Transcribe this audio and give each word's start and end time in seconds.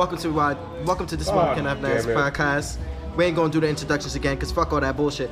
Welcome 0.00 0.16
to 0.16 0.40
uh, 0.40 0.56
welcome 0.86 1.06
to 1.08 1.14
this 1.14 1.28
Oh, 1.28 1.36
one 1.36 1.54
Can 1.54 1.66
Have 1.66 1.82
Nice 1.82 2.06
podcast. 2.06 2.78
We 3.18 3.26
ain't 3.26 3.36
gonna 3.36 3.52
do 3.52 3.60
the 3.60 3.68
introductions 3.68 4.14
again 4.14 4.34
because 4.34 4.50
fuck 4.50 4.72
all 4.72 4.80
that 4.80 4.96
bullshit. 4.96 5.30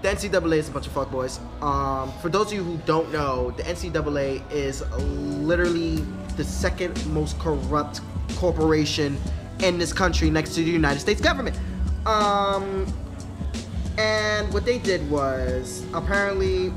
The 0.00 0.08
NCAA 0.08 0.56
is 0.56 0.70
a 0.70 0.72
bunch 0.72 0.86
of 0.86 0.94
fuckboys. 0.94 1.38
Um, 1.62 2.10
for 2.22 2.30
those 2.30 2.46
of 2.46 2.52
you 2.54 2.64
who 2.64 2.78
don't 2.86 3.12
know, 3.12 3.50
the 3.50 3.64
NCAA 3.64 4.50
is 4.50 4.80
literally 4.96 5.96
the 6.38 6.42
second 6.42 7.06
most 7.08 7.38
corrupt 7.38 8.00
corporation 8.36 9.18
in 9.58 9.76
this 9.76 9.92
country 9.92 10.30
next 10.30 10.54
to 10.54 10.64
the 10.64 10.70
United 10.70 11.00
States 11.00 11.20
government. 11.20 11.60
Um, 12.06 12.86
and 13.98 14.50
what 14.54 14.64
they 14.64 14.78
did 14.78 15.10
was 15.10 15.84
apparently 15.92 16.72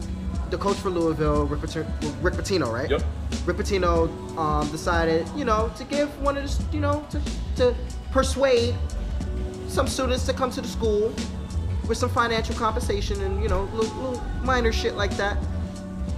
the 0.51 0.57
coach 0.57 0.77
for 0.77 0.89
Louisville, 0.89 1.45
Rick, 1.45 1.61
Pater- 1.61 1.87
Rick 2.21 2.35
Pitino, 2.35 2.71
right? 2.71 2.89
Yep. 2.89 3.03
Rick 3.45 3.57
Pitino 3.57 4.09
um, 4.37 4.69
decided, 4.71 5.27
you 5.35 5.45
know, 5.45 5.71
to 5.77 5.83
give 5.83 6.09
one 6.21 6.37
of 6.37 6.43
the, 6.43 6.73
you 6.75 6.79
know, 6.79 7.05
to, 7.09 7.21
to 7.57 7.75
persuade 8.11 8.75
some 9.67 9.87
students 9.87 10.25
to 10.25 10.33
come 10.33 10.49
to 10.51 10.61
the 10.61 10.67
school 10.67 11.13
with 11.87 11.97
some 11.97 12.09
financial 12.09 12.55
compensation 12.55 13.21
and, 13.21 13.41
you 13.41 13.49
know, 13.49 13.63
little, 13.73 13.95
little 13.97 14.23
minor 14.43 14.71
shit 14.71 14.95
like 14.95 15.11
that. 15.17 15.37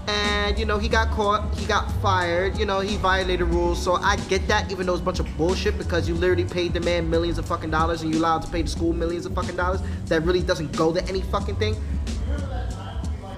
And, 0.07 0.57
you 0.57 0.65
know, 0.65 0.77
he 0.77 0.87
got 0.87 1.09
caught, 1.09 1.53
he 1.55 1.65
got 1.65 1.91
fired, 2.01 2.57
you 2.57 2.65
know, 2.65 2.79
he 2.79 2.95
violated 2.95 3.47
rules. 3.47 3.81
So 3.83 3.95
I 3.95 4.15
get 4.27 4.47
that, 4.47 4.71
even 4.71 4.85
though 4.85 4.93
it's 4.93 5.01
a 5.01 5.05
bunch 5.05 5.19
of 5.19 5.27
bullshit 5.37 5.77
because 5.77 6.07
you 6.07 6.15
literally 6.15 6.45
paid 6.45 6.73
the 6.73 6.79
man 6.79 7.09
millions 7.09 7.37
of 7.37 7.45
fucking 7.45 7.71
dollars 7.71 8.03
and 8.03 8.13
you 8.13 8.19
allowed 8.19 8.43
to 8.43 8.47
pay 8.49 8.61
the 8.61 8.69
school 8.69 8.93
millions 8.93 9.25
of 9.25 9.35
fucking 9.35 9.57
dollars. 9.57 9.81
That 10.05 10.23
really 10.23 10.41
doesn't 10.41 10.71
go 10.77 10.93
to 10.93 11.03
any 11.09 11.21
fucking 11.23 11.57
thing. 11.57 11.75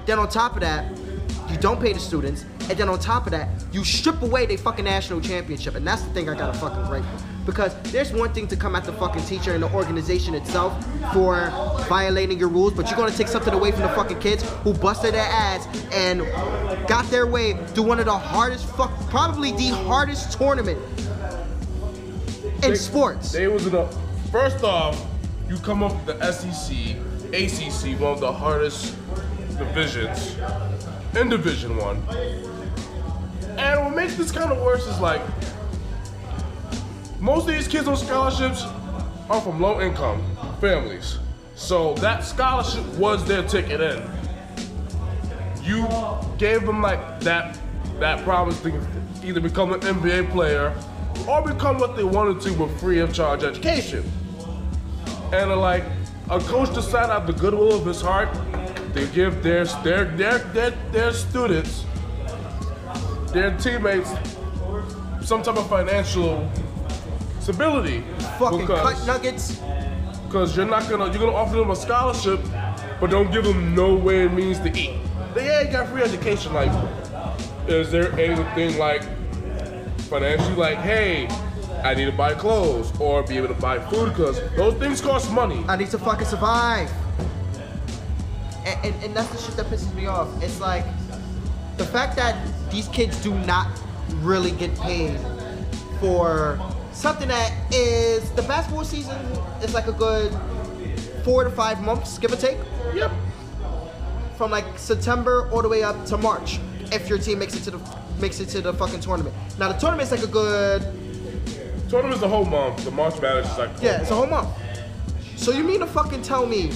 Then 0.09 0.17
on 0.17 0.27
top 0.27 0.55
of 0.55 0.61
that, 0.61 0.85
you 1.52 1.57
don't 1.59 1.79
pay 1.79 1.93
the 1.93 1.99
students, 1.99 2.43
and 2.61 2.71
then 2.71 2.89
on 2.89 2.97
top 2.97 3.27
of 3.27 3.31
that, 3.31 3.47
you 3.71 3.83
strip 3.83 4.19
away 4.23 4.47
their 4.47 4.57
fucking 4.57 4.83
national 4.83 5.21
championship, 5.21 5.75
and 5.75 5.85
that's 5.85 6.02
the 6.02 6.09
thing 6.13 6.27
I 6.27 6.33
gotta 6.33 6.57
fucking 6.57 6.83
break. 6.88 7.03
Because 7.45 7.75
there's 7.91 8.11
one 8.11 8.33
thing 8.33 8.47
to 8.47 8.55
come 8.55 8.75
at 8.75 8.85
the 8.85 8.93
fucking 8.93 9.21
teacher 9.25 9.53
and 9.53 9.61
the 9.61 9.71
organization 9.71 10.33
itself 10.33 10.73
for 11.13 11.52
violating 11.87 12.39
your 12.39 12.47
rules, 12.47 12.73
but 12.73 12.87
you're 12.87 12.97
gonna 12.97 13.11
take 13.11 13.27
something 13.27 13.53
away 13.53 13.71
from 13.71 13.81
the 13.81 13.89
fucking 13.89 14.17
kids 14.17 14.41
who 14.63 14.73
busted 14.73 15.13
their 15.13 15.27
ass 15.27 15.67
and 15.93 16.21
got 16.87 17.05
their 17.11 17.27
way 17.27 17.53
through 17.67 17.83
one 17.83 17.99
of 17.99 18.05
the 18.05 18.17
hardest 18.17 18.65
fuck, 18.75 18.89
probably 19.11 19.52
the 19.52 19.69
hardest 19.85 20.31
tournament 20.35 20.80
in 22.63 22.71
They- 22.71 22.75
sports. 22.75 23.31
They 23.31 23.47
was 23.47 23.67
in 23.67 23.75
a. 23.75 23.87
First 24.31 24.63
off, 24.63 24.99
you 25.47 25.57
come 25.57 25.83
up 25.83 25.93
with 25.93 26.17
the 26.17 26.25
SEC, 26.25 26.97
ACC, 27.31 27.93
one 27.99 28.13
of 28.13 28.21
the 28.21 28.33
hardest 28.33 28.95
divisions 29.59 30.38
in 31.15 31.29
Division 31.29 31.77
One. 31.77 31.97
And 33.57 33.85
what 33.85 33.95
makes 33.95 34.15
this 34.15 34.31
kind 34.31 34.52
of 34.52 34.59
worse 34.59 34.88
is 34.88 34.99
like 34.99 35.21
most 37.19 37.47
of 37.47 37.53
these 37.53 37.67
kids 37.67 37.87
on 37.87 37.97
scholarships 37.97 38.63
are 39.30 39.41
from 39.41 39.61
low 39.61 39.81
income 39.81 40.23
families. 40.61 41.19
So 41.55 41.93
that 41.95 42.23
scholarship 42.23 42.85
was 42.95 43.25
their 43.25 43.43
ticket 43.43 43.81
in. 43.81 44.09
You 45.61 45.86
gave 46.37 46.65
them 46.65 46.81
like 46.81 47.19
that 47.21 47.59
that 47.99 48.23
promise 48.23 48.59
to 48.61 48.87
either 49.23 49.42
become 49.42 49.73
an 49.73 49.81
NBA 49.81 50.31
player 50.31 50.73
or 51.27 51.42
become 51.42 51.77
what 51.77 51.98
they 51.98 52.05
wanted 52.05 52.39
to 52.42 52.53
with 52.53 52.80
free 52.80 52.99
of 52.99 53.14
charge 53.14 53.43
education. 53.43 54.09
And 55.33 55.52
like 55.59 55.83
a 56.30 56.39
coach 56.39 56.73
decided 56.73 57.11
out 57.11 57.23
of 57.23 57.27
the 57.27 57.33
goodwill 57.33 57.73
of 57.73 57.86
his 57.86 58.02
heart 58.02 58.30
to 58.94 59.05
give 59.08 59.44
their 59.44 59.66
their 59.66 60.05
their 60.05 60.38
their, 60.39 60.70
their 60.92 61.14
students, 61.14 61.86
their 63.32 63.55
teammates, 63.58 64.11
some 65.22 65.44
type 65.44 65.58
of 65.58 65.70
financial 65.70 66.50
stability. 67.39 68.04
fucking 68.38 68.61
because- 68.61 68.98
cut 68.99 69.08
nuggets. 69.08 69.61
Cause 70.30 70.55
you're 70.55 70.67
not 70.67 70.88
gonna 70.88 71.05
you're 71.05 71.17
gonna 71.26 71.33
offer 71.33 71.55
them 71.55 71.72
a 71.72 71.76
scholarship, 71.76 72.39
but 73.02 73.10
don't 73.10 73.32
give 73.32 73.44
them 73.44 73.73
no 73.73 73.95
way 73.95 74.26
it 74.26 74.32
means 74.33 74.60
to 74.60 74.70
eat. 74.78 74.99
They 75.33 75.49
ain't 75.49 75.72
got 75.72 75.89
free 75.89 76.04
education. 76.04 76.54
Like, 76.54 76.72
is 77.67 77.89
there 77.92 78.11
anything 78.20 78.78
like 78.78 79.02
financially 80.02 80.55
like, 80.55 80.78
hey, 80.78 81.28
I 81.83 81.95
need 81.95 82.05
to 82.05 82.11
buy 82.11 82.36
clothes 82.36 82.92
or 82.99 83.23
be 83.23 83.38
able 83.38 83.48
to 83.48 83.55
buy 83.55 83.80
food? 83.89 84.14
Cause 84.14 84.39
those 84.55 84.76
things 84.76 85.02
cost 85.02 85.32
money. 85.32 85.66
I 85.67 85.76
need 85.78 85.89
to 85.89 85.98
fucking 85.98 86.28
survive. 86.28 86.92
And, 88.69 88.85
and, 88.93 89.03
and 89.03 89.15
that's 89.15 89.30
the 89.30 89.37
shit 89.37 89.55
that 89.57 89.65
pisses 89.67 89.93
me 89.95 90.05
off. 90.05 90.30
It's 90.43 90.59
like 90.61 90.85
the 91.77 91.85
fact 91.85 92.15
that 92.17 92.35
these 92.69 92.87
kids 92.89 93.21
do 93.23 93.33
not 93.33 93.67
really 94.21 94.52
get 94.52 94.77
paid 94.80 95.17
for 95.99 96.59
something 96.91 97.27
that 97.27 97.53
is 97.73 98.30
the 98.31 98.41
basketball 98.43 98.83
season 98.83 99.17
is 99.63 99.73
like 99.73 99.87
a 99.87 99.91
good 99.91 100.31
four 101.23 101.43
to 101.43 101.49
five 101.49 101.81
months, 101.81 102.17
give 102.17 102.31
or 102.31 102.35
take, 102.35 102.57
Yep. 102.93 103.11
from 104.37 104.52
like 104.52 104.65
September 104.77 105.49
all 105.51 105.61
the 105.61 105.69
way 105.69 105.83
up 105.83 106.05
to 106.07 106.17
March. 106.17 106.59
If 106.91 107.07
your 107.09 107.17
team 107.17 107.39
makes 107.39 107.55
it 107.55 107.63
to 107.63 107.71
the 107.71 107.80
makes 108.19 108.39
it 108.39 108.47
to 108.49 108.61
the 108.61 108.73
fucking 108.73 108.99
tournament. 108.99 109.33
Now 109.57 109.71
the 109.71 109.77
tournament's 109.80 110.11
like 110.11 110.23
a 110.23 110.27
good 110.27 110.81
Tournament's 111.89 112.19
the 112.21 112.27
whole 112.27 112.45
month. 112.45 112.83
The 112.86 112.91
March 112.91 113.19
Madness 113.21 113.51
is 113.51 113.57
like 113.57 113.69
Yeah, 113.81 114.01
it's 114.01 114.11
a 114.11 114.15
whole 114.15 114.27
month. 114.27 114.49
So 115.37 115.51
you 115.51 115.63
mean 115.63 115.80
to 115.80 115.87
fucking 115.87 116.21
tell 116.21 116.45
me 116.45 116.71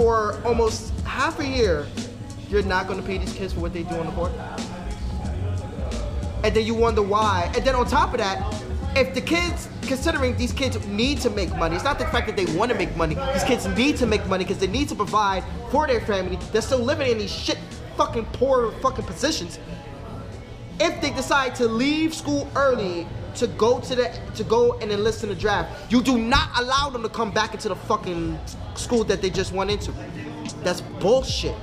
for 0.00 0.40
almost 0.46 0.98
half 1.00 1.38
a 1.40 1.46
year 1.46 1.86
you're 2.48 2.62
not 2.62 2.88
gonna 2.88 3.02
pay 3.02 3.18
these 3.18 3.34
kids 3.34 3.52
for 3.52 3.60
what 3.60 3.74
they 3.74 3.82
do 3.82 3.94
on 3.96 4.06
the 4.06 4.12
court? 4.12 4.32
And 6.42 6.56
then 6.56 6.64
you 6.64 6.74
wonder 6.74 7.02
why. 7.02 7.52
And 7.54 7.62
then 7.66 7.74
on 7.74 7.86
top 7.86 8.14
of 8.14 8.18
that, 8.18 8.64
if 8.96 9.12
the 9.12 9.20
kids, 9.20 9.68
considering 9.82 10.38
these 10.38 10.54
kids 10.54 10.84
need 10.86 11.20
to 11.20 11.28
make 11.28 11.54
money, 11.54 11.74
it's 11.74 11.84
not 11.84 11.98
the 11.98 12.06
fact 12.06 12.26
that 12.28 12.36
they 12.36 12.46
want 12.56 12.72
to 12.72 12.78
make 12.78 12.96
money. 12.96 13.14
These 13.34 13.44
kids 13.44 13.66
need 13.76 13.98
to 13.98 14.06
make 14.06 14.26
money 14.26 14.42
because 14.42 14.58
they 14.58 14.68
need 14.68 14.88
to 14.88 14.94
provide 14.94 15.44
for 15.70 15.86
their 15.86 16.00
family. 16.00 16.38
They're 16.50 16.62
still 16.62 16.78
living 16.78 17.10
in 17.10 17.18
these 17.18 17.30
shit 17.30 17.58
fucking 17.98 18.24
poor 18.32 18.72
fucking 18.80 19.04
positions 19.04 19.58
if 20.80 20.98
they 21.02 21.10
decide 21.10 21.54
to 21.56 21.68
leave 21.68 22.14
school 22.14 22.50
early 22.56 23.06
to 23.36 23.46
go 23.46 23.80
to 23.80 23.94
the 23.94 24.20
to 24.34 24.44
go 24.44 24.78
and 24.78 24.90
enlist 24.90 25.22
in 25.22 25.28
the 25.28 25.34
draft, 25.34 25.92
you 25.92 26.02
do 26.02 26.18
not 26.18 26.50
allow 26.58 26.90
them 26.90 27.02
to 27.02 27.08
come 27.08 27.30
back 27.30 27.54
into 27.54 27.68
the 27.68 27.76
fucking 27.76 28.38
school 28.74 29.04
that 29.04 29.22
they 29.22 29.30
just 29.30 29.52
went 29.52 29.70
into. 29.70 29.92
That's 30.62 30.80
bullshit. 30.80 31.54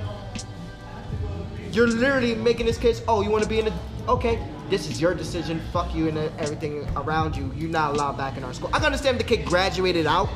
You're 1.72 1.86
literally 1.86 2.34
making 2.34 2.66
this 2.66 2.78
case, 2.78 3.02
oh, 3.08 3.20
you 3.20 3.30
want 3.30 3.42
to 3.42 3.48
be 3.48 3.58
in 3.58 3.66
the 3.66 3.74
okay, 4.08 4.42
this 4.70 4.90
is 4.90 5.00
your 5.00 5.14
decision. 5.14 5.60
Fuck 5.72 5.94
you 5.94 6.08
and 6.08 6.18
everything 6.38 6.88
around 6.96 7.36
you. 7.36 7.52
You're 7.56 7.70
not 7.70 7.94
allowed 7.94 8.16
back 8.16 8.36
in 8.36 8.44
our 8.44 8.54
school. 8.54 8.70
I 8.72 8.78
can 8.78 8.86
understand 8.86 9.20
if 9.20 9.26
the 9.26 9.36
kid 9.36 9.46
graduated 9.46 10.06
out. 10.06 10.28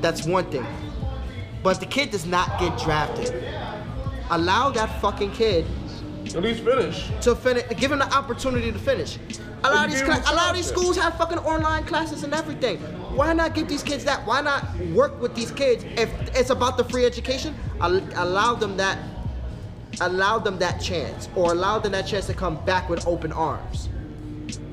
That's 0.00 0.26
one 0.26 0.50
thing. 0.50 0.66
But 1.62 1.80
the 1.80 1.86
kid 1.86 2.10
does 2.10 2.24
not 2.24 2.58
get 2.58 2.78
drafted. 2.78 3.44
Allow 4.30 4.70
that 4.70 5.00
fucking 5.00 5.32
kid 5.32 5.66
at 6.34 6.42
least 6.42 6.62
finish. 6.62 7.10
to 7.22 7.34
finish, 7.34 7.64
give 7.78 7.92
him 7.92 7.98
the 8.00 8.14
opportunity 8.14 8.70
to 8.70 8.78
finish. 8.78 9.18
A 9.64 9.70
lot 9.70 9.86
of 9.86 9.90
these, 9.92 10.02
a 10.02 10.34
lot 10.34 10.50
of 10.50 10.56
these 10.56 10.66
schools 10.66 10.96
have 10.96 11.18
fucking 11.18 11.38
online 11.38 11.84
classes 11.84 12.22
and 12.22 12.32
everything. 12.32 12.78
Why 13.14 13.32
not 13.32 13.54
give 13.54 13.68
these 13.68 13.82
kids 13.82 14.04
that? 14.04 14.24
Why 14.26 14.40
not 14.40 14.64
work 14.94 15.20
with 15.20 15.34
these 15.34 15.50
kids 15.50 15.84
if 15.96 16.10
it's 16.36 16.50
about 16.50 16.76
the 16.76 16.84
free 16.84 17.04
education? 17.04 17.54
Allow 17.80 18.54
them 18.54 18.76
that, 18.76 18.98
allow 20.00 20.38
them 20.38 20.58
that 20.58 20.80
chance, 20.80 21.28
or 21.34 21.52
allow 21.52 21.80
them 21.80 21.92
that 21.92 22.06
chance 22.06 22.26
to 22.26 22.34
come 22.34 22.64
back 22.64 22.88
with 22.88 23.06
open 23.06 23.32
arms. 23.32 23.88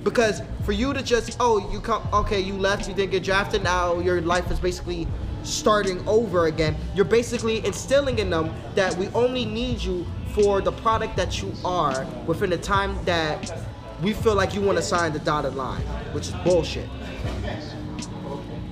Because 0.04 0.44
for 0.64 0.72
you 0.72 0.94
to 0.94 1.02
just, 1.02 1.36
oh, 1.40 1.72
you 1.72 1.80
come, 1.80 2.08
okay, 2.14 2.40
you 2.40 2.54
left, 2.54 2.88
you 2.88 2.94
didn't 2.94 3.12
get 3.12 3.24
drafted, 3.24 3.64
now 3.64 3.98
your 4.00 4.22
life 4.22 4.52
is 4.52 4.60
basically 4.60 5.08
starting 5.42 6.08
over 6.08 6.46
again. 6.46 6.76
You're 6.94 7.06
basically 7.06 7.66
instilling 7.66 8.20
in 8.20 8.30
them 8.30 8.54
that 8.76 8.96
we 8.98 9.08
only 9.10 9.46
need 9.46 9.82
you 9.82 10.06
for 10.34 10.62
the 10.62 10.72
product 10.72 11.16
that 11.18 11.42
you 11.42 11.52
are 11.64 12.06
within 12.28 12.52
the 12.52 12.58
time 12.58 13.04
that 13.06 13.52
we 14.02 14.14
feel 14.14 14.36
like 14.36 14.54
you 14.54 14.62
want 14.62 14.78
to 14.78 14.84
sign 14.84 15.14
the 15.14 15.20
dotted 15.20 15.56
line, 15.56 15.82
which 16.14 16.28
is 16.28 16.34
bullshit. 16.44 16.88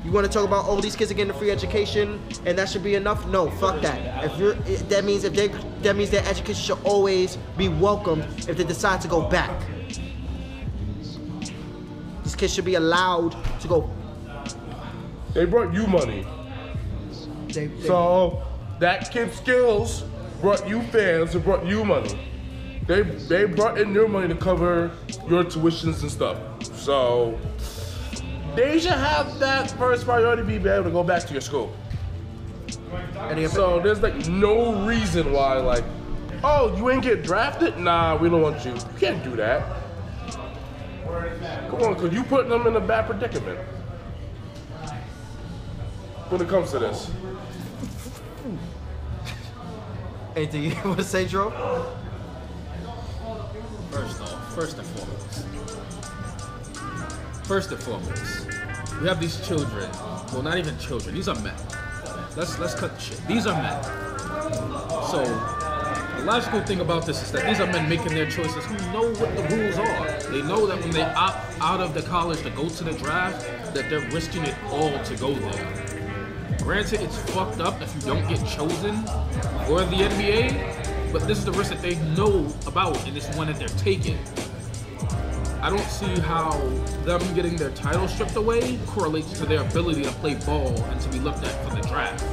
You 0.03 0.11
want 0.11 0.27
to 0.27 0.31
talk 0.31 0.45
about 0.45 0.65
oh 0.67 0.81
these 0.81 0.95
kids 0.97 1.09
are 1.11 1.13
getting 1.13 1.31
a 1.31 1.37
free 1.37 1.49
education 1.49 2.21
and 2.45 2.57
that 2.57 2.67
should 2.69 2.83
be 2.83 2.95
enough? 2.95 3.25
No, 3.29 3.49
fuck 3.51 3.81
that. 3.81 4.25
If 4.25 4.37
you're 4.37 4.53
that 4.55 5.05
means 5.05 5.23
if 5.23 5.33
they 5.33 5.47
that 5.81 5.95
means 5.95 6.09
their 6.09 6.25
education 6.27 6.61
should 6.61 6.83
always 6.85 7.37
be 7.57 7.69
welcomed 7.69 8.23
if 8.49 8.57
they 8.57 8.63
decide 8.65 8.99
to 9.01 9.07
go 9.07 9.21
back. 9.29 9.51
These 12.23 12.35
kids 12.35 12.53
should 12.53 12.65
be 12.65 12.75
allowed 12.75 13.35
to 13.61 13.67
go. 13.67 13.89
They 15.33 15.45
brought 15.45 15.73
you 15.73 15.87
money. 15.87 16.27
They, 17.47 17.67
they- 17.67 17.87
So 17.87 18.43
that 18.79 19.09
kid's 19.11 19.35
skills 19.37 20.03
brought 20.41 20.67
you 20.67 20.81
fans 20.83 21.33
and 21.33 21.43
brought 21.43 21.65
you 21.65 21.83
money. 21.85 22.19
They 22.87 23.01
they 23.01 23.45
brought 23.45 23.77
in 23.77 23.93
your 23.93 24.07
money 24.09 24.27
to 24.27 24.35
cover 24.35 24.91
your 25.27 25.43
tuitions 25.45 26.01
and 26.01 26.11
stuff. 26.11 26.37
So 26.75 27.39
they 28.55 28.79
should 28.79 28.91
have 28.91 29.39
that 29.39 29.71
first 29.71 30.05
priority 30.05 30.43
be 30.43 30.55
able 30.69 30.83
to 30.83 30.91
go 30.91 31.03
back 31.03 31.23
to 31.23 31.33
your 31.33 31.41
school. 31.41 31.73
So 33.49 33.79
there's 33.79 34.01
like 34.01 34.27
no 34.27 34.85
reason 34.85 35.31
why 35.31 35.57
like, 35.57 35.85
oh, 36.43 36.75
you 36.75 36.89
ain't 36.89 37.03
get 37.03 37.23
drafted? 37.23 37.77
Nah, 37.77 38.17
we 38.17 38.29
don't 38.29 38.41
want 38.41 38.63
you. 38.65 38.73
You 38.73 38.99
can't 38.99 39.23
do 39.23 39.35
that. 39.37 39.65
Come 41.69 41.81
on, 41.81 41.95
cause 41.95 42.13
you 42.13 42.23
putting 42.23 42.49
them 42.49 42.67
in 42.67 42.75
a 42.75 42.81
bad 42.81 43.05
predicament. 43.05 43.59
When 46.29 46.41
it 46.41 46.49
comes 46.49 46.71
to 46.71 46.79
this. 46.79 47.11
Anything 50.35 50.63
you 50.63 50.75
want 50.85 50.97
to 50.97 51.03
say, 51.03 51.25
Dro? 51.25 51.51
First 53.93 54.21
off, 54.21 54.55
first 54.55 54.77
and 54.79 54.87
foremost. 54.87 55.45
First 57.45 57.71
and 57.71 57.79
foremost, 57.79 58.47
we 58.99 59.07
have 59.07 59.19
these 59.19 59.45
children. 59.47 59.87
Well, 60.31 60.41
not 60.41 60.57
even 60.57 60.75
children. 60.79 61.13
These 61.13 61.27
are 61.27 61.39
men. 61.41 61.53
Let's 62.35 62.57
let's 62.57 62.73
cut 62.73 62.95
the 62.95 62.99
shit. 62.99 63.21
These 63.27 63.45
are 63.45 63.53
men. 63.61 63.83
So 65.11 65.23
the 66.17 66.23
logical 66.25 66.61
thing 66.61 66.79
about 66.79 67.05
this 67.05 67.21
is 67.21 67.31
that 67.33 67.45
these 67.45 67.59
are 67.59 67.67
men 67.67 67.87
making 67.87 68.15
their 68.15 68.27
choices 68.27 68.65
who 68.65 68.75
know 68.91 69.13
what 69.13 69.35
the 69.35 69.43
rules 69.55 69.77
are. 69.77 70.31
They 70.31 70.41
know 70.41 70.65
that 70.65 70.79
when 70.79 70.89
they 70.89 71.03
opt 71.03 71.61
out 71.61 71.79
of 71.79 71.93
the 71.93 72.01
college 72.01 72.41
to 72.41 72.49
go 72.49 72.69
to 72.69 72.83
the 72.83 72.93
draft, 72.93 73.45
that 73.75 73.91
they're 73.91 74.09
risking 74.09 74.43
it 74.43 74.55
all 74.71 74.97
to 75.03 75.15
go 75.17 75.35
there. 75.35 75.83
Granted, 76.63 77.01
it's 77.01 77.17
fucked 77.31 77.59
up 77.59 77.79
if 77.81 77.93
you 77.93 78.01
don't 78.01 78.27
get 78.27 78.39
chosen 78.47 79.03
for 79.67 79.81
the 79.85 79.97
NBA, 79.97 80.72
but 81.13 81.25
this 81.27 81.37
is 81.37 81.45
the 81.45 81.51
risk 81.53 81.69
that 81.69 81.81
they 81.81 81.95
know 82.17 82.47
about 82.67 82.97
and 83.07 83.15
it's 83.15 83.33
one 83.37 83.47
that 83.47 83.57
they're 83.57 83.67
taking. 83.79 84.17
I 85.61 85.69
don't 85.69 85.79
see 85.87 86.19
how 86.19 86.51
them 87.05 87.21
getting 87.35 87.55
their 87.55 87.69
title 87.71 88.07
stripped 88.09 88.35
away 88.35 88.77
correlates 88.87 89.31
to 89.39 89.45
their 89.45 89.61
ability 89.61 90.03
to 90.03 90.11
play 90.13 90.33
ball 90.35 90.75
and 90.85 90.99
to 90.99 91.09
be 91.09 91.19
looked 91.19 91.45
at 91.45 91.69
for 91.69 91.75
the 91.75 91.81
draft. 91.87 92.25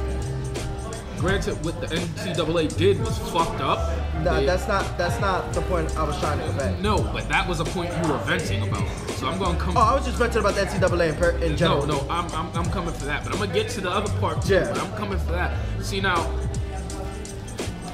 Granted, 1.17 1.63
what 1.63 1.79
the 1.79 1.87
NCAA 1.95 2.75
did 2.75 2.99
was 2.99 3.15
fucked 3.31 3.61
up. 3.61 3.77
Nah, 4.23 4.39
They- 4.39 4.45
that's 4.47 4.67
not 4.67 4.97
that's 4.97 5.19
not 5.21 5.53
the 5.53 5.61
point 5.61 5.95
I 5.95 6.03
was 6.03 6.19
trying 6.19 6.39
to 6.39 6.45
convey. 6.45 6.75
no, 6.81 6.97
but 7.13 7.29
that 7.29 7.47
was 7.47 7.59
a 7.59 7.63
point 7.65 7.91
you 8.03 8.11
were 8.11 8.17
venting 8.19 8.63
about. 8.67 8.87
So 9.19 9.27
I'm 9.27 9.37
gonna 9.37 9.57
come. 9.59 9.77
Oh, 9.77 9.81
I 9.81 9.93
was 9.93 10.03
just 10.05 10.17
venting 10.17 10.39
about 10.39 10.55
the 10.55 10.61
NCAA 10.61 11.09
in, 11.09 11.15
per, 11.15 11.29
in 11.37 11.51
No, 11.51 11.55
general. 11.55 11.85
no, 11.85 12.07
I'm, 12.09 12.25
I'm, 12.33 12.49
I'm 12.57 12.65
coming 12.71 12.93
for 12.93 13.05
that. 13.05 13.23
But 13.23 13.33
I'm 13.33 13.39
gonna 13.39 13.53
get 13.53 13.69
to 13.69 13.81
the 13.81 13.91
other 13.91 14.11
part 14.19 14.41
too. 14.41 14.55
Yeah. 14.55 14.71
But 14.73 14.81
I'm 14.81 14.91
coming 14.97 15.19
for 15.19 15.31
that. 15.33 15.55
See 15.81 16.01
now, 16.01 16.27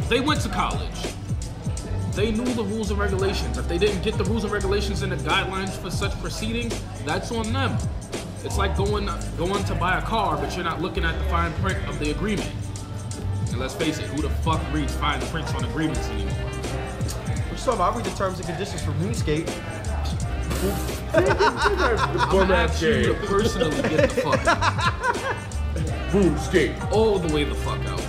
they 0.10 0.22
went 0.22 0.42
to 0.42 0.50
college. 0.50 1.14
They 2.14 2.32
knew 2.32 2.46
the 2.54 2.64
rules 2.64 2.90
and 2.90 3.00
regulations. 3.00 3.58
If 3.58 3.68
they 3.68 3.78
didn't 3.78 4.02
get 4.02 4.18
the 4.18 4.24
rules 4.24 4.44
and 4.44 4.52
regulations 4.52 5.02
and 5.02 5.12
the 5.12 5.18
guidelines 5.18 5.70
for 5.70 5.92
such 5.92 6.20
proceedings, 6.20 6.82
that's 7.06 7.32
on 7.32 7.54
them. 7.54 7.78
It's 8.44 8.58
like 8.58 8.78
going 8.78 9.10
going 9.38 9.64
to 9.66 9.76
buy 9.76 10.00
a 10.00 10.02
car, 10.02 10.38
but 10.38 10.56
you're 10.56 10.64
not 10.64 10.82
looking 10.82 11.04
at 11.04 11.18
the 11.20 11.26
fine 11.26 11.54
print 11.56 11.78
of 11.88 12.00
the 12.00 12.12
agreement. 12.12 12.52
And 13.50 13.60
let's 13.60 13.76
face 13.76 14.00
it, 14.00 14.06
who 14.06 14.22
the 14.22 14.30
fuck 14.30 14.62
reads 14.74 14.96
fine 14.96 15.20
prints 15.28 15.54
on 15.54 15.66
agreements 15.66 16.08
anymore? 16.08 16.34
We're 17.52 17.58
talking 17.58 17.74
about 17.74 17.94
I 17.94 17.98
read 17.98 18.06
the 18.06 18.12
terms 18.12 18.40
and 18.40 18.48
conditions 18.48 18.82
for 18.82 18.92
RuneScape. 18.92 19.48
I'm 21.14 22.30
Bum 22.30 22.52
ask 22.52 22.82
you 22.82 23.04
to 23.04 23.14
personally 23.26 23.82
get 23.90 24.10
the 24.10 24.22
fuck 24.22 24.48
out. 24.48 24.94
RuneScape. 26.12 26.92
all 26.92 27.20
the 27.20 27.34
way 27.34 27.44
the 27.44 27.56
fuck 27.56 27.86
out. 27.86 28.07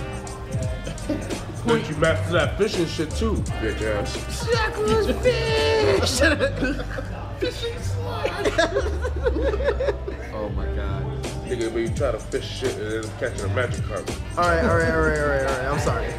But 1.65 1.89
you 1.89 1.95
master 1.97 2.33
that 2.33 2.57
fishing 2.57 2.85
shit 2.85 3.11
too, 3.11 3.33
bitch 3.61 3.81
ass. 3.81 4.15
Suckless 4.17 5.21
fish! 5.21 6.19
fishing 7.39 7.75
slut! 7.79 8.43
oh 10.33 10.49
my 10.49 10.65
god. 10.75 11.03
Nigga, 11.45 11.71
but 11.71 11.79
you 11.79 11.89
try 11.89 12.11
to 12.11 12.19
fish 12.19 12.47
shit 12.47 12.75
and 12.77 13.03
then 13.03 13.11
catching 13.19 13.49
a 13.49 13.53
magic 13.53 13.83
carp. 13.85 14.09
All 14.37 14.43
right, 14.43 14.63
all 14.63 14.77
right, 14.77 14.91
all 14.91 15.01
right, 15.01 15.19
all 15.19 15.27
right, 15.27 15.41
all 15.41 15.57
right. 15.57 15.65
I'm 15.65 15.79
sorry. 15.79 16.13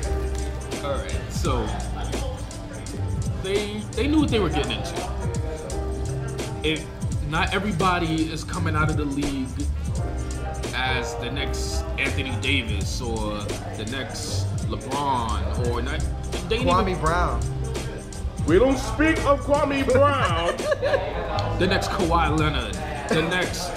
All 0.85 0.97
right, 0.97 1.33
so 1.33 1.67
they 3.43 3.79
they 3.93 4.07
knew 4.07 4.21
what 4.21 4.31
they 4.31 4.41
were 4.41 4.51
getting 4.51 4.73
into. 4.73 5.11
If 6.63 6.85
not 7.29 7.55
everybody 7.55 8.31
is 8.31 8.45
coming 8.45 8.77
out 8.77 8.91
of 8.91 8.97
the 8.97 9.05
league 9.05 9.49
as 10.75 11.15
the 11.17 11.31
next 11.31 11.83
Anthony 11.99 12.37
Davis 12.41 13.01
or 13.01 13.39
the 13.77 13.89
next 13.91 14.47
LeBron 14.71 15.69
or 15.69 15.83
not. 15.83 16.01
They 16.49 16.59
Kwame 16.59 16.91
even, 16.91 17.01
Brown. 17.03 17.41
We 18.47 18.59
don't 18.59 18.79
speak 18.79 19.19
of 19.27 19.41
Kwame 19.41 19.91
Brown. 19.93 20.57
the 21.59 21.67
next 21.67 21.89
Kawhi 21.89 22.39
Leonard, 22.39 22.75
the 23.09 23.23
next 23.23 23.71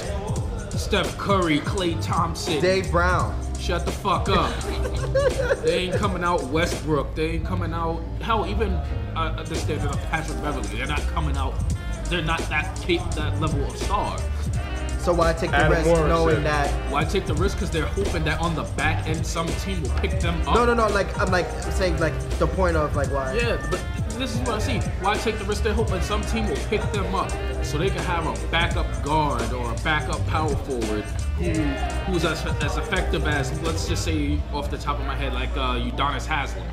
Steph 0.78 1.18
Curry, 1.18 1.60
Klay 1.60 2.02
Thompson. 2.04 2.62
Dave 2.62 2.90
Brown. 2.92 3.40
Shut 3.60 3.86
the 3.86 3.92
fuck 3.92 4.28
up. 4.30 4.54
they 5.64 5.86
ain't 5.86 5.96
coming 5.96 6.24
out 6.24 6.44
Westbrook. 6.46 7.16
They 7.16 7.32
ain't 7.32 7.46
coming 7.46 7.74
out. 7.74 8.02
Hell, 8.22 8.46
even 8.46 8.74
uh, 9.16 9.42
the 9.44 9.56
standard 9.56 9.90
of 9.90 10.02
Patrick 10.10 10.42
Beverley. 10.42 10.68
They're 10.68 10.86
not 10.86 11.02
coming 11.14 11.38
out. 11.38 11.54
They're 12.10 12.22
not 12.22 12.40
that 12.50 12.76
that 13.16 13.40
level 13.40 13.64
of 13.64 13.78
star. 13.78 14.20
So 15.04 15.14
why 15.14 15.34
take 15.34 15.52
the 15.52 15.58
Adam 15.58 15.74
risk 15.74 15.86
Morrison. 15.86 16.08
knowing 16.08 16.44
that? 16.44 16.72
Why 16.90 17.04
take 17.04 17.26
the 17.26 17.34
risk? 17.34 17.58
Because 17.58 17.70
they're 17.70 17.86
hoping 17.86 18.24
that 18.24 18.40
on 18.40 18.56
the 18.56 18.64
back 18.78 19.06
end, 19.06 19.26
some 19.26 19.48
team 19.48 19.82
will 19.84 19.90
pick 19.98 20.22
them 20.22 20.40
up. 20.48 20.56
No, 20.56 20.66
no, 20.66 20.74
no. 20.74 20.88
Like 20.88 21.20
I'm 21.20 21.30
like 21.30 21.50
saying 21.74 22.00
like 22.00 22.18
the 22.40 22.48
point 22.48 22.78
of 22.78 22.96
like 22.96 23.12
why. 23.12 23.34
Yeah, 23.34 23.68
but 23.70 23.84
this 24.18 24.34
is 24.34 24.40
what 24.40 24.50
I 24.52 24.60
see. 24.60 24.80
Why 25.02 25.16
take 25.16 25.40
the 25.40 25.44
risk? 25.44 25.64
They're 25.64 25.74
hoping 25.74 26.02
some 26.02 26.22
team 26.22 26.48
will 26.48 26.56
pick 26.70 26.82
them 26.94 27.14
up 27.14 27.30
so 27.66 27.78
they 27.78 27.90
can 27.90 28.00
have 28.00 28.26
a 28.26 28.48
backup 28.48 28.88
guard 29.04 29.52
or 29.52 29.72
a 29.72 29.76
backup 29.84 30.26
power 30.28 30.56
forward 30.56 31.04
who 31.38 31.52
who's 32.06 32.24
as, 32.24 32.46
as 32.64 32.78
effective 32.78 33.28
as, 33.28 33.60
let's 33.64 33.88
just 33.88 34.06
say, 34.06 34.40
off 34.54 34.72
the 34.72 34.78
top 34.78 35.00
of 35.00 35.06
my 35.06 35.16
head, 35.16 35.34
like 35.34 35.50
uh, 35.52 35.76
Udonis 35.76 36.26
Haslem. 36.26 36.66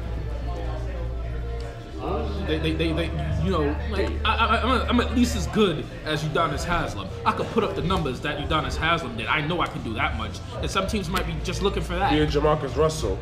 They, 2.47 2.59
they, 2.59 2.73
they, 2.73 2.93
they, 2.93 3.07
you 3.45 3.51
know, 3.51 3.77
like 3.91 4.11
I, 4.25 4.35
I, 4.35 4.63
I'm, 4.63 4.89
I'm 4.89 5.01
at 5.01 5.15
least 5.15 5.37
as 5.37 5.47
good 5.49 5.85
as 6.05 6.23
Udonis 6.25 6.65
Haslem. 6.65 7.09
I 7.27 7.33
could 7.33 7.47
put 7.49 7.63
up 7.63 7.77
the 7.77 7.83
numbers 7.83 8.21
that 8.21 8.39
Udonis 8.39 8.77
Haslem 8.77 9.17
did. 9.17 9.27
I 9.27 9.47
know 9.47 9.61
I 9.61 9.67
can 9.67 9.83
do 9.83 9.93
that 9.95 10.17
much, 10.17 10.39
and 10.57 10.71
some 10.71 10.87
teams 10.87 11.09
might 11.09 11.27
be 11.27 11.35
just 11.45 11.63
looking 11.63 11.83
for 11.83 11.95
that. 11.95 12.13
Me 12.13 12.21
and 12.21 12.33
Jamarcus 12.33 12.75
Russell 12.77 13.19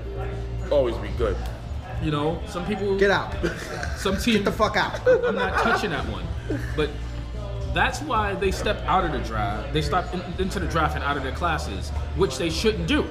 always 0.70 0.96
be 0.96 1.08
good. 1.18 1.36
You 2.02 2.12
know, 2.12 2.40
some 2.46 2.64
people 2.66 2.96
Get 2.96 3.10
out. 3.10 3.34
Some 3.96 4.16
teams 4.16 4.36
Get 4.38 4.44
the 4.44 4.52
fuck 4.52 4.76
out. 4.76 5.00
I'm 5.24 5.34
not 5.34 5.54
touching 5.54 5.90
that 5.90 6.08
one. 6.08 6.24
But 6.76 6.90
that's 7.74 8.00
why 8.02 8.34
they 8.34 8.52
step 8.52 8.80
out 8.86 9.04
of 9.04 9.12
the 9.12 9.18
draft. 9.18 9.72
They 9.72 9.82
stop 9.82 10.12
in, 10.14 10.22
into 10.38 10.60
the 10.60 10.68
draft 10.68 10.94
and 10.94 11.02
out 11.02 11.16
of 11.16 11.24
their 11.24 11.32
classes, 11.32 11.90
which 12.16 12.38
they 12.38 12.50
shouldn't 12.50 12.86
do. 12.86 13.04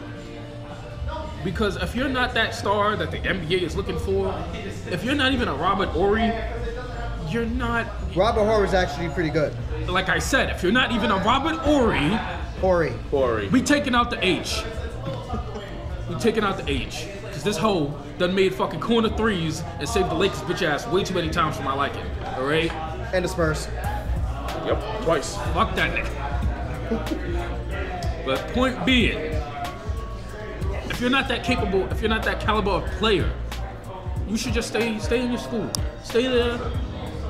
Because 1.47 1.77
if 1.77 1.95
you're 1.95 2.09
not 2.09 2.33
that 2.33 2.53
star 2.53 2.97
that 2.97 3.09
the 3.09 3.19
NBA 3.19 3.61
is 3.61 3.73
looking 3.73 3.97
for, 3.97 4.35
if 4.91 5.05
you're 5.05 5.15
not 5.15 5.31
even 5.31 5.47
a 5.47 5.55
Robert 5.55 5.95
Ory, 5.95 6.29
you're 7.29 7.45
not. 7.45 7.87
Robert 8.17 8.43
Horry 8.43 8.67
is 8.67 8.73
actually 8.73 9.07
pretty 9.07 9.29
good. 9.29 9.55
Like 9.87 10.09
I 10.09 10.19
said, 10.19 10.49
if 10.49 10.61
you're 10.61 10.73
not 10.73 10.91
even 10.91 11.09
a 11.09 11.15
Robert 11.19 11.65
Ory, 11.65 12.09
Horry. 12.59 12.93
Corey. 13.09 13.47
we 13.47 13.61
taking 13.61 13.95
out 13.95 14.09
the 14.09 14.19
H. 14.21 14.61
We 16.09 16.15
taking 16.15 16.43
out 16.43 16.57
the 16.57 16.69
H. 16.69 17.07
Cause 17.31 17.45
this 17.45 17.55
hoe 17.55 17.97
done 18.17 18.35
made 18.35 18.53
fucking 18.53 18.81
corner 18.81 19.07
threes 19.07 19.63
and 19.79 19.87
saved 19.87 20.09
the 20.09 20.15
Lakers 20.15 20.39
bitch 20.39 20.63
ass 20.63 20.85
way 20.87 21.05
too 21.05 21.13
many 21.13 21.29
times 21.29 21.55
for 21.55 21.63
my 21.63 21.73
liking. 21.73 22.03
Alright? 22.25 22.73
And 23.13 23.23
the 23.23 23.29
Spurs. 23.29 23.69
Yep, 24.65 25.03
twice. 25.03 25.37
Fuck 25.53 25.73
that 25.77 25.95
nigga. 25.95 26.13
But 28.25 28.45
point 28.49 28.85
being, 28.85 29.41
if 30.97 31.01
you're 31.01 31.11
not 31.11 31.27
that 31.27 31.43
capable, 31.43 31.83
if 31.91 32.01
you're 32.01 32.09
not 32.09 32.23
that 32.23 32.39
caliber 32.39 32.71
of 32.71 32.85
player, 32.93 33.31
you 34.27 34.35
should 34.35 34.51
just 34.51 34.69
stay 34.69 34.97
stay 34.97 35.21
in 35.21 35.29
your 35.29 35.37
school. 35.39 35.69
Stay 36.03 36.25
there. 36.25 36.57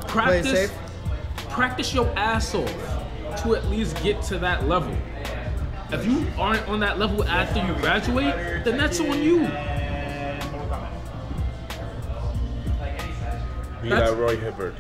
Practice 0.08 0.70
safe. 0.70 0.74
practice 1.50 1.94
your 1.94 2.08
ass 2.18 2.56
off 2.56 2.74
to 3.44 3.56
at 3.56 3.66
least 3.66 4.02
get 4.02 4.22
to 4.22 4.40
that 4.40 4.70
level. 4.70 4.96
If 5.92 6.06
you 6.06 6.26
aren't 6.38 6.66
on 6.70 6.80
that 6.80 6.98
level 6.98 7.26
after 7.26 7.60
you 7.60 7.74
graduate, 7.82 8.64
then 8.64 8.78
that's 8.78 9.02
on 9.02 9.22
you. 9.22 9.40
Be 13.82 13.90
That's- 13.90 14.10
that 14.12 14.16
Roy 14.16 14.38
Hibbert. 14.38 14.76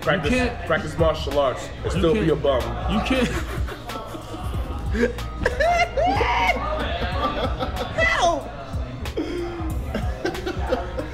Practice, 0.00 0.50
practice 0.66 0.98
martial 0.98 1.38
arts 1.38 1.68
and 1.84 1.92
still 1.92 2.12
be 2.12 2.26
can't- 2.26 2.32
a 2.32 2.36
bum. 2.36 2.92
You 2.92 3.00
can't 3.06 3.28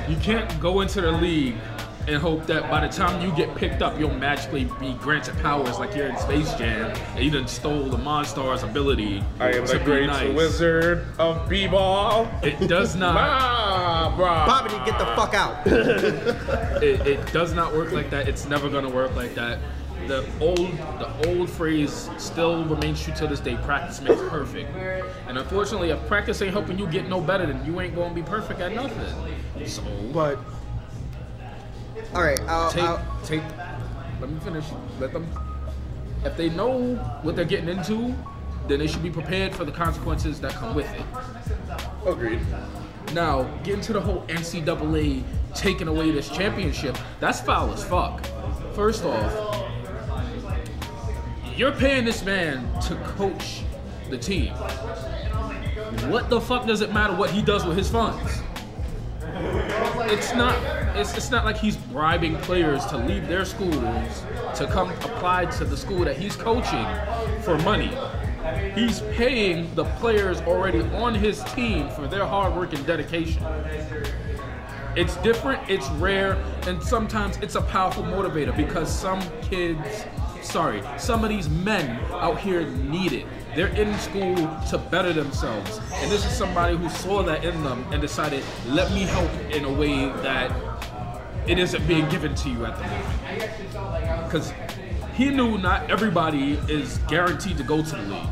You 0.09 0.17
can't 0.17 0.61
go 0.61 0.81
into 0.81 1.01
the 1.01 1.13
league 1.13 1.55
and 2.09 2.17
hope 2.17 2.47
that 2.47 2.69
by 2.69 2.85
the 2.85 2.93
time 2.93 3.25
you 3.25 3.35
get 3.37 3.55
picked 3.55 3.81
up, 3.83 3.99
you'll 3.99 4.13
magically 4.15 4.65
be 4.81 4.95
granted 4.95 5.39
powers 5.39 5.79
like 5.79 5.95
you're 5.95 6.09
in 6.09 6.19
Space 6.19 6.53
Jam 6.55 6.91
and 7.15 7.25
you 7.25 7.31
done 7.31 7.47
stole 7.47 7.85
the 7.85 7.97
Monstar's 7.97 8.65
ability 8.65 9.23
I 9.39 9.51
am 9.53 9.67
to 9.67 9.73
the 9.75 9.79
be 9.79 9.85
great 9.85 10.07
nice. 10.09 10.35
wizard 10.35 11.07
of 11.19 11.49
b-ball. 11.49 12.29
It 12.43 12.69
does 12.69 12.97
not. 12.97 13.17
Ah, 13.71 14.15
brah. 14.19 14.47
Bobby, 14.47 14.91
get 14.91 14.99
the 14.99 15.07
fuck 15.15 15.35
out. 15.35 15.67
It, 16.83 17.07
it 17.07 17.33
does 17.33 17.53
not 17.53 17.75
work 17.75 17.93
like 17.93 18.09
that. 18.11 18.27
It's 18.27 18.47
never 18.47 18.69
gonna 18.71 18.89
work 18.89 19.15
like 19.15 19.35
that. 19.35 19.59
The 20.07 20.27
old 20.41 20.59
the 20.99 21.29
old 21.29 21.49
phrase 21.49 22.09
still 22.19 22.65
remains 22.65 23.03
true 23.03 23.15
to 23.15 23.27
this 23.27 23.41
day. 23.41 23.57
Practice 23.57 24.01
makes 24.01 24.21
perfect. 24.29 24.75
And 25.29 25.39
unfortunately, 25.39 25.91
if 25.91 26.07
practice 26.07 26.43
ain't 26.43 26.53
helping 26.53 26.79
you 26.79 26.87
get 26.87 27.09
no 27.09 27.21
better, 27.21 27.47
then 27.47 27.65
you 27.65 27.81
ain't 27.81 27.95
gonna 27.95 28.15
be 28.15 28.23
perfect 28.23 28.61
at 28.61 28.75
nothing. 28.75 29.67
So 29.67 29.83
But 30.13 30.39
All 32.15 32.23
right, 32.23 32.41
I'll, 32.49 32.71
take 32.71 32.83
I'll, 32.83 33.21
take 33.25 33.43
let 34.21 34.31
me 34.31 34.39
finish 34.41 34.65
let 34.99 35.13
them 35.13 35.27
if 36.25 36.37
they 36.37 36.51
know 36.51 36.95
what 37.23 37.37
they're 37.37 37.45
getting 37.45 37.69
into 37.69 38.15
then 38.69 38.79
they 38.79 38.87
should 38.87 39.03
be 39.03 39.11
prepared 39.11 39.55
for 39.55 39.65
the 39.65 39.73
consequences 39.73 40.41
that 40.41 40.53
come 40.53 40.75
with 40.75 40.91
it 40.93 41.03
Agreed. 42.07 42.41
now 43.15 43.43
getting 43.65 43.81
to 43.81 43.93
the 43.93 44.01
whole 44.01 44.23
ncaa 44.29 45.25
taking 45.55 45.89
away 45.89 46.11
this 46.11 46.29
championship 46.29 46.97
that's 47.19 47.41
foul 47.41 47.73
as 47.73 47.83
fuck 47.83 48.25
first 48.75 49.05
off 49.05 49.50
you're 51.61 51.73
paying 51.73 52.07
this 52.07 52.25
man 52.25 52.67
to 52.81 52.97
coach 53.17 53.63
the 54.09 54.17
team 54.17 54.55
what 56.09 56.31
the 56.31 56.41
fuck 56.41 56.67
does 56.67 56.81
it 56.81 56.91
matter 56.93 57.15
what 57.15 57.29
he 57.31 57.43
does 57.43 57.67
with 57.67 57.77
his 57.77 57.91
funds 57.91 58.41
it's 60.11 60.35
not 60.35 60.55
it's, 60.97 61.15
it's 61.17 61.31
not 61.31 61.45
like 61.45 61.57
he's 61.57 61.77
bribing 61.77 62.37
players 62.39 62.85
to 62.87 62.97
leave 62.97 63.29
their 63.29 63.45
schools 63.45 64.25
to 64.57 64.67
come 64.67 64.91
apply 64.91 65.45
to 65.47 65.65
the 65.65 65.77
school 65.77 66.05
that 66.05 66.17
he's 66.17 66.35
coaching 66.35 66.87
for 67.43 67.57
money. 67.59 67.97
He's 68.75 69.01
paying 69.13 69.73
the 69.77 69.85
players 69.85 70.41
already 70.41 70.81
on 70.97 71.15
his 71.15 71.45
team 71.45 71.89
for 71.91 72.09
their 72.09 72.27
hard 72.27 72.57
work 72.57 72.73
and 72.73 72.85
dedication. 72.85 73.43
It's 74.97 75.17
different, 75.19 75.71
it's 75.71 75.89
rare, 75.93 76.33
and 76.67 76.83
sometimes 76.83 77.37
it's 77.37 77.55
a 77.55 77.63
powerful 77.63 78.03
motivator 78.03 78.57
because 78.57 78.93
some 78.93 79.23
kids, 79.43 80.05
sorry, 80.43 80.83
some 80.99 81.25
of 81.25 81.31
these 81.31 81.49
men 81.49 82.01
out 82.13 82.39
here 82.41 82.67
need 82.67 83.13
it. 83.13 83.27
They're 83.55 83.69
in 83.69 83.97
school 83.99 84.37
to 84.71 84.79
better 84.91 85.13
themselves. 85.13 85.81
And 85.95 86.11
this 86.11 86.25
is 86.25 86.33
somebody 86.33 86.77
who 86.77 86.89
saw 86.89 87.23
that 87.25 87.45
in 87.45 87.63
them 87.65 87.85
and 87.93 88.01
decided, 88.01 88.45
let 88.67 88.93
me 88.93 89.03
help 89.03 89.31
in 89.51 89.65
a 89.65 89.73
way 89.73 90.07
that 90.23 90.53
it 91.49 91.59
isn't 91.59 91.87
being 91.89 92.09
given 92.09 92.35
to 92.35 92.49
you 92.49 92.65
at 92.65 92.77
the 92.77 92.85
moment. 92.85 94.25
Because 94.25 94.53
he 95.15 95.31
knew 95.31 95.59
not 95.59 95.91
everybody 95.91 96.53
is 96.69 96.99
guaranteed 97.09 97.57
to 97.57 97.65
go 97.65 97.83
to 97.83 97.97
the 97.97 98.03
league. 98.03 98.29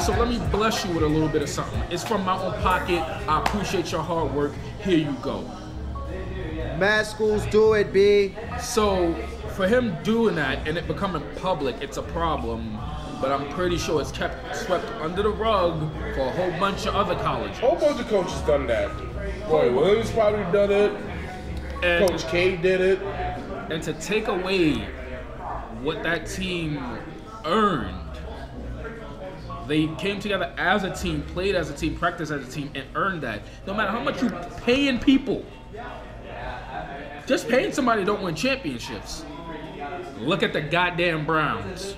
So 0.00 0.12
let 0.12 0.28
me 0.28 0.40
bless 0.50 0.84
you 0.84 0.92
with 0.92 1.04
a 1.04 1.08
little 1.08 1.28
bit 1.28 1.42
of 1.42 1.48
something. 1.48 1.80
It's 1.90 2.04
from 2.04 2.24
my 2.24 2.36
own 2.36 2.52
pocket. 2.62 3.00
I 3.28 3.40
appreciate 3.40 3.92
your 3.92 4.02
hard 4.02 4.34
work. 4.34 4.52
Here 4.82 4.98
you 4.98 5.16
go. 5.22 5.42
mad 6.78 7.06
schools 7.06 7.46
do 7.46 7.74
it, 7.74 7.92
B. 7.92 8.34
So 8.60 9.14
for 9.52 9.68
him 9.68 9.96
doing 10.02 10.34
that 10.36 10.66
and 10.66 10.76
it 10.76 10.86
becoming 10.86 11.22
public, 11.36 11.76
it's 11.80 11.96
a 11.96 12.02
problem. 12.02 12.78
But 13.20 13.30
I'm 13.30 13.48
pretty 13.50 13.78
sure 13.78 14.00
it's 14.00 14.10
kept 14.10 14.56
swept 14.56 14.84
under 15.00 15.22
the 15.22 15.30
rug 15.30 15.78
for 16.14 16.22
a 16.22 16.30
whole 16.30 16.50
bunch 16.58 16.86
of 16.86 16.94
other 16.96 17.14
colleges. 17.16 17.58
A 17.58 17.60
whole 17.60 17.78
bunch 17.78 18.00
of 18.00 18.08
coaches 18.08 18.40
done 18.40 18.66
that. 18.66 18.90
Roy 19.48 19.72
Williams 19.72 20.10
probably 20.10 20.42
done 20.52 20.72
it. 20.72 20.92
And, 21.84 22.08
Coach 22.08 22.26
K 22.28 22.56
did 22.56 22.80
it. 22.80 23.02
and 23.70 23.82
to 23.82 23.92
take 23.94 24.28
away 24.28 24.74
what 25.82 26.02
that 26.02 26.26
team 26.26 26.82
earned, 27.44 27.96
they 29.66 29.86
came 29.96 30.18
together 30.18 30.52
as 30.58 30.82
a 30.84 30.90
team, 30.90 31.22
played 31.22 31.54
as 31.54 31.70
a 31.70 31.74
team, 31.74 31.96
practiced 31.96 32.32
as 32.32 32.46
a 32.46 32.50
team, 32.50 32.70
and 32.74 32.84
earned 32.94 33.22
that. 33.22 33.42
No 33.66 33.74
matter 33.74 33.90
how 33.90 34.00
much 34.00 34.20
you 34.22 34.30
paying 34.58 34.98
people, 34.98 35.44
just 37.26 37.48
paying 37.48 37.72
somebody 37.72 38.04
don't 38.04 38.22
win 38.22 38.34
championships. 38.34 39.24
Look 40.22 40.42
at 40.42 40.52
the 40.52 40.60
goddamn 40.60 41.24
Browns. 41.26 41.96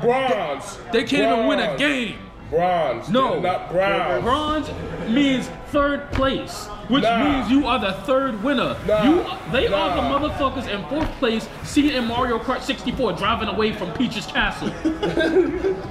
Bronze. 0.00 0.78
They 0.92 1.04
can't 1.04 1.32
even 1.32 1.46
win 1.46 1.58
a 1.60 1.76
game. 1.76 2.18
Bronze. 2.50 3.08
No, 3.08 3.40
They're 3.40 3.40
not 3.52 3.70
bronze. 3.70 4.22
Bronze 4.22 5.08
means 5.08 5.48
third 5.68 6.10
place, 6.12 6.66
which 6.88 7.02
Nah. 7.02 7.24
means 7.24 7.50
you 7.50 7.66
are 7.66 7.78
the 7.78 7.92
third 8.04 8.42
winner. 8.44 8.76
Nah. 8.86 9.04
You, 9.04 9.24
they 9.52 9.68
are 9.68 9.96
the 9.96 10.02
motherfuckers 10.02 10.68
in 10.68 10.84
fourth 10.88 11.10
place, 11.18 11.48
seeing 11.64 11.94
in 11.94 12.04
Mario 12.04 12.38
Kart 12.38 12.60
64 12.60 13.14
driving 13.14 13.48
away 13.48 13.72
from 13.72 13.90
Peach's 13.94 14.26
Castle. 14.26 14.68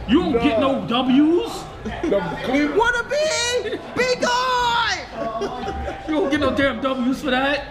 you 0.08 0.20
don't 0.20 0.34
get 0.34 0.60
no 0.60 0.86
W's. 0.88 1.64
The 1.84 2.20
Cleveland. 2.44 2.78
Wanna 2.78 3.04
be? 3.10 3.78
Be 3.98 4.16
gone! 4.22 5.88
You 6.08 6.16
don't 6.18 6.30
get 6.30 6.40
no 6.42 6.54
damn 6.56 6.82
W's 6.82 7.22
for 7.22 7.32
that. 7.32 7.66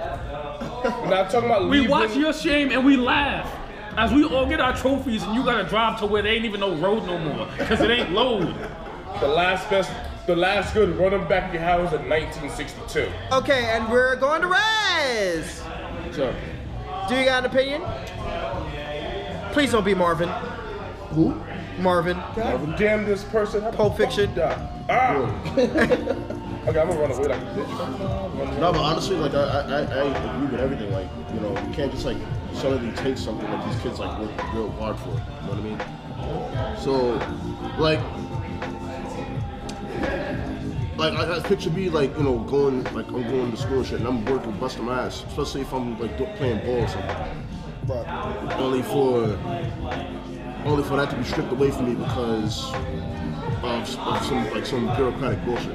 Not 1.11 1.31
talking 1.31 1.51
about 1.51 1.65
We 1.69 1.79
leaving. 1.81 1.91
watch 1.91 2.17
your 2.17 2.33
shame 2.33 2.71
and 2.73 2.85
we 2.87 2.97
laugh. 2.97 3.47
As 4.01 4.11
we 4.15 4.25
all 4.25 4.47
get 4.47 4.61
our 4.61 4.75
trophies 4.75 5.23
and 5.25 5.35
you 5.35 5.45
gotta 5.45 5.69
drive 5.69 6.01
to 6.01 6.07
where 6.07 6.23
there 6.23 6.33
ain't 6.33 6.47
even 6.47 6.61
no 6.61 6.75
road 6.77 7.05
no 7.05 7.19
more. 7.19 7.47
Cause 7.59 7.83
it 7.83 7.91
ain't 7.91 8.13
load. 8.13 8.47
The 9.21 9.29
last 9.29 9.69
best, 9.69 9.93
the 10.27 10.35
last 10.35 10.73
good 10.73 10.97
running 10.97 11.29
back 11.29 11.53
you 11.53 11.59
had 11.59 11.83
was 11.83 11.93
in 11.93 12.09
1962. 12.09 13.13
Okay, 13.31 13.65
and 13.67 13.93
we're 13.93 14.17
going 14.17 14.41
to 14.41 14.49
Rez. 14.49 15.63
So, 16.13 16.35
Do 17.11 17.15
you 17.15 17.27
got 17.27 17.45
an 17.45 17.51
opinion? 17.51 17.83
Please 19.53 19.71
don't 19.71 19.85
be 19.85 19.93
Marvin. 19.93 20.31
Who? 21.11 21.39
Marvin. 21.79 22.17
God 22.35 22.79
damn 22.79 23.05
this 23.05 23.25
person. 23.25 23.61
How 23.61 23.71
the 23.71 23.77
Pulp 23.77 23.99
Fiction. 23.99 24.31
Ah. 24.89 26.47
okay, 26.71 26.81
I'm 26.81 26.89
gonna 26.89 27.01
run 27.01 27.11
away 27.11 27.29
like 27.29 27.41
a 27.41 27.45
bitch. 27.45 28.61
No, 28.61 28.73
but 28.73 28.81
honestly, 28.81 29.17
like 29.17 29.35
I, 29.35 29.41
I, 29.41 29.83
I 29.83 30.35
agree 30.35 30.49
with 30.49 30.61
everything. 30.61 30.93
Like 30.93 31.09
you 31.35 31.41
know, 31.41 31.51
you 31.51 31.75
can't 31.75 31.91
just 31.91 32.05
like 32.05 32.19
suddenly 32.55 32.95
take 32.97 33.19
something 33.19 33.47
that 33.51 33.67
these 33.67 33.81
kids 33.83 33.99
like 33.99 34.19
work 34.19 34.55
real 34.55 34.71
hard 34.73 34.97
for. 34.99 35.09
You 35.09 35.15
know 35.15 35.49
what 35.49 35.59
I 35.59 35.63
mean? 35.63 35.81
So, 36.79 37.15
like, 37.79 38.01
like 40.97 41.15
I, 41.15 41.37
I 41.37 41.41
picture 41.41 41.71
me 41.71 41.91
like 41.91 42.17
you 42.17 42.23
know 42.23 42.39
going 42.39 42.85
like 42.95 43.09
I'm 43.09 43.23
going 43.23 43.51
to 43.51 43.57
school 43.57 43.79
and 43.79 43.87
shit, 43.87 43.99
and 43.99 44.09
I'm 44.09 44.25
working 44.25 44.53
busting 44.53 44.85
my 44.85 45.07
ass, 45.07 45.25
especially 45.25 45.63
if 45.63 45.73
I'm 45.73 45.99
like 45.99 46.17
playing 46.37 46.65
ball 46.65 46.85
or 46.85 46.89
something. 46.89 47.47
But 47.87 48.07
only 48.61 48.83
for 48.83 49.39
only 50.65 50.85
for 50.85 50.97
that 50.97 51.11
to 51.11 51.17
be 51.17 51.25
stripped 51.25 51.51
away 51.51 51.71
from 51.71 51.87
me 51.87 51.95
because 51.95 52.73
of, 53.63 53.99
of 53.99 54.25
some 54.25 54.51
like 54.51 54.67
some 54.67 54.95
bureaucratic 54.95 55.45
bullshit. 55.45 55.75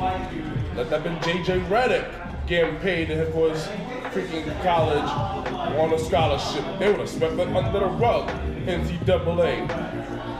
Let 0.76 0.90
that 0.90 1.04
been 1.04 1.16
JJ 1.20 1.70
Redick 1.70 2.48
getting 2.48 2.76
paid 2.80 3.08
for 3.32 3.50
his 3.50 3.64
freaking 4.12 4.62
college 4.62 5.10
on 5.80 5.94
a 5.94 5.98
scholarship. 5.98 6.66
They 6.80 6.92
would 6.92 7.00
have 7.00 7.10
swept 7.10 7.40
it 7.40 7.48
under 7.48 7.80
the 7.80 7.86
rug. 7.86 8.28
NCAA. 8.66 9.68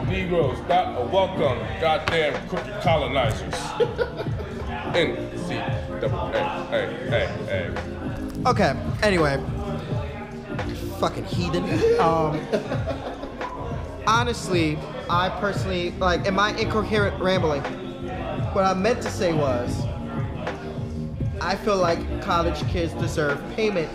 Negroes, 0.10 0.60
not 0.68 1.02
a 1.02 1.06
welcome, 1.06 1.58
goddamn 1.80 2.50
cookie 2.50 2.70
colonizers. 2.82 3.54
NCAA. 4.94 5.56
Hey, 6.70 6.88
hey, 7.10 7.28
hey. 7.46 7.72
Okay, 8.46 8.74
anyway. 9.04 9.42
Fucking 11.00 11.24
heathen. 11.24 11.64
Um, 12.02 12.46
honestly, 14.06 14.78
I 15.10 15.30
personally, 15.40 15.92
like, 15.92 16.26
in 16.26 16.34
my 16.34 16.52
incoherent 16.58 17.22
rambling, 17.22 17.64
what 18.52 18.66
I 18.66 18.74
meant 18.74 19.02
to 19.02 19.10
say 19.10 19.32
was, 19.32 19.86
I 21.42 21.56
feel 21.56 21.78
like 21.78 22.22
college 22.22 22.60
kids 22.68 22.94
deserve 22.94 23.42
payment 23.56 23.90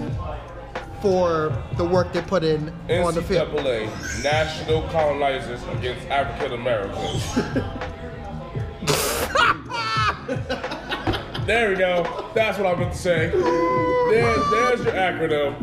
for 1.00 1.56
the 1.76 1.84
work 1.84 2.12
they 2.12 2.22
put 2.22 2.44
in 2.44 2.68
on 2.90 3.14
the 3.14 3.22
field. 3.22 3.48
NCAA, 3.48 4.22
National 4.22 4.82
Colonizers 4.88 5.62
Against 5.78 6.06
African 6.08 6.52
Americans. 6.52 7.34
there 11.46 11.70
we 11.70 11.76
go. 11.76 12.30
That's 12.34 12.58
what 12.58 12.66
I 12.66 12.74
meant 12.78 12.92
to 12.92 12.98
say. 12.98 13.30
There, 13.30 14.36
there's 14.50 14.84
your 14.84 14.92
acronym. 14.92 15.56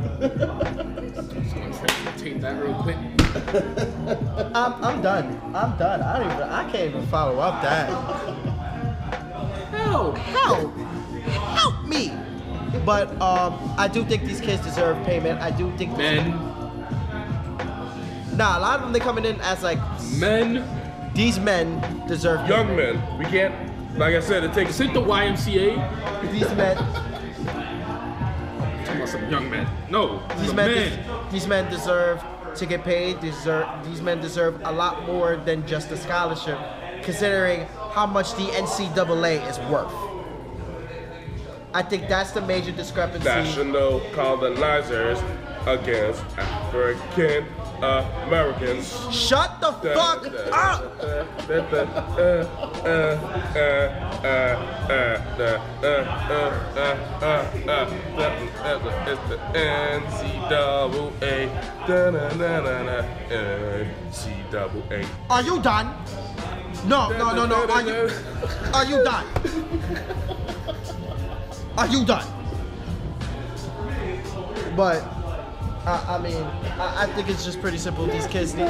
take 2.18 2.42
that 2.42 2.62
real 2.62 2.74
quick. 2.76 2.98
I'm, 4.56 4.84
I'm 4.84 5.02
done. 5.02 5.40
I'm 5.56 5.78
done. 5.78 6.02
I 6.02 6.20
don't 6.20 6.32
even. 6.32 6.44
I 6.44 6.72
can't 6.72 6.96
even 6.96 7.08
follow 7.08 7.40
up 7.40 7.62
that. 7.62 7.90
Hell, 9.70 10.14
Help! 10.14 10.74
Help 11.30 11.86
me! 11.86 12.14
But 12.86 13.10
um, 13.22 13.58
I 13.78 13.88
do 13.88 14.04
think 14.04 14.24
these 14.24 14.42
kids 14.42 14.64
deserve 14.64 15.04
payment. 15.06 15.42
I 15.42 15.52
do 15.52 15.76
think. 15.78 15.98
men, 15.98 16.32
Nah, 18.36 18.60
a 18.60 18.62
lot 18.62 18.76
of 18.78 18.82
them 18.82 18.94
they 18.94 19.00
coming 19.00 19.26
in 19.26 19.40
as 19.42 19.64
like 19.64 19.80
men, 20.14 20.64
these 21.16 21.40
men 21.40 21.80
deserve 22.08 22.48
Young 22.48 22.68
payment. 22.68 23.00
men, 23.00 23.18
we 23.18 23.26
can't. 23.26 23.98
Like 23.98 24.14
I 24.14 24.20
said, 24.20 24.44
it 24.44 24.54
takes. 24.54 24.76
sit 24.76 24.94
the 24.94 25.02
YMCA. 25.02 26.32
These 26.32 26.54
men, 26.56 26.78
Talking 28.86 28.96
about 28.98 29.10
some 29.10 29.30
young 29.30 29.50
men. 29.50 29.68
No, 29.90 30.22
these 30.40 30.54
men, 30.54 30.72
men. 30.72 30.90
des- 31.26 31.32
these 31.32 31.48
men 31.48 31.70
deserve 31.72 32.24
to 32.56 32.66
get 32.68 32.84
paid. 32.84 33.20
Deserve 33.22 33.66
these 33.86 34.02
men 34.02 34.20
deserve 34.22 34.62
a 34.66 34.72
lot 34.72 35.06
more 35.08 35.38
than 35.38 35.66
just 35.66 35.90
a 35.92 35.98
scholarship, 35.98 36.60
considering 37.02 37.66
how 37.92 38.06
much 38.06 38.34
the 38.36 38.46
NCAA 38.54 39.48
is 39.50 39.58
worth. 39.72 39.92
I 41.74 41.82
think 41.84 42.08
that's 42.08 42.32
the 42.32 42.42
major 42.42 42.72
discrepancy. 42.72 43.26
National 43.26 44.00
colonizers 44.14 45.20
against 45.68 46.24
African 46.38 47.46
Americans. 47.80 48.88
Shut 49.12 49.60
the 49.60 49.74
fuck 49.94 50.26
up! 50.52 50.84
It's 51.50 51.70
the 59.30 59.38
NCAA. 59.54 61.50
NCAA. 64.10 65.06
Are 65.30 65.44
you 65.44 65.62
done? 65.62 65.94
No, 66.86 67.10
no, 67.10 67.34
no, 67.36 67.46
no. 67.46 67.68
Are 67.68 67.82
you? 67.82 68.10
Are 68.74 68.86
you 68.86 69.04
done? 69.04 69.26
Are 71.78 71.88
you 71.88 72.04
done? 72.04 72.26
But 74.76 75.04
I, 75.86 76.16
I 76.16 76.20
mean, 76.22 76.44
I, 76.80 77.04
I 77.04 77.08
think 77.14 77.30
it's 77.30 77.46
just 77.46 77.62
pretty 77.62 77.78
simple. 77.78 78.08
These 78.08 78.26
kids 78.28 78.56
need. 78.56 78.64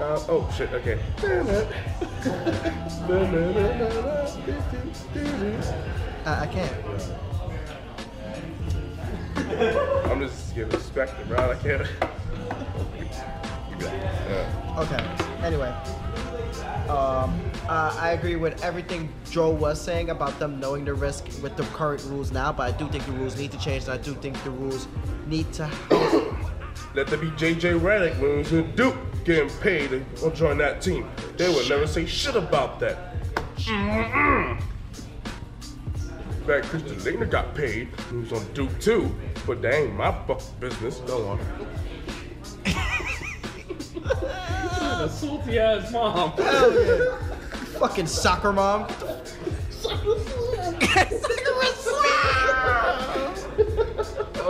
Uh, 0.00 0.18
oh 0.28 0.52
shit, 0.56 0.72
okay. 0.72 0.98
I, 6.26 6.40
I 6.40 6.46
can't. 6.46 6.72
I'm 10.10 10.20
just 10.20 10.54
getting 10.54 10.72
respect, 10.72 11.28
bro. 11.28 11.50
I 11.50 11.54
can't. 11.56 11.86
Yeah. 13.78 14.76
Okay. 14.78 15.30
Anyway, 15.44 15.72
um, 16.90 17.40
uh, 17.68 17.96
I 18.00 18.12
agree 18.12 18.36
with 18.36 18.62
everything 18.64 19.08
Joe 19.30 19.50
was 19.50 19.80
saying 19.80 20.10
about 20.10 20.38
them 20.38 20.58
knowing 20.58 20.84
the 20.84 20.94
risk 20.94 21.26
with 21.42 21.56
the 21.56 21.62
current 21.74 22.02
rules 22.04 22.32
now, 22.32 22.52
but 22.52 22.74
I 22.74 22.76
do 22.76 22.88
think 22.88 23.06
the 23.06 23.12
rules 23.12 23.36
need 23.36 23.52
to 23.52 23.58
change, 23.58 23.84
and 23.84 23.92
I 23.92 23.96
do 23.98 24.14
think 24.14 24.42
the 24.42 24.50
rules 24.50 24.88
need 25.26 25.52
to. 25.54 25.70
Let 26.94 27.06
there 27.06 27.18
be 27.18 27.28
JJ 27.30 27.78
Redick 27.78 28.18
when 28.20 28.30
he 28.32 28.38
was 28.38 28.52
in 28.52 28.74
Duke 28.74 28.96
getting 29.24 29.48
paid 29.60 29.90
to 29.90 30.30
join 30.32 30.58
that 30.58 30.80
team. 30.82 31.08
They 31.36 31.48
would 31.48 31.68
never 31.68 31.86
say 31.86 32.06
shit 32.06 32.34
about 32.34 32.80
that. 32.80 33.14
In 33.68 34.58
fact, 36.46 36.66
Christian 36.66 36.96
Laettner 36.96 37.30
got 37.30 37.54
paid. 37.54 37.88
He 38.10 38.16
was 38.16 38.32
on 38.32 38.44
Duke 38.54 38.76
too, 38.80 39.14
but 39.46 39.62
that 39.62 39.74
ain't 39.74 39.94
my 39.94 40.10
business. 40.58 40.98
Go 41.06 41.28
on. 41.28 41.38
A 44.04 45.08
salty 45.08 45.58
ass 45.58 45.90
mom. 45.92 46.32
Hell 46.32 46.72
yeah. 46.72 47.16
Fucking 47.78 48.06
soccer 48.06 48.52
mom. 48.52 48.86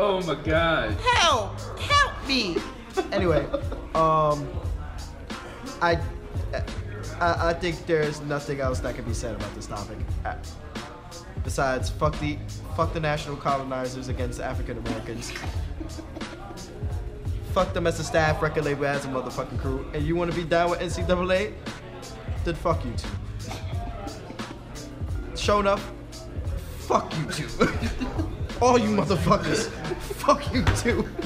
Oh 0.02 0.22
my 0.26 0.34
god. 0.34 0.92
help! 1.00 1.60
Help 1.78 2.28
me! 2.28 2.56
Anyway, 3.12 3.44
um, 3.94 4.48
I, 5.82 6.00
I, 7.20 7.48
I 7.48 7.52
think 7.52 7.86
there's 7.86 8.20
nothing 8.22 8.60
else 8.60 8.80
that 8.80 8.94
can 8.94 9.04
be 9.04 9.14
said 9.14 9.34
about 9.36 9.54
this 9.54 9.66
topic. 9.66 9.98
Uh, 10.24 10.34
Besides, 11.44 11.88
fuck 11.90 12.18
the, 12.20 12.38
fuck 12.76 12.92
the 12.92 13.00
national 13.00 13.36
colonizers 13.36 14.08
against 14.08 14.40
African 14.40 14.78
Americans. 14.78 15.32
Fuck 17.50 17.72
them 17.72 17.86
as 17.86 17.98
a 18.00 18.04
staff 18.04 18.40
record 18.40 18.64
label 18.64 18.86
as 18.86 19.04
a 19.04 19.08
motherfucking 19.08 19.58
crew. 19.58 19.86
And 19.92 20.04
you 20.04 20.16
want 20.16 20.30
to 20.30 20.36
be 20.36 20.44
down 20.44 20.70
with 20.70 20.80
NCAA? 20.80 21.52
Then 22.44 22.54
fuck 22.54 22.84
you 22.84 22.92
too. 22.92 23.08
Show 25.36 25.60
enough. 25.60 25.92
Fuck 26.78 27.12
you 27.18 27.30
too. 27.30 27.48
All 28.62 28.78
you 28.78 28.88
motherfuckers. 28.88 29.68
fuck 30.00 30.52
you 30.52 30.64
two. 30.76 31.06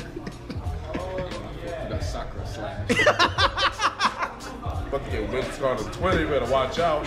You 1.85 1.91
got 1.91 2.03
soccer 2.03 2.47
slam. 2.47 2.87
About 2.89 5.05
to 5.05 5.11
get 5.11 5.29
Vince 5.29 5.61
on 5.61 5.77
the 5.77 5.83
Twitter. 5.91 6.21
You 6.21 6.29
better 6.29 6.51
watch 6.51 6.79
out. 6.79 7.07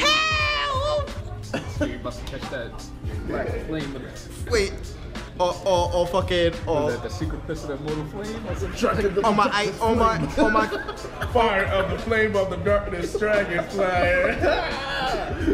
So 1.78 1.86
you 1.86 1.96
about 1.96 2.14
to 2.14 2.24
catch 2.26 2.48
that 2.52 2.72
black 3.28 3.48
flame 3.66 4.00
Wait. 4.52 4.74
Or, 5.40 5.54
or, 5.66 5.94
or 5.94 6.08
fucking, 6.08 6.54
or 6.66 6.92
the, 6.92 6.98
the 6.98 7.10
secret 7.10 7.46
pistol 7.46 7.74
of 7.74 7.82
mortal 7.82 8.06
flame 8.06 8.48
or 8.48 8.56
some 8.56 8.76
shit. 8.76 9.24
on 9.24 9.36
my, 9.36 9.48
I, 9.54 9.72
on 9.80 10.00
my, 10.00 10.18
on 10.38 10.54
my, 10.54 10.68
Fire 11.32 11.66
of 11.66 11.92
the 11.92 12.00
flame 12.00 12.36
of 12.36 12.50
the 12.50 12.58
darkness, 12.58 13.18
dragonfly. 13.20 13.84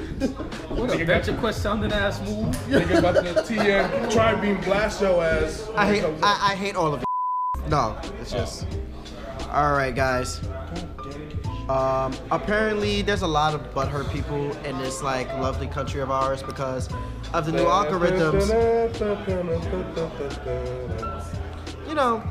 What 0.70 1.00
a 1.00 1.06
Venture 1.06 1.36
Quest 1.38 1.62
sounding 1.62 1.92
ass 1.92 2.20
move. 2.22 2.48
Nigga 2.68 3.00
about 3.00 3.16
to 3.16 3.54
TM 3.54 4.12
try 4.12 4.34
beam 4.36 4.60
blast 4.62 5.02
your 5.02 5.24
ass. 5.24 5.70
I 5.76 5.86
hate, 5.86 6.04
I, 6.24 6.52
I 6.52 6.56
hate 6.56 6.76
all 6.76 6.94
of 6.94 7.02
it. 7.02 7.70
No, 7.70 7.98
it's 8.20 8.34
oh. 8.34 8.38
just. 8.38 8.68
All 9.50 9.74
right, 9.74 9.94
guys. 9.94 10.42
Um, 11.74 12.14
apparently, 12.30 13.02
there's 13.02 13.24
a 13.24 13.28
lot 13.28 13.56
of 13.56 13.62
butthurt 13.74 14.12
people 14.14 14.56
in 14.58 14.78
this 14.78 15.02
like 15.02 15.28
lovely 15.40 15.66
country 15.66 16.02
of 16.02 16.12
ours 16.12 16.44
because 16.44 16.88
of 17.34 17.48
the 17.48 17.52
new 17.52 17.66
algorithms. 17.66 18.48
You 21.88 21.96
know, 21.96 22.24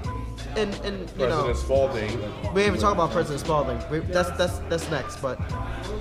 and 0.56 0.72
and 0.84 1.10
you 1.18 1.26
know. 1.26 1.42
President 1.42 1.56
Spalding. 1.56 2.18
We 2.54 2.60
didn't 2.60 2.66
even 2.68 2.78
talk 2.78 2.94
about 2.94 3.10
President 3.10 3.40
Spalding. 3.40 3.82
We, 3.90 3.98
that's 4.12 4.30
that's 4.38 4.58
that's 4.68 4.88
next. 4.92 5.16
But 5.16 5.40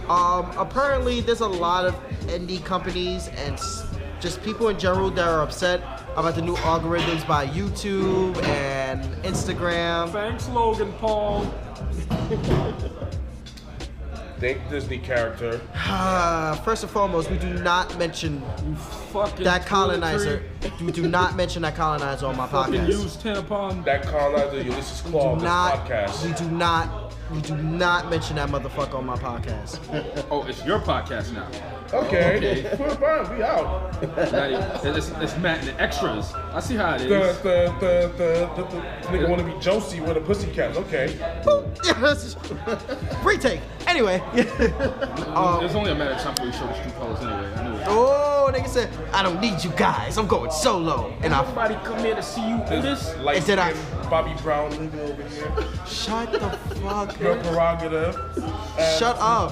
um, 0.07 0.51
apparently, 0.55 1.21
there's 1.21 1.41
a 1.41 1.47
lot 1.47 1.85
of 1.85 1.95
indie 2.27 2.63
companies 2.63 3.29
and 3.29 3.59
just 4.19 4.43
people 4.43 4.69
in 4.69 4.77
general 4.77 5.09
that 5.09 5.27
are 5.27 5.41
upset 5.41 5.81
about 6.15 6.35
the 6.35 6.43
new 6.43 6.55
algorithms 6.57 7.27
by 7.27 7.47
YouTube 7.47 8.37
and 8.43 9.03
Instagram. 9.23 10.11
Thanks, 10.11 10.47
Logan 10.49 10.93
Paul. 10.99 11.51
Think 14.41 14.67
Disney 14.71 14.97
character. 14.97 15.61
Uh, 15.75 16.55
first 16.63 16.81
and 16.81 16.91
foremost, 16.91 17.29
we 17.29 17.37
do 17.37 17.53
not 17.53 17.95
mention 17.99 18.41
Fucking 19.11 19.43
that 19.43 19.67
colonizer. 19.67 20.43
toiletry. 20.61 20.81
We 20.87 20.91
do 20.91 21.07
not 21.07 21.35
mention 21.35 21.61
that 21.61 21.75
colonizer 21.75 22.25
on 22.25 22.35
my 22.37 22.47
Fucking 22.47 22.73
podcast. 22.73 22.87
used 22.87 23.21
tampon. 23.21 23.85
That 23.85 24.01
colonizer 24.07 24.63
Ulysses 24.63 25.01
Klaue 25.01 25.11
Do 25.11 25.17
of 25.19 25.35
this 25.41 25.43
not. 25.43 25.85
podcast. 25.85 26.25
We 26.25 26.33
do 26.33 26.51
not. 26.55 27.13
We 27.31 27.39
do 27.41 27.55
not 27.55 28.09
mention 28.09 28.35
that 28.37 28.49
motherfucker 28.49 28.95
on 28.95 29.05
my 29.05 29.15
podcast. 29.15 29.79
Oh, 30.31 30.43
it's 30.47 30.65
your 30.65 30.79
podcast 30.79 31.33
now. 31.33 31.47
Okay. 31.93 32.37
Okay. 32.37 32.77
We're 32.79 32.95
fine. 32.95 33.37
We 33.37 33.43
out. 33.43 34.01
Not 34.31 34.49
even- 34.51 34.95
It's, 34.97 35.09
it's 35.09 35.37
Matt 35.37 35.59
and 35.59 35.67
the 35.67 35.81
extras. 35.81 36.33
I 36.33 36.59
see 36.61 36.75
how 36.75 36.95
it 36.95 37.07
The, 37.07 37.21
is. 37.29 37.37
the, 37.39 37.75
the, 37.79 38.11
the, 38.17 38.63
the, 38.63 38.69
the 38.71 39.17
nigga 39.17 39.29
wanna 39.29 39.43
be 39.43 39.53
Josie 39.61 39.99
with 40.01 40.17
a 40.17 40.21
pussycat. 40.21 40.75
Okay. 40.77 41.15
Yeah, 41.83 41.93
that's 41.99 42.35
retake. 43.23 43.59
Anyway. 43.91 44.21
Um, 45.31 45.59
There's 45.61 45.75
only 45.75 45.91
a 45.91 45.95
matter 45.95 46.11
of 46.11 46.21
time 46.21 46.33
before 46.35 46.47
you 46.47 46.51
show 46.53 46.67
the 46.67 46.73
true 46.83 46.91
colors 46.91 47.19
anyway. 47.21 47.53
I 47.55 47.63
knew 47.69 47.75
it. 47.77 47.85
Oh, 47.87 48.51
nigga 48.53 48.67
said, 48.67 48.89
I 49.13 49.23
don't 49.23 49.39
need 49.39 49.63
you 49.63 49.69
guys. 49.71 50.17
I'm 50.17 50.27
going 50.27 50.51
solo. 50.51 51.13
And 51.21 51.33
I 51.33 51.41
Nobody 51.45 51.75
come 51.85 51.99
here 51.99 52.15
to 52.15 52.21
see 52.21 52.45
you 52.49 52.57
do 52.69 52.81
this. 52.81 53.15
Light 53.19 53.37
Is 53.37 53.47
it 53.47 53.57
a- 53.57 53.73
skinned 53.73 54.09
Bobby 54.09 54.33
Brown 54.41 54.71
nigga 54.73 54.99
over 55.09 55.23
here. 55.23 55.85
shut 55.87 56.31
the 56.33 56.39
fuck 56.81 57.17
Your 57.19 57.37
prerogative. 57.37 58.15
Shut 58.99 59.15
up. 59.19 59.51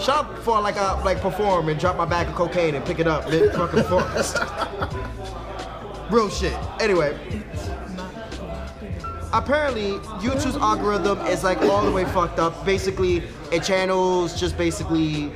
Shut 0.00 0.16
up 0.16 0.34
before 0.34 0.62
like 0.62 0.78
I 0.78 1.02
like 1.04 1.20
perform 1.20 1.68
and 1.68 1.78
drop 1.78 1.96
my 1.96 2.06
bag 2.06 2.28
of 2.28 2.34
cocaine 2.34 2.74
and 2.74 2.84
pick 2.86 2.98
it 3.00 3.06
up 3.06 3.28
mid 3.28 3.52
fucking 3.52 3.82
forest. 3.84 4.38
Real 6.10 6.30
shit. 6.30 6.56
Anyway. 6.80 7.18
Apparently, 9.32 9.92
YouTube's 10.20 10.56
algorithm 10.56 11.20
is 11.26 11.44
like 11.44 11.60
all 11.62 11.84
the 11.84 11.92
way 11.92 12.04
fucked 12.06 12.38
up. 12.38 12.64
Basically, 12.64 13.22
it 13.52 13.62
channels 13.62 14.38
just 14.38 14.56
basically 14.56 15.26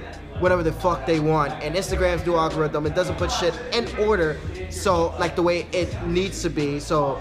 whatever 0.41 0.63
the 0.63 0.73
fuck 0.73 1.07
they 1.07 1.21
want. 1.21 1.53
And 1.63 1.75
Instagram's 1.75 2.27
new 2.27 2.35
algorithm, 2.35 2.87
it 2.87 2.95
doesn't 2.95 3.17
put 3.17 3.31
shit 3.31 3.59
in 3.73 3.87
order, 3.99 4.39
so 4.71 5.15
like 5.19 5.37
the 5.37 5.43
way 5.43 5.67
it 5.73 5.95
needs 6.07 6.43
to 6.43 6.51
be. 6.51 6.81
So 6.81 7.21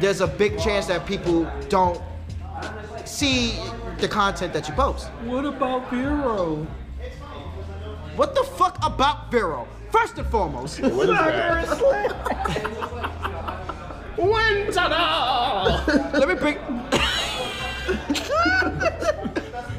there's 0.00 0.20
a 0.20 0.26
big 0.26 0.58
chance 0.58 0.86
that 0.86 1.06
people 1.06 1.50
don't 1.68 2.00
see 3.04 3.54
the 3.98 4.08
content 4.08 4.52
that 4.52 4.68
you 4.68 4.74
post. 4.74 5.08
What 5.24 5.46
about 5.46 5.88
Vero? 5.88 6.66
What 8.16 8.34
the 8.34 8.42
fuck 8.42 8.76
about 8.84 9.30
Vero? 9.30 9.68
First 9.90 10.18
and 10.18 10.26
foremost, 10.28 10.80
What 10.80 11.08
is 11.08 11.16
that? 11.16 13.22
When 14.16 14.72
ta-da! 14.72 15.84
let 16.18 16.28
me 16.28 16.34
bring. 16.34 16.56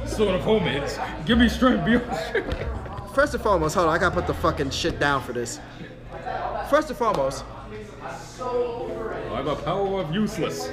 Sort 0.07 0.35
of 0.35 0.41
homemades. 0.41 0.99
Give 1.25 1.37
me 1.37 1.49
strength, 1.49 1.85
Vero. 1.85 2.01
First 3.13 3.33
and 3.33 3.41
foremost, 3.43 3.75
hold 3.75 3.87
on, 3.87 3.95
I 3.95 3.97
gotta 3.97 4.13
put 4.13 4.27
the 4.27 4.33
fucking 4.33 4.69
shit 4.69 4.99
down 4.99 5.23
for 5.23 5.33
this. 5.33 5.59
First 6.69 6.89
and 6.89 6.97
foremost, 6.97 7.43
By 9.29 9.41
the 9.41 9.55
power 9.55 10.01
of 10.01 10.13
useless, 10.13 10.69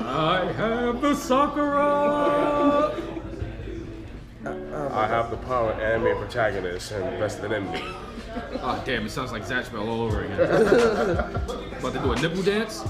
I 0.00 0.52
have 0.52 1.00
the 1.00 1.14
Sakura. 1.14 2.94
I 4.44 5.06
have 5.06 5.30
the 5.30 5.36
power 5.38 5.72
of 5.72 5.80
anime 5.80 6.16
protagonist 6.18 6.92
and 6.92 7.14
invested 7.14 7.52
in 7.52 7.70
me. 7.72 7.82
Oh 8.62 8.82
damn, 8.84 9.06
it 9.06 9.10
sounds 9.10 9.32
like 9.32 9.44
Zatch 9.44 9.72
Bell 9.72 9.88
all 9.88 10.02
over 10.02 10.24
again. 10.24 10.40
About 11.78 11.92
to 11.92 11.98
do 12.00 12.12
a 12.12 12.20
nipple 12.20 12.42
dance? 12.42 12.84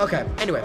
Okay, 0.00 0.24
anyway. 0.38 0.62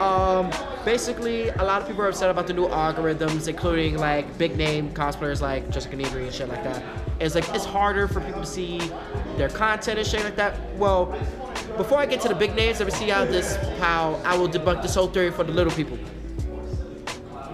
Um, 0.00 0.50
basically, 0.84 1.48
a 1.48 1.62
lot 1.62 1.80
of 1.80 1.86
people 1.86 2.02
are 2.02 2.08
upset 2.08 2.28
about 2.28 2.48
the 2.48 2.52
new 2.52 2.66
algorithms, 2.66 3.46
including 3.46 3.98
like 3.98 4.36
big 4.36 4.56
name 4.56 4.90
cosplayers 4.90 5.40
like 5.40 5.70
Jessica 5.70 5.94
Negri 5.96 6.24
and 6.24 6.34
shit 6.34 6.48
like 6.48 6.64
that. 6.64 6.82
It's 7.20 7.34
like 7.36 7.48
it's 7.54 7.64
harder 7.64 8.08
for 8.08 8.20
people 8.20 8.40
to 8.40 8.46
see 8.46 8.80
their 9.36 9.48
content 9.48 9.98
and 9.98 10.06
shit 10.06 10.24
like 10.24 10.36
that. 10.36 10.58
Well, 10.76 11.06
before 11.76 11.98
I 11.98 12.06
get 12.06 12.20
to 12.22 12.28
the 12.28 12.34
big 12.34 12.54
names, 12.56 12.80
let 12.80 12.86
me 12.86 12.92
see 12.92 13.08
how 13.08 13.24
this 13.24 13.56
how 13.78 14.20
I 14.24 14.36
will 14.36 14.48
debunk 14.48 14.82
this 14.82 14.94
whole 14.94 15.08
theory 15.08 15.30
for 15.30 15.44
the 15.44 15.52
little 15.52 15.72
people. 15.72 15.98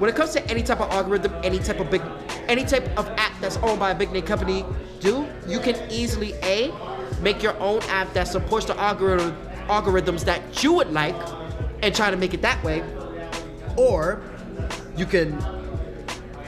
When 0.00 0.08
it 0.08 0.16
comes 0.16 0.32
to 0.32 0.50
any 0.50 0.62
type 0.62 0.80
of 0.80 0.90
algorithm, 0.90 1.34
any 1.44 1.58
type 1.58 1.78
of 1.78 1.90
big, 1.90 2.00
any 2.48 2.64
type 2.64 2.88
of 2.98 3.06
app 3.18 3.38
that's 3.38 3.58
owned 3.58 3.78
by 3.78 3.90
a 3.90 3.94
big 3.94 4.10
name 4.12 4.22
company, 4.22 4.64
do 4.98 5.28
you 5.46 5.60
can 5.60 5.76
easily 5.92 6.32
a 6.42 6.72
make 7.20 7.42
your 7.42 7.54
own 7.60 7.82
app 7.82 8.10
that 8.14 8.26
supports 8.26 8.64
the 8.64 8.80
algorithm 8.80 9.36
algorithms 9.66 10.24
that 10.24 10.64
you 10.64 10.72
would 10.72 10.90
like, 10.90 11.14
and 11.82 11.94
try 11.94 12.10
to 12.10 12.16
make 12.16 12.32
it 12.32 12.40
that 12.40 12.64
way, 12.64 12.82
or 13.76 14.22
you 14.96 15.04
can 15.04 15.38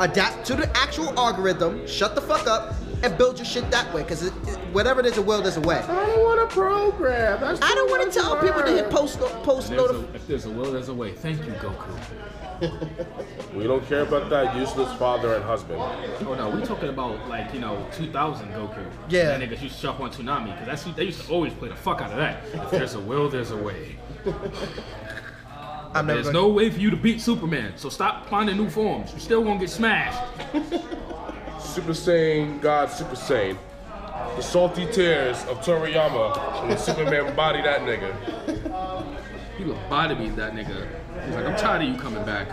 adapt 0.01 0.47
to 0.47 0.55
the 0.55 0.75
actual 0.75 1.11
algorithm, 1.19 1.87
shut 1.87 2.15
the 2.15 2.23
fuck 2.23 2.47
up, 2.47 2.75
and 3.03 3.17
build 3.19 3.39
your 3.39 3.45
shit 3.47 3.71
that 3.71 3.93
way. 3.93 4.03
Because 4.03 4.29
whatever 4.73 5.03
there's 5.03 5.19
a 5.19 5.23
will, 5.23 5.43
there's 5.43 5.57
a 5.57 5.61
way. 5.61 5.77
I 5.77 6.07
don't 6.07 6.21
want 6.21 6.49
to 6.51 6.55
program. 6.55 7.41
That's 7.41 7.61
I 7.63 7.75
don't 7.75 7.91
want 7.91 8.03
to 8.03 8.07
much 8.07 8.15
tell 8.15 8.37
people 8.41 8.63
to 8.63 8.71
hit 8.71 8.91
post 8.91 9.19
post 9.19 9.71
There's 9.71 9.83
a, 9.83 9.95
notif- 9.95 10.15
if 10.15 10.27
there's 10.27 10.45
a 10.47 10.51
will, 10.51 10.73
there's 10.73 10.89
a 10.89 10.95
way. 10.95 11.13
Thank 11.13 11.39
you, 11.45 11.53
Goku. 11.53 11.99
We 13.57 13.65
don't 13.65 13.85
care 13.89 14.03
about 14.03 14.31
that 14.31 14.55
useless 14.57 14.91
father 14.97 15.35
and 15.35 15.45
husband. 15.45 15.79
Oh 15.81 16.35
no, 16.39 16.49
we're 16.49 16.65
talking 16.65 16.89
about 16.91 17.29
like 17.29 17.53
you 17.53 17.59
know 17.61 17.85
2000 17.93 18.49
Goku. 18.53 18.87
Yeah. 19.09 19.37
That 19.37 19.41
niggas 19.41 19.61
used 19.63 19.75
to 19.75 19.81
shop 19.81 20.01
on 20.01 20.11
Toonami 20.13 20.53
because 20.59 20.67
that's 20.85 20.97
they 20.97 21.05
used 21.05 21.21
to 21.27 21.33
always 21.33 21.53
play 21.55 21.69
the 21.69 21.75
fuck 21.77 22.01
out 22.01 22.13
of 22.13 22.17
that. 22.19 22.45
If 22.55 22.71
there's 22.71 22.95
a 22.95 23.01
will, 23.01 23.29
there's 23.29 23.51
a 23.51 23.57
way. 23.57 23.97
I'm 25.95 26.07
never 26.07 26.15
There's 26.23 26.27
gonna- 26.33 26.39
no 26.39 26.49
way 26.49 26.71
for 26.71 26.79
you 26.79 26.89
to 26.91 26.97
beat 26.97 27.21
Superman, 27.21 27.73
so 27.77 27.89
stop 27.91 28.29
finding 28.29 28.57
new 28.57 28.71
forms. 28.71 29.11
You're 29.11 29.21
still 29.21 29.43
gonna 29.45 29.61
get 29.61 29.69
smashed. 29.71 30.23
Super 31.73 31.93
Saiyan 31.93 32.61
God 32.61 32.91
Super 32.91 33.17
Saiyan. 33.17 33.57
The 34.37 34.43
salty 34.43 34.85
tears 34.93 35.39
of 35.45 35.61
Toriyama 35.61 36.69
when 36.69 36.77
Superman 36.77 37.35
body 37.37 37.63
that 37.63 37.81
nigga. 37.81 38.13
He 39.57 39.65
was 39.65 39.79
body 39.89 40.15
beat 40.15 40.37
that 40.37 40.53
nigga. 40.53 40.87
He's 41.25 41.35
like, 41.35 41.47
I'm 41.47 41.57
tired 41.57 41.83
of 41.83 41.89
you 41.89 41.97
coming 41.97 42.23
back. 42.27 42.47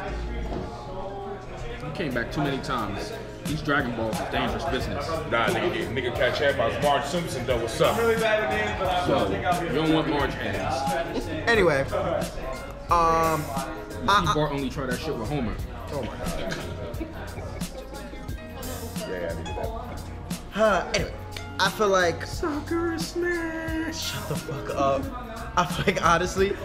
You 1.84 1.91
came 1.95 2.13
back 2.13 2.32
too 2.32 2.41
many 2.41 2.60
times. 2.60 3.12
These 3.43 3.62
Dragon 3.62 3.93
Balls 3.97 4.17
is 4.17 4.29
dangerous 4.29 4.63
business. 4.65 5.05
Nah, 5.29 5.47
nigga, 5.47 5.93
nigga 5.93 6.15
catch 6.15 6.39
hand 6.39 6.58
by 6.58 6.79
Marge 6.82 7.03
Simpson 7.03 7.45
though. 7.45 7.60
What's 7.60 7.82
up? 7.82 7.97
So 7.97 9.63
you 9.63 9.75
don't 9.75 9.93
want 9.93 10.08
Marge 10.08 10.34
hands. 10.36 11.27
Anyway, 11.45 11.82
um, 12.89 13.43
Steve 13.89 14.34
Bart 14.34 14.53
only 14.53 14.69
try 14.69 14.86
that 14.86 14.97
shit 14.97 15.13
with 15.13 15.27
Homer. 15.27 15.55
Yeah, 19.10 19.34
I 19.34 19.38
needed 19.38 19.56
that. 19.56 19.69
uh, 20.56 20.91
anyway, 20.93 21.13
I 21.60 21.69
feel 21.72 21.89
like 21.89 22.26
Soccer 22.26 22.98
smash. 23.00 24.12
shut 24.12 24.30
the 24.30 24.36
fuck 24.36 24.69
up. 24.76 25.04
I 25.58 25.65
feel 25.65 25.86
like 25.93 26.06
honestly, 26.06 26.56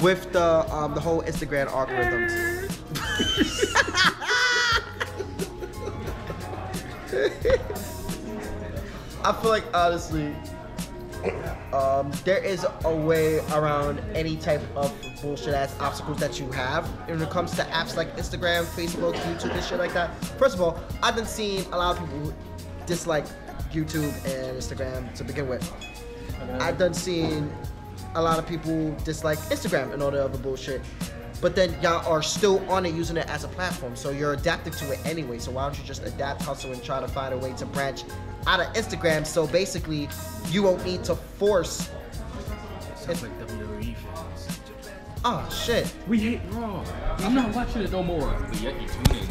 with 0.00 0.32
the 0.32 0.70
um 0.74 0.94
the 0.94 1.00
whole 1.00 1.22
Instagram 1.22 1.68
algorithms. 1.68 2.70
I 9.24 9.32
feel 9.40 9.50
like 9.50 9.64
honestly, 9.74 10.34
um, 11.72 12.10
there 12.24 12.42
is 12.44 12.66
a 12.84 12.94
way 12.94 13.38
around 13.52 14.00
any 14.14 14.36
type 14.36 14.62
of 14.76 14.92
bullshit 15.24 15.54
ass 15.54 15.74
obstacles 15.80 16.18
that 16.18 16.38
you 16.38 16.50
have 16.52 16.86
when 17.08 17.20
it 17.20 17.30
comes 17.30 17.52
to 17.56 17.62
apps 17.64 17.96
like 17.96 18.14
Instagram, 18.16 18.64
Facebook, 18.64 19.14
YouTube, 19.14 19.54
and 19.54 19.64
shit 19.64 19.78
like 19.78 19.94
that. 19.94 20.14
First 20.38 20.54
of 20.54 20.60
all, 20.60 20.78
I've 21.02 21.16
been 21.16 21.26
seeing 21.26 21.64
a 21.72 21.78
lot 21.78 21.96
of 21.96 22.04
people 22.04 22.34
dislike 22.86 23.24
YouTube 23.72 24.12
and 24.26 24.56
Instagram 24.56 25.12
to 25.14 25.24
begin 25.24 25.48
with. 25.48 25.64
I've 26.60 26.78
done 26.78 26.92
seen 26.92 27.50
a 28.14 28.22
lot 28.22 28.38
of 28.38 28.46
people 28.46 28.94
dislike 29.04 29.38
Instagram 29.50 29.92
and 29.92 30.02
all 30.02 30.10
the 30.10 30.22
other 30.22 30.38
bullshit. 30.38 30.82
But 31.40 31.56
then 31.56 31.74
y'all 31.82 32.06
are 32.06 32.22
still 32.22 32.58
on 32.70 32.86
it 32.86 32.94
using 32.94 33.16
it 33.16 33.28
as 33.28 33.44
a 33.44 33.48
platform. 33.48 33.96
So 33.96 34.10
you're 34.10 34.34
adapting 34.34 34.72
to 34.74 34.92
it 34.92 35.04
anyway. 35.04 35.38
So 35.38 35.50
why 35.50 35.64
don't 35.64 35.78
you 35.78 35.84
just 35.84 36.04
adapt, 36.04 36.42
hustle, 36.42 36.72
and 36.72 36.82
try 36.82 37.00
to 37.00 37.08
find 37.08 37.34
a 37.34 37.38
way 37.38 37.52
to 37.54 37.66
branch 37.66 38.04
out 38.46 38.60
of 38.60 38.66
Instagram 38.74 39.26
so 39.26 39.46
basically 39.46 40.08
you 40.50 40.62
won't 40.62 40.84
need 40.84 41.02
to 41.04 41.14
force 41.14 41.90
Sounds 43.04 43.22
like 43.22 43.38
WWE. 43.46 43.73
Oh 45.24 45.48
shit. 45.50 45.92
We 46.06 46.20
hate 46.20 46.40
Raw. 46.50 46.84
I'm 47.18 47.34
not 47.34 47.54
watching 47.54 47.82
it 47.82 47.90
no 47.92 48.02
more. 48.02 48.36
But 48.48 48.60
yet 48.60 48.80
you 48.80 48.88
tune 48.88 49.16
in. 49.16 49.26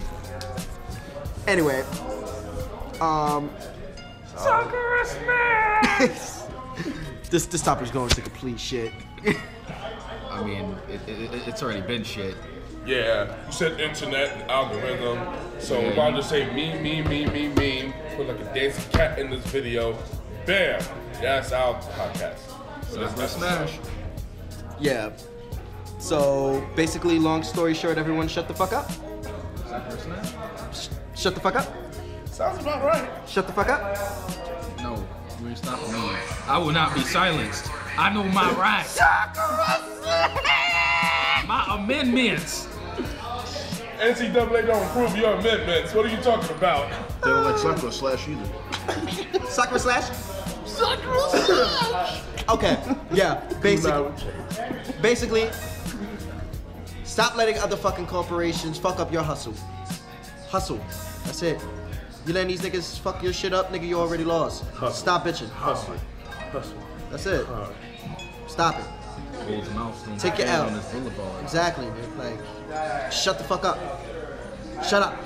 Anyway. 1.47 1.83
Um 2.99 3.49
Soccer 4.35 5.03
smash. 5.05 6.47
this 7.29 7.45
this 7.45 7.61
topic's 7.61 7.91
going 7.91 8.09
to 8.09 8.21
complete 8.21 8.59
shit. 8.59 8.91
I 10.31 10.43
mean, 10.43 10.75
it, 10.89 10.99
it, 11.07 11.33
it- 11.33 11.47
it's 11.47 11.61
already 11.61 11.81
been 11.81 12.03
shit. 12.03 12.35
Yeah, 12.85 13.33
you 13.45 13.51
said 13.53 13.79
internet 13.79 14.49
algorithm, 14.49 15.17
so 15.57 15.79
if 15.79 15.97
I 15.97 16.11
just 16.11 16.27
say 16.27 16.53
me, 16.53 16.77
me, 16.79 17.01
me, 17.01 17.25
me, 17.27 17.47
me, 17.47 17.93
put 18.17 18.27
like 18.27 18.39
a 18.41 18.53
dancing 18.53 18.91
cat 18.91 19.17
in 19.19 19.29
this 19.29 19.45
video, 19.45 19.97
bam, 20.45 20.81
that's 21.21 21.53
our 21.53 21.75
podcast. 21.75 22.39
So 22.89 23.07
that's 23.07 23.31
smash. 23.31 23.79
Yeah. 24.81 25.11
So 26.03 26.61
basically, 26.75 27.17
long 27.17 27.43
story 27.43 27.73
short, 27.73 27.97
everyone 27.97 28.27
shut 28.27 28.49
the 28.49 28.53
fuck 28.53 28.73
up. 28.73 28.91
Soccer 29.65 29.97
smash. 29.97 30.89
Shut 31.15 31.33
the 31.33 31.39
fuck 31.39 31.55
up. 31.55 31.73
Sounds 32.25 32.59
about 32.59 32.83
right. 32.83 33.09
Shut 33.25 33.47
the 33.47 33.53
fuck 33.53 33.69
up. 33.69 33.97
No, 34.79 35.01
you 35.39 35.47
ain't 35.47 35.57
stopping 35.57 35.93
me. 35.93 36.17
I 36.45 36.57
will 36.57 36.73
not 36.73 36.93
be 36.93 36.99
silenced. 37.03 37.71
I 37.97 38.13
know 38.13 38.25
my 38.25 38.51
rights. 38.51 38.99
SOCKRA 38.99 40.01
slash 40.01 41.47
My 41.47 41.77
amendments. 41.79 42.67
NCAA 43.97 44.67
don't 44.67 44.85
approve 44.87 45.15
your 45.15 45.35
amendments. 45.35 45.93
What 45.93 46.05
are 46.05 46.09
you 46.09 46.17
talking 46.17 46.53
about? 46.57 46.91
They 47.21 47.29
don't 47.29 47.45
like 47.45 47.57
soccer 47.57 47.91
slash 47.91 48.27
either. 48.27 49.45
Soccer 49.47 49.79
slash. 49.79 50.09
Soccer 50.65 51.15
slash. 51.29 52.23
Okay. 52.49 52.77
Yeah. 53.13 53.35
Basically. 53.61 54.11
basically, 55.01 55.49
stop 57.13 57.35
letting 57.35 57.59
other 57.59 57.75
fucking 57.77 58.07
corporations 58.07 58.79
fuck 58.79 58.99
up 58.99 59.13
your 59.13 59.21
hustle. 59.21 59.53
Hustle. 60.49 60.81
That's 61.25 61.43
it. 61.43 61.61
You 62.25 62.33
letting 62.33 62.47
these 62.47 62.61
niggas 62.61 62.97
fuck 62.99 63.21
your 63.21 63.33
shit 63.33 63.53
up, 63.53 63.71
nigga, 63.71 63.87
you 63.87 63.99
already 63.99 64.23
lost. 64.23 64.63
Stop 64.91 65.25
bitching. 65.25 65.49
Hustle. 65.49 65.95
Hustle. 66.51 66.77
That's 67.11 67.27
it. 67.27 67.45
Stop 68.47 68.79
it. 68.79 68.85
His 69.47 69.69
mouth 69.75 70.05
don't 70.07 70.19
Take 70.19 70.39
your 70.39 70.47
L. 70.47 70.67
on 70.67 70.73
his 70.73 70.85
boulevard. 70.85 71.43
Exactly, 71.43 71.85
man. 71.85 72.17
Like, 72.17 73.11
shut 73.11 73.37
the 73.37 73.43
fuck 73.43 73.63
up. 73.63 73.77
Shut 74.83 75.03
up. 75.03 75.19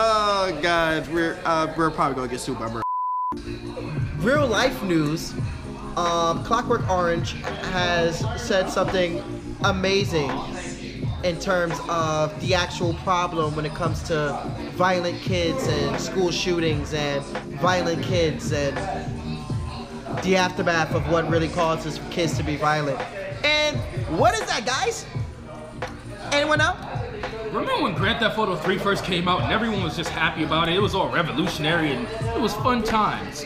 Oh 0.00 0.56
god, 0.62 1.08
we're 1.08 1.36
uh, 1.44 1.74
we're 1.76 1.90
probably 1.90 2.14
gonna 2.14 2.28
get 2.28 2.38
sued 2.38 2.56
by 2.56 2.68
Mer- 2.68 2.82
Real 4.18 4.46
life 4.46 4.80
news. 4.84 5.34
Um, 5.96 6.44
Clockwork 6.44 6.88
Orange 6.88 7.32
has 7.72 8.20
said 8.40 8.70
something 8.70 9.20
amazing 9.64 10.30
in 11.24 11.40
terms 11.40 11.74
of 11.88 12.40
the 12.40 12.54
actual 12.54 12.94
problem 12.94 13.56
when 13.56 13.66
it 13.66 13.74
comes 13.74 14.04
to 14.04 14.40
violent 14.76 15.20
kids 15.20 15.66
and 15.66 16.00
school 16.00 16.30
shootings 16.30 16.94
and 16.94 17.24
violent 17.60 18.00
kids 18.04 18.52
and 18.52 18.76
the 20.22 20.36
aftermath 20.36 20.94
of 20.94 21.10
what 21.10 21.28
really 21.28 21.48
causes 21.48 21.98
kids 22.12 22.36
to 22.36 22.44
be 22.44 22.54
violent. 22.54 23.00
And 23.44 23.76
what 24.16 24.32
is 24.34 24.42
that, 24.42 24.64
guys? 24.64 25.04
Anyone 26.30 26.58
know? 26.58 26.76
Remember 27.52 27.82
when 27.82 27.94
Grand 27.94 28.20
Theft 28.20 28.38
Auto 28.38 28.56
3 28.56 28.78
first 28.78 29.04
came 29.04 29.26
out 29.26 29.42
and 29.42 29.52
everyone 29.52 29.82
was 29.82 29.96
just 29.96 30.10
happy 30.10 30.44
about 30.44 30.68
it? 30.68 30.76
It 30.76 30.80
was 30.80 30.94
all 30.94 31.08
revolutionary 31.10 31.92
and 31.92 32.06
it 32.36 32.40
was 32.40 32.54
fun 32.54 32.82
times. 32.82 33.44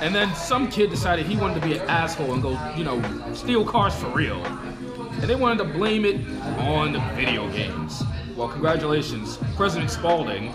And 0.00 0.14
then 0.14 0.34
some 0.34 0.68
kid 0.70 0.90
decided 0.90 1.26
he 1.26 1.36
wanted 1.36 1.60
to 1.60 1.66
be 1.66 1.78
an 1.78 1.88
asshole 1.88 2.32
and 2.32 2.42
go, 2.42 2.50
you 2.74 2.84
know, 2.84 3.00
steal 3.34 3.64
cars 3.64 3.94
for 3.94 4.08
real. 4.08 4.44
And 4.44 5.24
they 5.24 5.34
wanted 5.34 5.64
to 5.64 5.70
blame 5.70 6.04
it 6.04 6.16
on 6.58 6.92
the 6.92 7.00
video 7.14 7.50
games. 7.52 8.02
Well, 8.36 8.48
congratulations, 8.48 9.38
President 9.56 9.90
Spaulding 9.90 10.54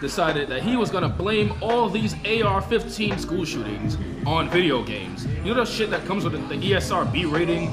decided 0.00 0.48
that 0.48 0.62
he 0.62 0.76
was 0.76 0.90
gonna 0.90 1.08
blame 1.08 1.52
all 1.60 1.88
these 1.88 2.14
AR-15 2.24 3.18
school 3.18 3.44
shootings 3.44 3.96
on 4.26 4.48
video 4.48 4.82
games. 4.84 5.26
You 5.44 5.54
know 5.54 5.54
the 5.54 5.64
shit 5.64 5.90
that 5.90 6.04
comes 6.04 6.24
with 6.24 6.32
the 6.48 6.54
ESRB 6.54 7.30
rating 7.32 7.72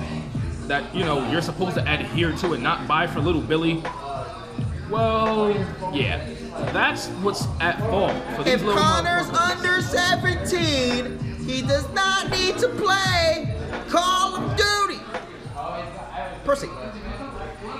that 0.67 0.95
you 0.95 1.03
know 1.03 1.29
you're 1.29 1.41
supposed 1.41 1.75
to 1.75 1.81
adhere 1.91 2.31
to 2.37 2.53
and 2.53 2.63
not 2.63 2.87
buy 2.87 3.05
for 3.05 3.19
little 3.19 3.41
Billy. 3.41 3.83
Well, 4.89 5.51
yeah, 5.93 6.23
that's 6.71 7.07
what's 7.23 7.47
at 7.59 7.79
fault 7.79 8.13
for 8.35 8.43
these 8.43 8.53
If 8.55 8.63
little 8.63 8.81
Connor's 8.81 9.25
motherfuckers. 9.27 9.57
under 9.57 9.81
17, 9.81 11.39
he 11.45 11.61
does 11.61 11.89
not 11.93 12.29
need 12.29 12.57
to 12.59 12.69
play 12.69 13.55
Call 13.89 14.35
of 14.35 14.57
Duty. 14.57 15.01
Percy. 16.43 16.69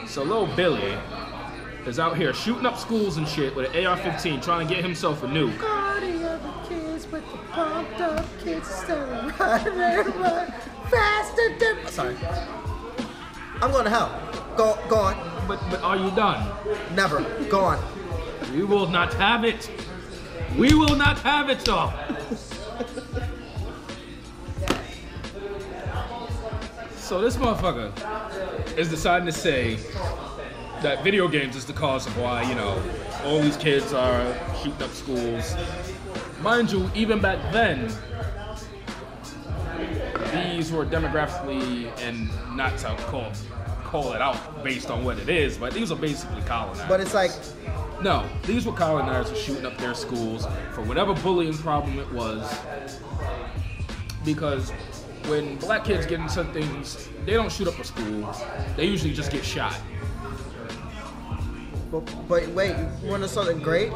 So 0.08 0.24
little 0.24 0.48
Billy 0.56 0.98
is 1.86 2.00
out 2.00 2.18
here 2.18 2.34
shooting 2.34 2.66
up 2.66 2.78
schools 2.78 3.18
and 3.18 3.28
shit 3.28 3.56
with 3.56 3.74
an 3.76 3.86
AR-15, 3.86 4.42
trying 4.44 4.68
to 4.68 4.74
get 4.74 4.84
himself 4.84 5.22
a 5.24 5.28
new. 5.28 5.52
Party 5.58 6.24
of 6.24 6.42
the 6.42 6.54
kids 6.68 7.06
with 7.12 7.24
the 7.32 7.38
pumped 7.52 8.02
up 8.02 8.26
kids 8.44 8.68
still 8.68 8.98
run, 9.40 10.20
run 10.20 10.54
faster 10.90 11.58
than. 11.60 11.88
Sorry. 11.88 12.16
I'm 13.62 13.72
going 13.72 13.84
to 13.86 13.90
hell. 13.92 14.20
Go, 14.58 14.78
go 14.90 14.96
on. 14.98 15.35
But 15.48 15.60
but 15.70 15.82
are 15.82 15.98
you 15.98 16.12
done? 16.12 16.52
Never. 16.96 17.22
Go 17.50 17.62
on. 17.62 17.80
We 18.54 18.64
will 18.64 18.88
not 18.88 19.14
have 19.16 19.44
it. 19.44 19.70
We 20.58 20.74
will 20.74 20.96
not 20.96 21.20
have 21.20 21.50
it, 21.50 21.60
though. 21.60 21.92
so 26.96 27.20
this 27.20 27.36
motherfucker 27.36 27.92
is 28.78 28.90
deciding 28.90 29.26
to 29.26 29.34
say 29.34 29.76
that 30.82 31.04
video 31.04 31.28
games 31.28 31.58
is 31.58 31.66
the 31.66 31.74
cause 31.74 32.08
of 32.08 32.18
why, 32.18 32.44
you 32.44 32.56
know, 32.56 32.82
all 33.26 33.42
these 33.42 33.58
kids 33.58 33.92
are 33.92 34.34
shooting 34.64 34.82
up 34.82 34.92
schools. 34.92 35.56
Mind 36.42 36.72
you, 36.72 36.90
even 36.96 37.20
back 37.20 37.52
then, 37.52 37.92
these 40.34 40.72
were 40.72 40.86
demographically 40.86 41.92
and 42.00 42.30
not 42.56 42.80
so 42.80 42.96
call 43.08 43.32
call 43.86 44.14
it 44.14 44.22
out 44.22 44.64
based 44.64 44.90
on 44.90 45.06
what 45.06 45.18
it 45.20 45.30
is, 45.30 45.58
but 45.58 45.74
these 45.74 45.92
are 45.92 45.96
basically 45.96 46.42
colonizers. 46.42 46.88
But 46.88 47.00
it's 47.00 47.14
like, 47.14 47.32
No, 48.02 48.28
these 48.44 48.66
were 48.66 48.74
colonizers 48.74 49.40
shooting 49.40 49.66
up 49.66 49.78
their 49.78 49.94
schools 49.94 50.46
for 50.74 50.82
whatever 50.82 51.14
bullying 51.14 51.58
problem 51.58 52.00
it 52.00 52.12
was. 52.12 52.42
Because 54.26 54.72
when 55.28 55.56
black 55.58 55.86
kids 55.86 56.06
get 56.06 56.20
into 56.20 56.44
things, 56.46 57.08
they 57.26 57.34
don't 57.34 57.52
shoot 57.52 57.68
up 57.68 57.80
a 57.80 57.84
school. 57.84 58.36
They 58.76 58.86
usually 58.86 59.14
just 59.14 59.32
get 59.32 59.46
shot. 59.46 59.76
but, 61.92 62.02
but 62.28 62.48
wait, 62.50 62.76
you 63.04 63.10
want 63.10 63.24
to 63.24 63.30
something 63.30 63.60
great? 63.60 63.92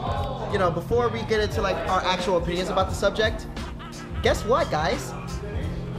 You 0.52 0.60
know, 0.60 0.71
before 0.73 1.10
we 1.10 1.23
get 1.23 1.39
into 1.41 1.62
like 1.62 1.75
our 1.89 2.02
actual 2.06 2.38
opinions 2.38 2.69
about 2.69 2.89
the 2.89 2.95
subject, 2.95 3.47
guess 4.23 4.45
what, 4.45 4.69
guys? 4.71 5.13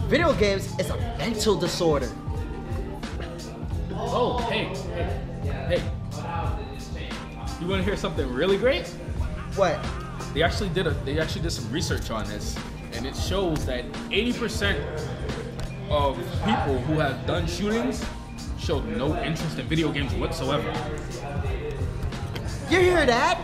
Video 0.09 0.33
games 0.35 0.79
is 0.81 0.91
a 0.91 0.97
mental 1.19 1.55
disorder. 1.57 2.11
Oh, 4.13 4.39
hey, 4.51 4.65
hey, 5.69 5.79
hey. 5.79 7.11
You 7.61 7.69
want 7.69 7.81
to 7.81 7.85
hear 7.85 7.97
something 7.97 8.29
really 8.33 8.57
great? 8.57 8.89
What? 9.55 9.79
They 10.35 10.43
actually 10.43 10.71
did 10.71 10.89
a 10.89 10.91
they 11.05 11.21
actually 11.21 11.43
did 11.43 11.53
some 11.53 11.71
research 11.71 12.11
on 12.11 12.27
this, 12.27 12.59
and 12.93 13.07
it 13.07 13.15
shows 13.15 13.65
that 13.67 13.85
80% 14.11 14.81
of 15.91 16.17
people 16.45 16.81
who 16.81 16.99
have 16.99 17.25
done 17.25 17.47
shootings 17.47 18.05
showed 18.59 18.85
no 18.85 19.17
interest 19.23 19.59
in 19.59 19.67
video 19.67 19.93
games 19.93 20.13
whatsoever. 20.15 20.73
You 22.69 22.81
hear 22.81 23.07
that? 23.07 23.41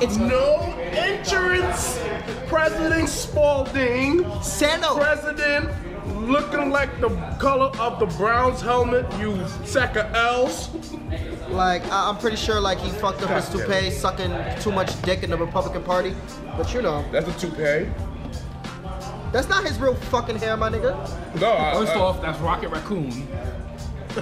It's 0.00 0.16
No 0.16 0.56
entrance. 0.92 2.00
President 2.48 3.08
Spalding. 3.08 4.24
Sando. 4.40 4.96
President 4.96 5.70
looking 6.16 6.70
like 6.70 7.00
the 7.00 7.08
color 7.38 7.70
of 7.78 7.98
the 7.98 8.06
Browns 8.16 8.60
helmet, 8.60 9.06
you 9.18 9.38
sack 9.64 9.96
of 9.96 10.12
L's. 10.14 10.70
Like, 11.48 11.84
I- 11.90 12.08
I'm 12.08 12.18
pretty 12.18 12.36
sure 12.36 12.60
like 12.60 12.78
he 12.78 12.90
fucked 12.90 13.22
up 13.22 13.30
his 13.30 13.48
toupee, 13.48 13.90
sucking 13.90 14.32
too 14.60 14.72
much 14.72 15.00
dick 15.02 15.22
in 15.22 15.30
the 15.30 15.36
Republican 15.36 15.82
Party. 15.82 16.14
But 16.56 16.72
you 16.74 16.82
know, 16.82 17.04
That's 17.12 17.28
a 17.28 17.32
toupee. 17.38 17.90
that's 19.32 19.48
not 19.48 19.64
his 19.64 19.78
real 19.78 19.94
fucking 19.94 20.36
hair, 20.36 20.56
my 20.56 20.68
nigga. 20.70 20.94
No, 21.40 21.52
I, 21.56 21.74
First 21.74 21.92
I- 21.96 22.00
off, 22.00 22.20
that's 22.22 22.38
Rocket 22.40 22.68
Raccoon. 22.70 23.26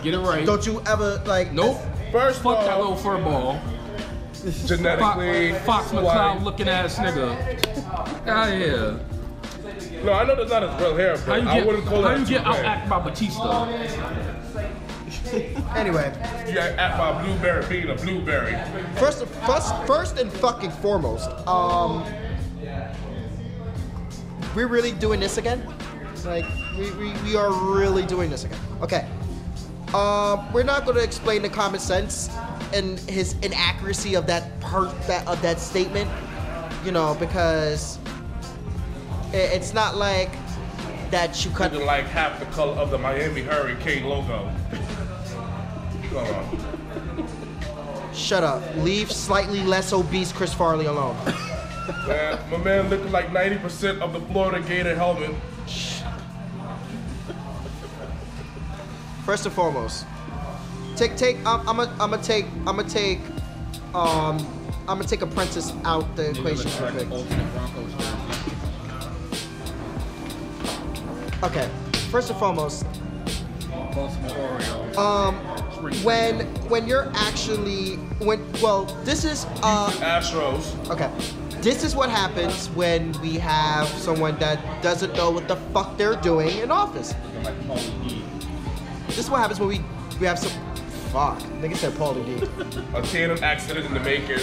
Get 0.03 0.14
it 0.14 0.18
right. 0.18 0.44
Don't 0.44 0.64
you 0.66 0.83
ever 0.87 1.22
like? 1.27 1.53
Nope. 1.53 1.79
First 2.12 2.42
Fuck 2.42 2.61
that 2.64 2.75
off, 2.75 2.79
little 2.79 2.96
fur 2.96 3.18
ball. 3.22 3.59
genetically. 4.66 5.53
Fox, 5.53 5.90
Fox 5.90 5.92
white. 5.92 6.05
McCloud 6.05 6.42
looking 6.44 6.68
ass 6.68 6.96
nigga. 6.99 8.22
Ah 8.27 8.46
yeah. 8.49 8.99
No, 10.04 10.12
I 10.12 10.24
know 10.24 10.37
that's 10.37 10.50
not 10.50 10.62
his 10.62 10.80
real 10.80 10.96
hair, 10.96 11.16
How 11.18 11.26
but 11.26 11.42
you 11.42 11.48
I 11.48 11.54
get 11.59 11.66
wouldn't 11.66 11.87
call 11.87 12.02
how 12.02 12.09
that 12.09 12.20
you 12.20 12.26
get 12.26 12.44
toupee. 12.44 12.59
out 12.59 12.64
act 12.64 12.88
by 12.88 12.98
Batista? 13.00 13.66
Anyway, 15.74 16.12
You 16.48 16.54
got 16.54 16.70
at 16.78 16.96
my 16.98 17.22
blueberry 17.24 17.66
being 17.68 17.90
a 17.90 17.94
blueberry. 17.96 18.56
first, 18.96 19.24
first, 19.26 19.74
first 19.85 20.18
and 20.18 20.32
fucking 20.32 20.70
foremost, 20.70 21.28
um, 21.48 22.04
we're 24.54 24.68
really 24.68 24.92
doing 24.92 25.18
this 25.20 25.37
again. 25.37 25.66
Like, 26.24 26.44
we, 26.78 26.90
we, 26.92 27.12
we 27.22 27.37
are 27.37 27.52
really 27.52 28.04
doing 28.06 28.30
this 28.30 28.44
again. 28.44 28.59
Okay. 28.82 29.09
Um, 29.94 30.50
we're 30.52 30.62
not 30.62 30.85
going 30.85 30.96
to 30.96 31.02
explain 31.04 31.42
the 31.42 31.48
common 31.48 31.80
sense 31.80 32.30
and 32.72 32.98
his 33.00 33.35
inaccuracy 33.42 34.14
of 34.14 34.26
that 34.26 34.59
part 34.61 34.90
that 35.09 35.26
of 35.28 35.40
that 35.42 35.61
statement, 35.61 36.11
you 36.85 36.90
know, 36.92 37.14
because 37.20 37.98
it, 38.06 38.06
it's 39.33 39.73
not 39.75 39.97
like 39.97 40.31
that 41.11 41.45
you 41.45 41.51
cut. 41.51 41.73
Looking 41.73 41.87
like 41.87 42.05
half 42.07 42.39
the 42.41 42.47
color 42.47 42.73
of 42.75 42.91
the 42.91 42.99
Miami 42.99 43.43
Hurricane 43.43 44.05
logo. 44.05 44.51
Go 46.11 46.19
on. 46.19 46.69
Shut 48.15 48.43
up. 48.43 48.62
Leave 48.77 49.12
slightly 49.12 49.62
less 49.62 49.93
obese 49.93 50.33
Chris 50.33 50.55
Farley 50.55 50.87
alone. 50.87 51.17
Man, 52.07 52.39
my 52.51 52.57
man 52.59 52.89
looking 52.89 53.12
like 53.12 53.29
90% 53.29 54.01
of 54.01 54.12
the 54.12 54.21
Florida 54.33 54.67
Gator 54.67 54.95
helmet. 54.97 55.35
First 59.25 59.45
and 59.45 59.55
foremost, 59.55 60.07
take 60.95 61.17
take. 61.17 61.37
I'm 61.45 61.69
I'm 61.69 61.77
gonna 61.77 61.91
I'm 62.01 62.11
gonna 62.11 62.23
take 62.23 62.47
I'm 62.67 62.77
gonna 62.77 62.89
take 62.89 63.19
um 63.93 64.39
I'm 64.89 64.99
gonna 64.99 65.05
take 65.05 65.23
Apprentice 65.23 65.73
out 65.85 66.15
the 66.15 66.31
equation 66.31 66.71
real 66.81 67.25
Okay. 71.42 71.68
First 72.11 72.31
and 72.31 72.38
foremost, 72.38 72.87
um, 74.96 75.35
when 76.03 76.40
when 76.68 76.87
you're 76.87 77.11
actually 77.14 77.96
when 78.25 78.40
well 78.62 78.85
this 79.05 79.25
is 79.25 79.44
uh 79.62 79.90
Astros. 80.01 80.75
okay. 80.90 81.11
This 81.61 81.83
is 81.83 81.96
what 81.96 82.11
happens 82.11 82.68
when 82.70 83.12
we 83.20 83.35
have 83.38 83.88
someone 83.88 84.38
that 84.38 84.83
doesn't 84.83 85.14
know 85.16 85.31
what 85.31 85.49
the 85.49 85.57
fuck 85.75 85.96
they're 85.96 86.14
doing 86.16 86.57
in 86.59 86.70
office. 86.70 87.14
This 89.09 89.18
is 89.18 89.31
what 89.31 89.40
happens 89.40 89.59
when 89.59 89.68
we 89.68 89.81
we 90.20 90.27
have 90.27 90.38
some 90.38 90.53
fuck. 91.12 91.38
Nigga 91.61 91.77
said 91.77 91.92
Paulie 91.94 92.25
D. 92.25 92.46
A 92.94 93.03
tandem 93.03 93.42
accident 93.42 93.87
in 93.87 93.94
the 93.94 94.01
making. 94.01 94.40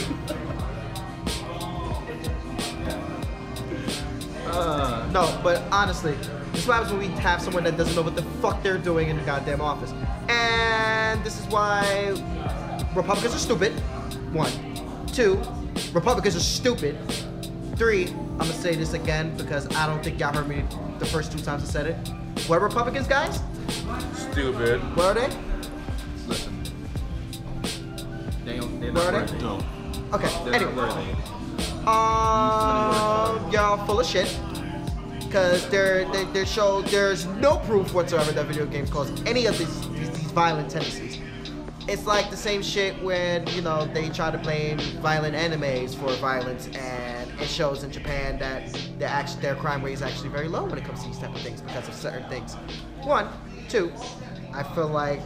No, 5.14 5.40
but 5.44 5.62
honestly, 5.72 6.16
this 6.64 6.72
happens 6.72 6.94
when 6.94 7.02
we 7.02 7.08
have 7.20 7.42
someone 7.42 7.66
that 7.66 7.76
doesn't 7.76 7.94
know 7.94 8.02
what 8.02 8.16
the 8.16 8.22
fuck 8.42 8.64
they're 8.64 8.78
doing 8.78 9.10
in 9.10 9.18
the 9.18 9.24
goddamn 9.24 9.60
office. 9.60 9.94
And 10.30 11.22
this 11.24 11.38
is 11.38 11.46
why 11.48 12.16
Republicans 12.96 13.36
are 13.36 13.40
stupid. 13.40 13.74
One. 14.32 14.50
Two, 15.08 15.42
Republicans 15.92 16.38
are 16.38 16.40
stupid. 16.40 16.98
Three, 17.76 18.08
I'm 18.08 18.38
gonna 18.38 18.54
say 18.54 18.76
this 18.76 18.94
again 18.94 19.36
because 19.36 19.68
I 19.76 19.88
don't 19.88 20.02
think 20.02 20.22
y'all 20.22 20.34
heard 20.34 20.48
me 20.48 20.64
the 21.00 21.06
first 21.06 21.34
two 21.34 21.40
times 21.40 21.64
I 21.64 21.66
said 21.66 21.88
it. 21.88 21.96
What 22.48 22.62
are 22.62 22.66
Republicans, 22.66 23.08
guys? 23.08 23.42
Stupid. 24.14 24.80
What 24.96 25.18
are 25.18 25.28
they? 25.28 25.36
Listen. 26.28 26.64
They 28.46 28.58
don't, 28.58 28.80
they're 28.80 28.94
Where 28.94 29.12
not 29.12 29.22
are 29.22 29.26
they? 29.26 29.42
No. 29.42 29.66
Okay, 30.14 30.46
They're 30.46 30.54
anyway. 30.56 31.16
Um, 31.86 33.52
y'all 33.52 33.86
full 33.86 34.00
of 34.00 34.06
shit. 34.06 34.34
Cause 35.34 35.68
there, 35.70 36.06
they, 36.12 36.26
they 36.26 36.46
show 36.46 36.84
there's 36.84 37.26
no 37.26 37.58
proof 37.58 37.92
whatsoever 37.92 38.32
that 38.34 38.46
video 38.46 38.68
games 38.68 38.92
cause 38.92 39.10
any 39.26 39.48
of 39.48 39.58
these, 39.58 39.90
these 39.90 40.12
these 40.12 40.32
violent 40.32 40.70
tendencies. 40.70 41.20
It's 41.88 42.06
like 42.06 42.30
the 42.30 42.38
same 42.38 42.62
shit 42.62 43.02
when 43.02 43.48
you 43.48 43.64
know 43.64 43.86
they 43.86 44.10
try 44.10 44.30
to 44.30 44.38
blame 44.38 44.78
violent 45.02 45.36
animes 45.36 45.96
for 45.96 46.14
violence, 46.18 46.68
and 46.76 47.32
it 47.42 47.48
shows 47.48 47.84
in 47.84 47.92
Japan 47.92 48.38
that 48.38 48.72
their 49.00 49.10
act- 49.10 49.42
their 49.42 49.56
crime 49.56 49.82
rate 49.82 49.94
is 49.94 50.04
actually 50.04 50.30
very 50.30 50.48
low 50.48 50.66
when 50.66 50.78
it 50.78 50.86
comes 50.86 51.02
to 51.02 51.08
these 51.08 51.18
type 51.18 51.34
of 51.34 51.42
things 51.42 51.62
because 51.62 51.88
of 51.88 51.96
certain 51.96 52.30
things. 52.30 52.54
One, 53.02 53.28
two, 53.70 53.92
I 54.54 54.62
feel 54.62 54.88
like 54.88 55.24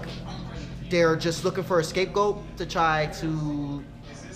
they're 0.89 1.17
just 1.17 1.43
looking 1.43 1.65
for 1.65 1.81
a 1.81 1.83
scapegoat 1.83 2.41
to 2.55 2.65
try 2.65 3.07
to 3.19 3.83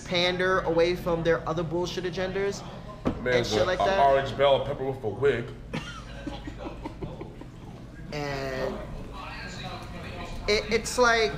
pander 0.04 0.60
away 0.60 0.96
from 0.96 1.22
their 1.22 1.48
other 1.48 1.62
bullshit 1.62 2.04
agendas 2.04 2.62
and 3.04 3.46
shit 3.46 3.66
like 3.66 3.78
that. 3.78 3.98
orange 3.98 4.36
bell 4.36 4.64
pepper 4.64 4.84
with 4.84 5.02
a 5.04 5.08
wig. 5.08 5.44
and 8.12 8.74
it, 10.48 10.64
it's 10.70 10.98
like 10.98 11.32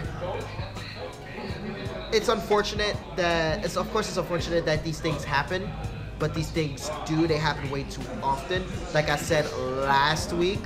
it's 2.12 2.28
unfortunate 2.28 2.96
that 3.16 3.64
it's 3.64 3.76
of 3.76 3.90
course 3.92 4.08
it's 4.08 4.16
unfortunate 4.16 4.64
that 4.64 4.82
these 4.84 5.00
things 5.00 5.24
happen 5.24 5.70
but 6.18 6.34
these 6.34 6.50
things 6.50 6.90
do 7.06 7.26
they 7.26 7.36
happen 7.36 7.68
way 7.70 7.82
too 7.84 8.02
often 8.22 8.64
like 8.92 9.08
i 9.08 9.16
said 9.16 9.50
last 9.82 10.32
week 10.32 10.60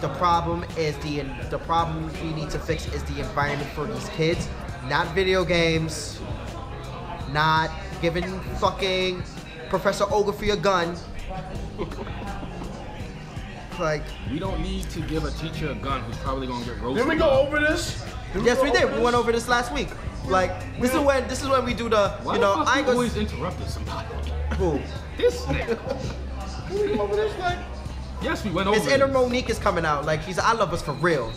the 0.00 0.08
problem 0.14 0.64
is 0.76 0.96
the 0.98 1.22
the 1.50 1.58
problem 1.58 2.10
we 2.22 2.32
need 2.32 2.50
to 2.50 2.58
fix 2.58 2.86
is 2.94 3.02
the 3.04 3.20
environment 3.20 3.70
for 3.70 3.86
these 3.86 4.08
kids 4.10 4.48
not 4.88 5.06
video 5.14 5.44
games 5.44 6.20
not 7.30 7.70
giving 8.00 8.40
fucking 8.58 9.22
professor 9.68 10.04
ogilvy 10.10 10.50
a 10.50 10.56
gun 10.56 10.96
like 13.78 14.02
We 14.30 14.38
don't 14.38 14.60
need 14.60 14.88
to 14.90 15.00
give 15.02 15.24
a 15.24 15.30
teacher 15.30 15.70
a 15.70 15.74
gun 15.74 16.02
who's 16.02 16.16
probably 16.18 16.46
gonna 16.46 16.64
get 16.64 16.80
roasted. 16.80 16.96
Didn't 16.96 17.08
we 17.08 17.16
go 17.16 17.30
over 17.30 17.60
this? 17.60 18.04
Did 18.32 18.44
Yes, 18.44 18.58
go 18.58 18.64
we 18.64 18.70
did. 18.70 18.92
We 18.92 19.00
went 19.00 19.14
over 19.14 19.32
this 19.32 19.48
last 19.48 19.72
week. 19.72 19.88
Like 20.26 20.50
this 20.80 20.92
is 20.92 21.00
when 21.00 21.26
this 21.28 21.42
is 21.42 21.48
when 21.48 21.64
we 21.64 21.74
do 21.74 21.88
the 21.88 22.10
Why 22.22 22.34
you 22.34 22.40
know 22.40 22.64
the 22.64 22.70
I 22.70 22.74
you 22.74 22.78
ain't 22.78 22.86
gonna 22.86 22.98
always 22.98 23.16
interrupting 23.16 23.68
somebody? 23.68 24.08
Who? 24.56 24.80
This 25.16 25.42
nigga. 25.46 25.78
We 26.70 26.88
went 26.88 27.00
over 27.00 27.16
this 27.16 27.38
like 27.38 27.58
Yes, 28.20 28.44
we 28.44 28.50
went 28.50 28.68
over. 28.68 28.78
His 28.78 28.88
inner 28.88 29.06
this. 29.06 29.14
Monique 29.14 29.48
is 29.48 29.58
coming 29.58 29.84
out. 29.84 30.04
Like 30.04 30.20
he's 30.22 30.38
I 30.38 30.52
love 30.52 30.72
us 30.72 30.82
for 30.82 30.92
real. 30.94 31.30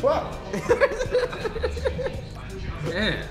fuck. 0.00 0.32
Man. 2.84 3.26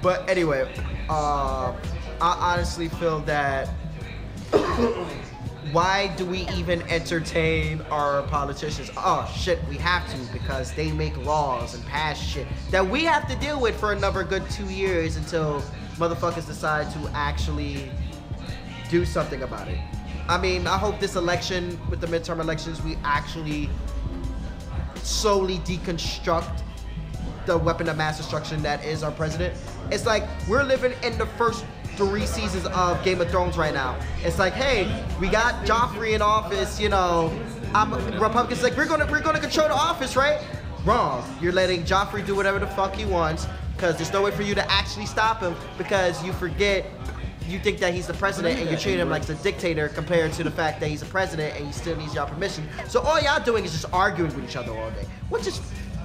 But 0.00 0.28
anyway, 0.28 0.72
uh, 1.08 1.72
I 2.20 2.54
honestly 2.54 2.88
feel 2.88 3.20
that 3.20 3.68
why 5.72 6.14
do 6.16 6.24
we 6.24 6.48
even 6.50 6.82
entertain 6.82 7.82
our 7.90 8.22
politicians? 8.24 8.90
Oh 8.96 9.30
shit, 9.36 9.58
we 9.68 9.76
have 9.76 10.08
to 10.10 10.32
because 10.32 10.72
they 10.72 10.92
make 10.92 11.16
laws 11.18 11.74
and 11.74 11.84
pass 11.86 12.18
shit 12.18 12.46
that 12.70 12.86
we 12.86 13.04
have 13.04 13.28
to 13.28 13.36
deal 13.36 13.60
with 13.60 13.78
for 13.78 13.92
another 13.92 14.24
good 14.24 14.48
two 14.50 14.70
years 14.70 15.16
until 15.16 15.60
motherfuckers 15.96 16.46
decide 16.46 16.90
to 16.92 17.10
actually 17.14 17.90
do 18.88 19.04
something 19.04 19.42
about 19.42 19.68
it. 19.68 19.78
I 20.28 20.38
mean, 20.38 20.66
I 20.66 20.78
hope 20.78 20.98
this 20.98 21.16
election 21.16 21.78
with 21.90 22.00
the 22.00 22.06
midterm 22.06 22.40
elections 22.40 22.82
we 22.82 22.96
actually 23.04 23.68
solely 25.02 25.58
deconstruct 25.58 26.62
the 27.46 27.56
weapon 27.56 27.88
of 27.88 27.96
mass 27.96 28.16
destruction 28.16 28.62
that 28.62 28.84
is 28.84 29.02
our 29.02 29.12
president. 29.12 29.56
It's 29.90 30.04
like 30.04 30.24
we're 30.48 30.64
living 30.64 30.94
in 31.02 31.16
the 31.16 31.26
first 31.26 31.64
three 31.96 32.26
seasons 32.26 32.66
of 32.66 33.02
Game 33.02 33.20
of 33.20 33.30
Thrones 33.30 33.56
right 33.56 33.74
now. 33.74 33.98
It's 34.22 34.38
like, 34.38 34.52
hey, 34.52 35.04
we 35.20 35.28
got 35.28 35.64
Joffrey 35.66 36.12
in 36.14 36.22
office, 36.22 36.78
you 36.80 36.88
know. 36.88 37.32
I'm 37.74 37.92
Republicans 38.20 38.62
like 38.62 38.76
we're 38.76 38.86
gonna 38.86 39.06
we're 39.10 39.20
gonna 39.20 39.40
control 39.40 39.68
the 39.68 39.74
office, 39.74 40.16
right? 40.16 40.40
Wrong. 40.84 41.24
You're 41.40 41.52
letting 41.52 41.82
Joffrey 41.82 42.24
do 42.24 42.34
whatever 42.34 42.58
the 42.58 42.66
fuck 42.66 42.94
he 42.94 43.04
wants 43.04 43.46
because 43.74 43.96
there's 43.96 44.12
no 44.12 44.22
way 44.22 44.30
for 44.30 44.42
you 44.42 44.54
to 44.54 44.70
actually 44.70 45.06
stop 45.06 45.40
him 45.40 45.54
because 45.76 46.24
you 46.24 46.32
forget 46.32 46.86
you 47.48 47.58
think 47.58 47.78
that 47.78 47.94
he's 47.94 48.06
the 48.06 48.14
president 48.14 48.58
and 48.58 48.68
you 48.70 48.76
treat 48.76 48.98
him 48.98 49.08
like 49.08 49.28
a 49.28 49.34
dictator 49.34 49.88
compared 49.88 50.32
to 50.32 50.42
the 50.42 50.50
fact 50.50 50.80
that 50.80 50.88
he's 50.88 51.02
a 51.02 51.06
president 51.06 51.56
and 51.56 51.66
he 51.66 51.72
still 51.72 51.96
needs 51.96 52.14
your 52.14 52.26
permission. 52.26 52.68
So 52.88 53.00
all 53.00 53.20
y'all 53.20 53.42
doing 53.42 53.64
is 53.64 53.72
just 53.72 53.86
arguing 53.92 54.34
with 54.34 54.44
each 54.44 54.56
other 54.56 54.72
all 54.76 54.90
day, 54.90 55.06
which 55.28 55.46
is 55.46 55.60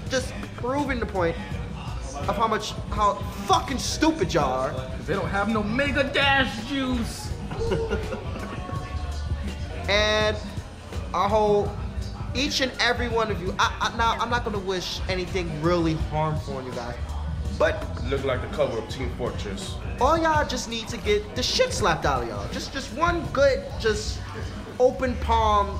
just 0.09 0.33
proving 0.57 0.99
the 0.99 1.05
point 1.05 1.35
of 2.29 2.35
how 2.37 2.47
much 2.47 2.71
how 2.91 3.15
fucking 3.45 3.79
stupid 3.79 4.33
y'all 4.33 4.51
are. 4.51 4.71
Cause 4.71 5.07
they 5.07 5.13
don't 5.13 5.29
have 5.29 5.49
no 5.49 5.63
mega 5.63 6.03
dash 6.03 6.65
juice. 6.67 7.31
And 9.89 10.37
I 11.13 11.27
hope 11.27 11.67
each 12.33 12.61
and 12.61 12.71
every 12.79 13.09
one 13.09 13.29
of 13.29 13.41
you. 13.41 13.53
I, 13.59 13.91
I, 13.91 13.97
now 13.97 14.11
I'm 14.19 14.29
not 14.29 14.45
gonna 14.45 14.59
wish 14.59 15.01
anything 15.09 15.61
really 15.61 15.95
harmful 15.95 16.57
on 16.57 16.65
you 16.65 16.71
guys, 16.71 16.95
but 17.59 17.83
Look 18.05 18.23
like 18.23 18.41
the 18.41 18.55
cover 18.55 18.77
of 18.77 18.87
Team 18.89 19.11
Fortress. 19.17 19.75
all 19.99 20.17
y'all 20.17 20.47
just 20.47 20.69
need 20.69 20.87
to 20.89 20.97
get 20.97 21.35
the 21.35 21.43
shit 21.43 21.73
slapped 21.73 22.05
out 22.05 22.23
of 22.23 22.29
y'all. 22.29 22.47
Just 22.53 22.71
just 22.73 22.93
one 22.93 23.25
good, 23.33 23.63
just 23.79 24.19
open 24.79 25.15
palm 25.17 25.77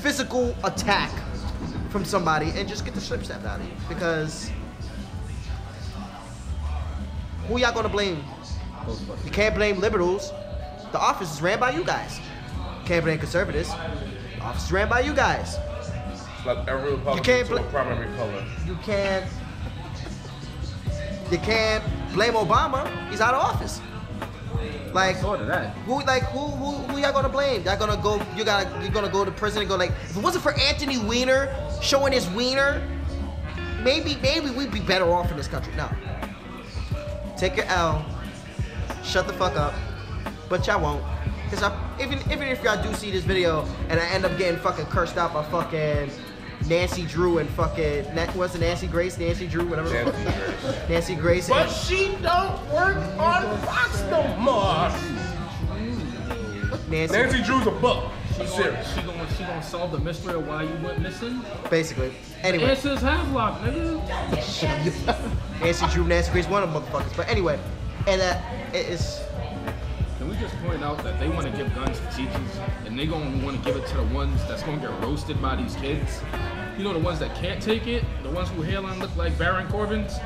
physical 0.00 0.54
attack 0.62 1.10
from 1.90 2.04
somebody 2.04 2.50
and 2.56 2.68
just 2.68 2.84
get 2.84 2.94
the 2.94 3.00
shit 3.00 3.24
slapped 3.24 3.44
out 3.44 3.58
of 3.60 3.66
you. 3.66 3.72
Because 3.88 4.50
who 7.48 7.58
y'all 7.58 7.72
gonna 7.72 7.88
blame? 7.88 8.22
You 9.24 9.30
can't 9.30 9.54
blame 9.54 9.78
liberals. 9.80 10.32
The 10.92 10.98
office 10.98 11.34
is 11.34 11.42
ran 11.42 11.58
by 11.58 11.70
you 11.70 11.84
guys. 11.84 12.20
Can't 12.84 13.04
blame 13.04 13.18
conservatives. 13.18 13.68
The 13.70 14.42
office 14.42 14.64
is 14.66 14.72
ran 14.72 14.88
by 14.88 15.00
you 15.00 15.12
guys. 15.12 15.56
Like 16.44 16.68
every 16.68 16.92
Republican 16.92 17.24
can't 17.24 17.46
to 17.48 17.56
a 17.56 17.62
bl- 17.62 17.68
primary 17.68 18.16
color. 18.16 18.44
You 18.66 18.76
can't. 18.84 19.24
You 21.30 21.38
can't 21.38 21.82
blame 22.14 22.34
Obama. 22.34 22.86
He's 23.10 23.20
out 23.20 23.34
of 23.34 23.42
office. 23.42 23.80
Like 24.92 25.16
Sort 25.16 25.40
of 25.40 25.48
that. 25.48 25.74
who 25.84 26.00
like 26.04 26.22
who 26.24 26.46
who 26.46 26.70
who 26.86 26.98
y'all 27.00 27.12
gonna 27.12 27.28
blame? 27.28 27.62
Y'all 27.64 27.76
gonna 27.76 28.00
go 28.00 28.22
you 28.36 28.44
gotta 28.44 28.68
you're 28.80 28.92
gonna 28.92 29.10
go 29.10 29.24
to 29.24 29.30
prison 29.32 29.60
and 29.62 29.68
go 29.68 29.76
like 29.76 29.90
if 30.04 30.16
it 30.16 30.22
wasn't 30.22 30.42
for 30.42 30.52
Anthony 30.58 30.98
Weiner 30.98 31.52
showing 31.82 32.12
his 32.12 32.30
wiener, 32.30 32.80
maybe 33.82 34.16
maybe 34.22 34.50
we'd 34.50 34.70
be 34.70 34.80
better 34.80 35.10
off 35.10 35.30
in 35.30 35.36
this 35.36 35.48
country. 35.48 35.74
No. 35.76 35.90
Take 37.36 37.56
your 37.56 37.66
L. 37.66 38.04
Shut 39.04 39.26
the 39.26 39.32
fuck 39.34 39.56
up. 39.56 39.74
But 40.48 40.66
y'all 40.66 40.80
won't. 40.82 41.04
Cause 41.50 41.62
I, 41.62 41.72
even 42.02 42.18
even 42.32 42.48
if 42.48 42.62
y'all 42.64 42.82
do 42.82 42.92
see 42.94 43.10
this 43.10 43.22
video 43.24 43.64
and 43.88 44.00
I 44.00 44.06
end 44.08 44.24
up 44.24 44.36
getting 44.36 44.58
fucking 44.60 44.86
cursed 44.86 45.16
out 45.16 45.32
by 45.32 45.44
fucking 45.44 46.10
Nancy 46.68 47.02
Drew 47.04 47.38
and 47.38 47.48
fucking 47.50 48.12
Na- 48.16 48.26
what's 48.32 48.56
it 48.56 48.60
Nancy 48.60 48.88
Grace, 48.88 49.16
Nancy 49.18 49.46
Drew, 49.46 49.64
whatever. 49.66 49.88
the 49.88 50.04
Nancy 50.04 50.14
Grace. 50.24 50.88
Nancy 50.88 51.14
Grace. 51.14 51.48
But 51.48 51.66
and- 51.68 51.76
she 51.76 52.16
don't 52.20 52.60
work 52.72 52.96
on 53.18 53.58
Fox 53.58 54.02
no 54.10 54.36
more. 54.38 54.90
Nancy, 56.88 57.12
Nancy 57.14 57.42
Drew's 57.42 57.66
a 57.66 57.70
book. 57.70 58.10
She 58.36 58.42
I'm 58.42 58.48
gonna, 58.48 58.62
serious. 58.62 58.94
she 58.94 59.02
gonna 59.02 59.34
she 59.34 59.44
gonna 59.44 59.62
solve 59.62 59.92
the 59.92 59.98
mystery 59.98 60.34
of 60.34 60.46
why 60.46 60.64
you 60.64 60.74
went 60.84 61.00
missing. 61.00 61.40
basically. 61.70 62.12
Anyway. 62.42 62.64
answer 62.64 62.90
is 62.90 63.00
Havelock, 63.00 63.62
nigga. 63.62 65.60
Nancy 65.60 65.86
Drew, 65.86 66.04
Nancy 66.04 66.32
Grace, 66.32 66.46
one 66.46 66.62
of 66.62 66.70
them 66.70 66.82
motherfuckers. 66.82 67.16
But 67.16 67.28
anyway, 67.30 67.58
and 68.06 68.20
uh, 68.20 68.38
it 68.74 68.88
is 68.88 69.22
Can 70.18 70.28
we 70.28 70.36
just 70.36 70.54
point 70.58 70.84
out 70.84 71.02
that 71.02 71.18
they 71.18 71.30
want 71.30 71.46
to 71.46 71.56
give 71.56 71.74
guns 71.74 71.98
to 71.98 72.06
teachers, 72.14 72.60
and 72.84 72.98
they 72.98 73.06
gonna 73.06 73.42
want 73.42 73.56
to 73.56 73.64
give 73.64 73.74
it 73.82 73.86
to 73.86 73.96
the 73.96 74.14
ones 74.14 74.38
that's 74.48 74.62
gonna 74.64 74.82
get 74.82 74.90
roasted 75.00 75.40
by 75.40 75.56
these 75.56 75.74
kids? 75.76 76.20
You 76.76 76.84
know 76.84 76.92
the 76.92 76.98
ones 76.98 77.18
that 77.20 77.34
can't 77.36 77.62
take 77.62 77.86
it, 77.86 78.04
the 78.22 78.28
ones 78.28 78.50
who 78.50 78.60
hairline 78.60 78.98
look 78.98 79.16
like 79.16 79.38
Baron 79.38 79.66
Corbin's. 79.68 80.18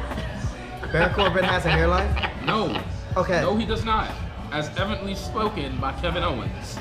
Baron 0.90 1.14
Corbin 1.14 1.44
has 1.44 1.64
a 1.64 1.70
hairline. 1.70 2.12
No. 2.44 2.82
Okay. 3.16 3.40
No, 3.40 3.56
he 3.56 3.66
does 3.66 3.84
not. 3.84 4.10
As 4.50 4.68
evidently 4.70 5.14
spoken 5.14 5.78
by 5.78 5.92
Kevin 6.00 6.24
Owens. 6.24 6.76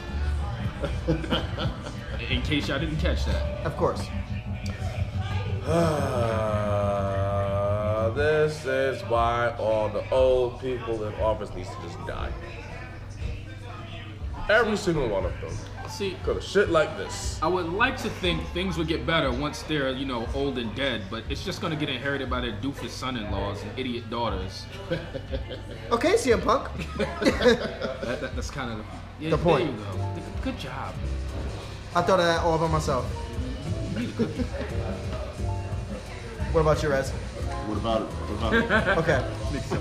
In 2.29 2.41
case 2.41 2.67
y'all 2.67 2.79
didn't 2.79 2.97
catch 2.97 3.25
that. 3.25 3.65
Of 3.65 3.75
course. 3.77 4.01
Uh, 8.09 8.09
this 8.15 8.65
is 8.65 9.01
why 9.03 9.55
all 9.59 9.87
the 9.89 10.09
old 10.09 10.59
people 10.59 11.03
in 11.03 11.13
office 11.15 11.53
needs 11.53 11.69
to 11.69 11.75
just 11.83 11.97
die. 12.07 12.31
Every 14.49 14.77
single 14.77 15.07
one 15.09 15.25
of 15.25 15.33
them. 15.41 15.55
See, 15.89 16.15
Cause 16.23 16.37
of 16.37 16.43
shit 16.43 16.69
like 16.69 16.95
this. 16.97 17.39
I 17.41 17.47
would 17.47 17.67
like 17.69 17.97
to 17.97 18.09
think 18.09 18.45
things 18.49 18.77
would 18.77 18.87
get 18.87 19.05
better 19.05 19.31
once 19.31 19.63
they're, 19.63 19.89
you 19.91 20.05
know, 20.05 20.27
old 20.33 20.57
and 20.57 20.73
dead, 20.75 21.01
but 21.09 21.23
it's 21.29 21.43
just 21.43 21.61
gonna 21.61 21.75
get 21.75 21.89
inherited 21.89 22.29
by 22.29 22.39
their 22.41 22.53
doofus 22.53 22.89
son-in-laws 22.91 23.61
and 23.63 23.71
idiot 23.77 24.09
daughters. 24.09 24.65
Okay, 25.91 26.13
CM 26.13 26.43
Punk. 26.43 26.69
That, 26.99 28.21
that, 28.21 28.35
that's 28.35 28.51
kind 28.51 28.71
of 28.79 28.85
yeah, 29.19 29.31
The 29.31 29.37
point. 29.37 29.65
You 29.65 29.71
go. 29.77 30.13
Good- 30.15 30.23
Good 30.43 30.59
job. 30.59 30.93
I 31.95 32.01
thought 32.03 32.19
of 32.19 32.25
that 32.25 32.41
all 32.43 32.57
by 32.57 32.67
myself. 32.67 33.05
You 33.93 33.99
need 33.99 34.09
a 34.09 34.13
cookie. 34.13 34.43
What 36.53 36.61
about 36.61 36.81
you, 36.83 36.89
Rez? 36.89 37.09
What 37.11 37.77
about 37.77 38.01
it? 38.03 38.05
What 38.07 38.37
about 38.37 38.53
it? 38.53 38.97
Okay. 38.99 39.21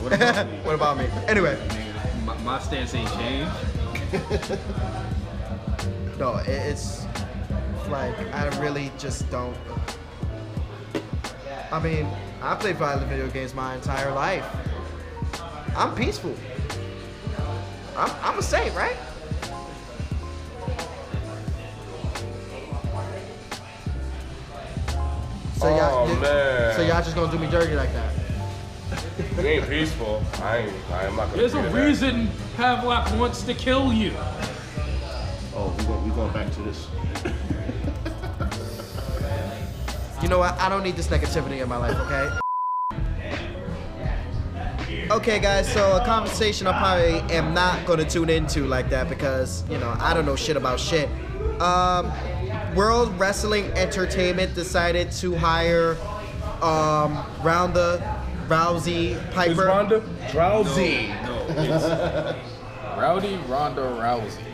What 0.03 0.13
about 0.15 0.47
me? 0.51 0.59
what 0.65 0.75
about 0.75 0.97
me? 0.99 1.07
Anyway, 1.29 1.57
My, 2.25 2.37
my 2.39 2.59
stance 2.59 2.95
ain't 2.95 3.11
changed. 3.13 4.59
No, 6.19 6.37
it, 6.37 6.49
it's 6.49 7.07
like 7.89 8.17
I 8.35 8.49
really 8.61 8.91
just 8.99 9.31
don't. 9.31 9.57
I 11.71 11.81
mean, 11.81 12.07
I 12.43 12.55
played 12.55 12.77
violent 12.77 13.09
video 13.09 13.29
games 13.29 13.55
my 13.55 13.75
entire 13.75 14.13
life. 14.13 14.45
I'm 15.77 15.95
peaceful. 15.95 16.35
I'm, 17.97 18.11
I'm 18.23 18.39
a 18.39 18.43
saint, 18.43 18.75
right? 18.75 18.97
So 25.57 25.69
y'all, 25.77 26.09
Oh, 26.09 26.15
man. 26.21 26.77
so 26.77 26.83
y'all 26.83 27.03
just 27.03 27.17
gonna 27.17 27.33
do 27.33 27.39
me 27.39 27.49
dirty 27.51 27.75
like 27.75 27.93
that? 27.93 28.13
It 29.39 29.45
ain't 29.45 29.69
peaceful. 29.69 30.23
I 30.41 30.59
ain't. 30.59 30.73
I'm 30.93 31.17
not 31.17 31.27
gonna. 31.27 31.37
There's 31.37 31.55
a 31.55 31.63
do 31.63 31.69
that. 31.69 31.75
reason 31.87 32.29
Pavlok 32.57 33.17
wants 33.19 33.43
to 33.43 33.55
kill 33.55 33.93
you. 33.93 34.13
Oh, 35.61 35.75
we 35.77 35.85
going 35.87 36.05
we 36.05 36.11
going 36.15 36.33
back 36.33 36.53
to 36.53 36.63
this. 36.63 36.87
You 40.21 40.27
know 40.27 40.41
what? 40.41 40.59
I 40.59 40.69
don't 40.69 40.83
need 40.83 40.97
this 40.97 41.07
negativity 41.07 41.63
in 41.63 41.69
my 41.69 41.77
life, 41.77 41.97
okay? 42.01 42.29
Okay, 45.13 45.39
guys, 45.39 45.73
so 45.73 45.97
a 45.97 46.05
conversation 46.05 46.67
I 46.67 46.77
probably 46.77 47.37
am 47.37 47.55
not 47.55 47.87
gonna 47.87 48.05
tune 48.05 48.29
into 48.29 48.67
like 48.67 48.91
that 48.91 49.09
because, 49.09 49.63
you 49.71 49.79
know, 49.79 49.97
I 50.01 50.15
don't 50.15 50.27
know 50.27 50.35
shit 50.35 50.57
about 50.57 50.81
shit. 50.81 51.09
Um, 51.61 52.13
World 52.75 53.17
Wrestling 53.17 53.67
Entertainment 53.75 54.57
decided 54.57 55.13
to 55.13 55.37
hire 55.37 55.97
um, 56.63 57.25
Ronda 57.45 58.25
Rousey 58.49 59.13
Is 59.13 59.35
Piper. 59.35 59.67
Ronda 59.67 60.03
drowsy? 60.33 61.07
No, 61.23 61.47
it's 61.51 62.39
Rowdy 62.99 63.37
Ronda 63.47 63.83
Rousey. 63.83 64.48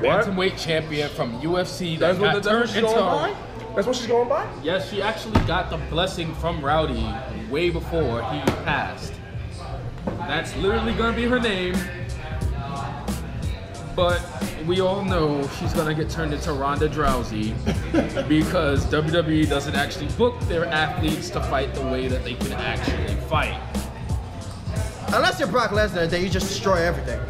What? 0.00 0.26
Bantamweight 0.26 0.58
champion 0.62 1.08
from 1.10 1.40
UFC 1.40 1.98
that 1.98 2.18
That's 2.18 2.18
what, 2.18 2.32
got 2.32 2.34
that's 2.42 2.46
what 2.46 2.52
turned 2.52 2.68
she's 2.68 2.76
into. 2.78 2.88
going 2.88 3.34
by. 3.34 3.36
That's 3.74 3.86
what 3.86 3.96
she's 3.96 4.06
going 4.06 4.28
by. 4.28 4.46
Yes, 4.62 4.90
she 4.90 5.00
actually 5.00 5.40
got 5.46 5.70
the 5.70 5.78
blessing 5.88 6.34
from 6.36 6.64
Rowdy 6.64 7.06
way 7.50 7.70
before 7.70 8.22
he 8.24 8.40
passed. 8.64 9.14
That's 10.04 10.54
literally 10.56 10.92
gonna 10.94 11.16
be 11.16 11.24
her 11.24 11.38
name. 11.40 11.74
But 13.94 14.22
we 14.66 14.80
all 14.80 15.04
know 15.04 15.46
she's 15.58 15.72
gonna 15.74 15.94
get 15.94 16.08
turned 16.10 16.32
into 16.32 16.52
Ronda 16.52 16.88
Drowsy 16.88 17.52
because 18.28 18.84
WWE 18.86 19.48
doesn't 19.48 19.74
actually 19.74 20.08
book 20.16 20.38
their 20.42 20.64
athletes 20.66 21.30
to 21.30 21.40
fight 21.44 21.74
the 21.74 21.82
way 21.82 22.08
that 22.08 22.24
they 22.24 22.34
can 22.34 22.52
actually 22.52 23.14
fight. 23.28 23.58
Unless 25.14 25.38
you're 25.40 25.48
Brock 25.48 25.70
Lesnar, 25.70 26.08
then 26.08 26.22
you 26.22 26.30
just 26.30 26.48
destroy 26.48 26.76
everything. 26.76 27.20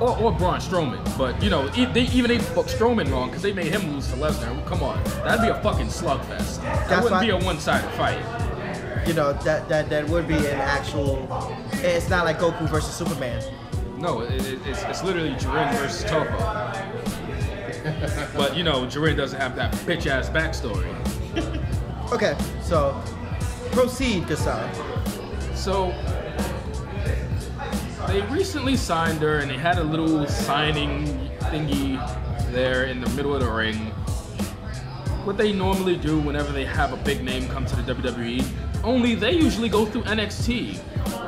Or, 0.00 0.16
or 0.18 0.32
Braun 0.32 0.60
Strowman, 0.60 1.18
but 1.18 1.42
you 1.42 1.50
know, 1.50 1.70
e- 1.76 1.84
they, 1.84 2.04
even 2.04 2.28
they 2.30 2.38
booked 2.54 2.70
Strowman 2.70 3.10
wrong 3.10 3.28
because 3.28 3.42
they 3.42 3.52
made 3.52 3.66
him 3.66 3.92
lose 3.92 4.08
to 4.08 4.16
Lesnar. 4.16 4.64
Come 4.66 4.82
on, 4.82 5.02
that'd 5.24 5.42
be 5.42 5.48
a 5.48 5.60
fucking 5.62 5.88
slugfest. 5.88 6.62
That 6.62 6.88
That's 6.88 7.02
wouldn't 7.04 7.10
why- 7.20 7.24
be 7.26 7.30
a 7.30 7.36
one-sided 7.36 7.90
fight. 7.90 8.18
You 9.06 9.12
know, 9.14 9.32
that, 9.44 9.68
that, 9.68 9.88
that 9.90 10.08
would 10.08 10.26
be 10.28 10.36
an 10.36 10.44
actual. 10.60 11.26
It's 11.74 12.08
not 12.08 12.24
like 12.24 12.38
Goku 12.38 12.68
versus 12.68 12.94
Superman. 12.94 13.42
No, 13.98 14.20
it, 14.20 14.32
it, 14.46 14.58
it's, 14.66 14.82
it's 14.84 15.02
literally 15.04 15.32
Jiren 15.32 15.70
versus 15.78 16.04
Toppo. 16.10 16.38
but 18.36 18.56
you 18.56 18.62
know, 18.62 18.82
Jiren 18.86 19.16
doesn't 19.16 19.38
have 19.40 19.54
that 19.56 19.72
bitch 19.86 20.06
ass 20.06 20.30
backstory. 20.30 20.86
Okay, 22.12 22.36
so 22.62 22.98
proceed, 23.72 24.24
Gassan. 24.24 24.68
So 25.54 25.90
they 28.10 28.22
recently 28.22 28.76
signed 28.76 29.20
her, 29.20 29.38
and 29.38 29.50
they 29.50 29.56
had 29.56 29.78
a 29.78 29.84
little 29.84 30.26
signing 30.26 31.06
thingy 31.38 31.96
there 32.50 32.84
in 32.86 33.00
the 33.00 33.08
middle 33.10 33.34
of 33.34 33.40
the 33.40 33.50
ring. 33.50 33.76
What 35.24 35.36
they 35.36 35.52
normally 35.52 35.96
do 35.96 36.18
whenever 36.18 36.50
they 36.50 36.64
have 36.64 36.92
a 36.92 36.96
big 36.96 37.22
name 37.22 37.48
come 37.48 37.66
to 37.66 37.76
the 37.76 37.94
WWE, 37.94 38.44
only 38.82 39.14
they 39.14 39.32
usually 39.32 39.68
go 39.68 39.86
through 39.86 40.02
NXT. 40.02 40.80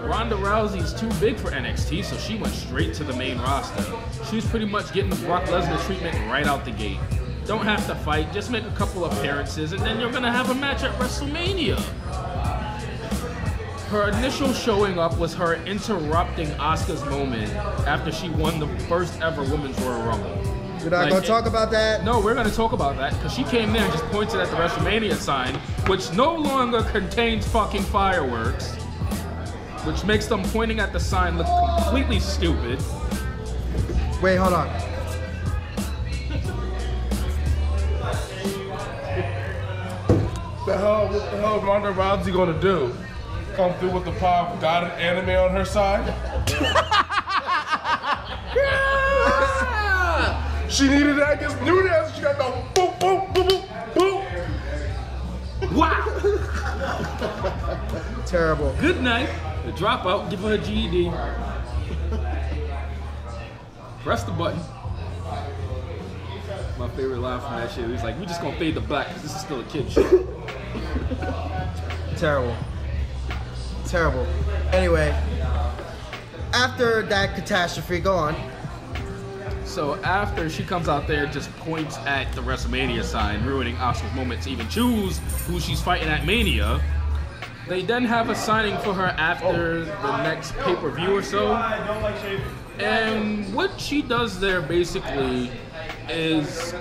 Ronda 0.09 0.35
Rousey's 0.37 0.93
too 0.99 1.09
big 1.21 1.37
for 1.37 1.51
NXT, 1.51 2.05
so 2.05 2.17
she 2.17 2.37
went 2.37 2.53
straight 2.53 2.95
to 2.95 3.05
the 3.05 3.13
main 3.13 3.39
roster. 3.39 3.85
She's 4.29 4.45
pretty 4.45 4.67
much 4.67 4.93
getting 4.93 5.11
the 5.11 5.25
Brock 5.25 5.45
Lesnar 5.45 5.81
treatment 5.87 6.17
right 6.31 6.47
out 6.47 6.65
the 6.65 6.73
gate. 6.73 6.99
Don't 7.47 7.65
have 7.65 7.87
to 7.87 7.95
fight, 7.95 8.33
just 8.33 8.51
make 8.51 8.65
a 8.65 8.71
couple 8.71 9.05
appearances, 9.05 9.73
and 9.73 9.83
then 9.83 10.01
you're 10.01 10.13
gonna 10.13 10.33
have 10.33 10.51
a 10.51 10.55
match 10.55 10.83
at 10.83 10.93
WrestleMania. 10.99 11.81
Her 13.93 14.09
initial 14.09 14.55
showing 14.55 14.99
up 14.99 15.19
was 15.19 15.35
her 15.35 15.57
interrupting 15.67 16.49
Asuka's 16.53 17.05
moment 17.05 17.53
after 17.87 18.11
she 18.11 18.31
won 18.31 18.59
the 18.59 18.67
first 18.89 19.21
ever 19.21 19.43
Women's 19.43 19.79
Royal 19.83 20.03
Rumble. 20.05 20.31
We're 20.83 20.89
not 20.89 21.03
Like, 21.03 21.11
gonna 21.11 21.27
talk 21.27 21.45
about 21.45 21.71
that. 21.73 22.03
No, 22.03 22.19
we're 22.19 22.33
gonna 22.33 22.51
talk 22.51 22.73
about 22.73 22.97
that 22.97 23.13
because 23.13 23.35
she 23.35 23.45
came 23.45 23.71
there 23.71 23.83
and 23.85 23.93
just 23.93 24.07
pointed 24.07 24.41
at 24.41 24.49
the 24.49 24.57
WrestleMania 24.57 25.17
sign, 25.17 25.57
which 25.89 26.11
no 26.15 26.35
longer 26.35 26.83
contains 26.85 27.47
fucking 27.49 27.83
fireworks, 27.83 28.73
which 29.85 30.03
makes 30.07 30.25
them 30.25 30.43
pointing 30.45 30.81
at 30.81 30.95
the 30.95 30.99
sign 30.99 31.37
look 31.37 31.47
completely 31.77 32.19
stupid. 32.19 32.79
Wait, 34.23 34.37
hold 34.37 34.55
on. 34.55 34.69
The 40.65 40.79
hell, 40.79 41.09
what 41.09 41.31
the 41.31 41.37
hell 41.37 41.59
is 41.59 41.65
Ronda 41.65 41.93
Rousey 41.93 42.33
gonna 42.33 42.59
do? 42.59 42.91
Come 43.57 43.75
through 43.75 43.91
with 43.91 44.05
the 44.07 44.13
power 44.13 44.47
of 44.49 44.61
God 44.63 44.85
and 44.85 44.93
anime 44.93 45.45
on 45.45 45.51
her 45.51 45.67
side? 45.67 46.07
Yeah! 48.55 50.69
She 50.69 50.89
needed 50.89 51.17
that 51.17 51.35
against 51.35 51.61
Nunes. 51.61 52.15
She 52.15 52.23
got 52.23 52.39
the 52.39 52.45
boom, 52.75 52.95
boom, 52.99 53.31
boom, 53.35 53.47
boom, 53.95 53.95
boom. 53.95 54.25
Wow! 55.77 56.03
Terrible. 58.27 58.75
Good 58.81 59.03
night. 59.03 59.29
The 59.67 59.73
dropout, 59.73 60.31
give 60.31 60.41
her 60.41 60.55
a 60.55 60.59
GED. 60.59 61.11
Press 64.03 64.25
the 64.25 64.33
button. 64.33 64.61
My 66.79 66.89
favorite 66.97 67.19
line 67.19 67.41
from 67.41 67.57
that 67.57 67.71
shit. 67.71 67.91
He's 67.91 68.03
like, 68.03 68.19
we 68.19 68.25
just 68.25 68.41
gonna 68.41 68.57
fade 68.59 68.75
the 68.75 68.81
black 68.81 69.09
because 69.09 69.23
this 69.23 69.35
is 69.37 69.43
still 69.43 69.61
a 69.61 69.65
kid 69.65 69.93
shit. 69.93 70.07
Terrible. 72.17 72.57
Terrible. 73.93 74.27
Anyway, 74.73 75.11
after 76.55 77.03
that 77.03 77.35
catastrophe, 77.35 78.01
go 78.01 78.15
on. 78.15 78.35
So 79.67 79.97
after 79.97 80.49
she 80.49 80.65
comes 80.65 80.89
out 80.89 81.07
there, 81.07 81.27
just 81.27 81.55
points 81.59 81.99
at 81.99 82.33
the 82.33 82.41
WrestleMania 82.41 83.05
sign, 83.05 83.45
ruining 83.45 83.77
Asuka's 83.77 84.15
moment 84.15 84.45
to 84.45 84.49
even 84.49 84.67
choose 84.71 85.21
who 85.47 85.61
she's 85.61 85.83
fighting 85.83 86.09
at 86.09 86.25
Mania. 86.25 86.81
They 87.69 87.83
then 87.83 88.07
have 88.07 88.31
a 88.31 88.35
signing 88.35 88.79
for 88.79 88.95
her 88.95 89.09
after 89.19 89.85
the 89.85 90.23
next 90.23 90.57
pay-per-view 90.61 91.15
or 91.15 91.23
so. 91.23 91.55
And 92.79 93.53
what 93.55 93.79
she 93.79 94.01
does 94.01 94.41
there 94.41 94.63
basically 94.63 95.51
is 96.09 96.75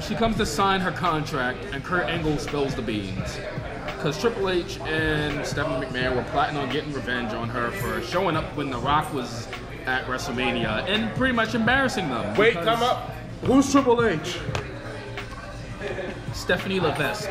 she 0.00 0.16
comes 0.16 0.38
to 0.38 0.46
sign 0.46 0.80
her 0.80 0.90
contract, 0.90 1.64
and 1.72 1.84
Kurt 1.84 2.08
Angle 2.08 2.38
spills 2.38 2.74
the 2.74 2.82
beans. 2.82 3.38
Because 4.06 4.20
Triple 4.22 4.50
H 4.50 4.78
and 4.82 5.44
Stephanie 5.44 5.84
McMahon 5.84 6.14
were 6.14 6.22
plotting 6.30 6.56
on 6.56 6.70
getting 6.70 6.92
revenge 6.92 7.32
on 7.32 7.48
her 7.48 7.72
for 7.72 8.00
showing 8.02 8.36
up 8.36 8.44
when 8.56 8.70
The 8.70 8.78
Rock 8.78 9.12
was 9.12 9.48
at 9.84 10.04
WrestleMania 10.06 10.86
and 10.88 11.12
pretty 11.16 11.34
much 11.34 11.56
embarrassing 11.56 12.08
them. 12.08 12.36
Wait, 12.36 12.50
because 12.50 12.66
come 12.66 12.82
up. 12.84 13.10
Who's 13.42 13.72
Triple 13.72 14.04
H? 14.06 14.38
Stephanie 16.34 16.78
Levesque. 16.78 17.28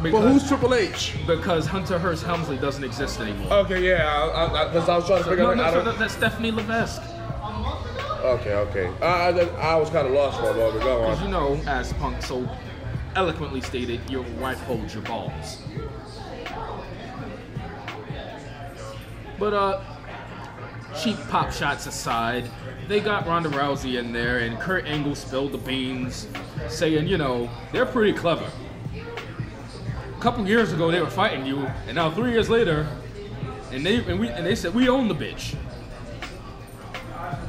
But 0.00 0.12
who's 0.12 0.46
Triple 0.46 0.74
H? 0.74 1.16
because 1.26 1.66
Hunter 1.66 1.98
Hearst 1.98 2.22
Helmsley 2.22 2.58
doesn't 2.58 2.84
exist 2.84 3.18
anymore. 3.18 3.52
Okay, 3.54 3.84
yeah, 3.84 4.26
because 4.26 4.54
I, 4.54 4.62
I, 4.62 4.72
'cause 4.72 4.88
I 4.88 4.96
was 4.96 5.06
trying 5.08 5.24
to 5.24 5.28
figure 5.28 5.42
no, 5.42 5.50
out. 5.50 5.56
no, 5.56 5.64
I 5.64 5.72
so 5.72 5.82
that, 5.82 5.98
that's 5.98 6.14
Stephanie 6.14 6.52
Levesque. 6.52 7.02
Okay, 8.22 8.54
okay. 8.54 8.92
I, 9.02 9.30
I, 9.30 9.72
I 9.72 9.74
was 9.74 9.90
kind 9.90 10.06
of 10.06 10.12
lost 10.12 10.38
for 10.38 10.50
a 10.50 10.54
moment. 10.54 10.84
Go 10.84 11.00
Because 11.00 11.18
on. 11.18 11.24
you 11.24 11.30
know, 11.32 11.60
as 11.66 11.92
Punk 11.94 12.22
so 12.22 12.48
eloquently 13.14 13.60
stated, 13.60 14.00
your 14.10 14.22
wife 14.40 14.60
holds 14.60 14.94
your 14.94 15.02
balls. 15.04 15.62
But 19.38 19.54
uh, 19.54 19.80
cheap 21.00 21.16
pop 21.28 21.52
shots 21.52 21.86
aside, 21.86 22.50
they 22.88 23.00
got 23.00 23.26
Ronda 23.26 23.48
Rousey 23.50 23.98
in 23.98 24.12
there, 24.12 24.38
and 24.38 24.58
Kurt 24.58 24.86
Angle 24.86 25.14
spilled 25.14 25.52
the 25.52 25.58
beans, 25.58 26.26
saying, 26.68 27.06
you 27.06 27.18
know, 27.18 27.48
they're 27.72 27.86
pretty 27.86 28.12
clever. 28.12 28.50
A 28.94 30.20
couple 30.20 30.46
years 30.48 30.72
ago, 30.72 30.90
they 30.90 31.00
were 31.00 31.10
fighting 31.10 31.46
you, 31.46 31.58
and 31.86 31.94
now 31.94 32.10
three 32.10 32.32
years 32.32 32.50
later, 32.50 32.88
and 33.70 33.84
they 33.84 33.96
and 33.96 34.18
we 34.18 34.28
and 34.28 34.44
they 34.44 34.54
said 34.54 34.74
we 34.74 34.88
own 34.88 35.08
the 35.08 35.14
bitch. 35.14 35.54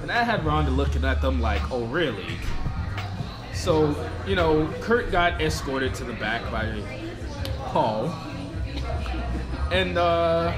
And 0.02 0.12
I 0.12 0.24
had 0.24 0.44
Ronda 0.46 0.72
looking 0.72 1.06
at 1.06 1.22
them 1.22 1.40
like, 1.40 1.62
oh 1.72 1.86
really? 1.86 2.38
So, 3.60 3.94
you 4.26 4.36
know, 4.36 4.72
Kurt 4.80 5.12
got 5.12 5.42
escorted 5.42 5.94
to 5.96 6.06
the 6.06 6.14
back 6.14 6.50
by 6.50 6.82
Paul. 7.66 8.06
And 9.70 9.98
uh 9.98 10.54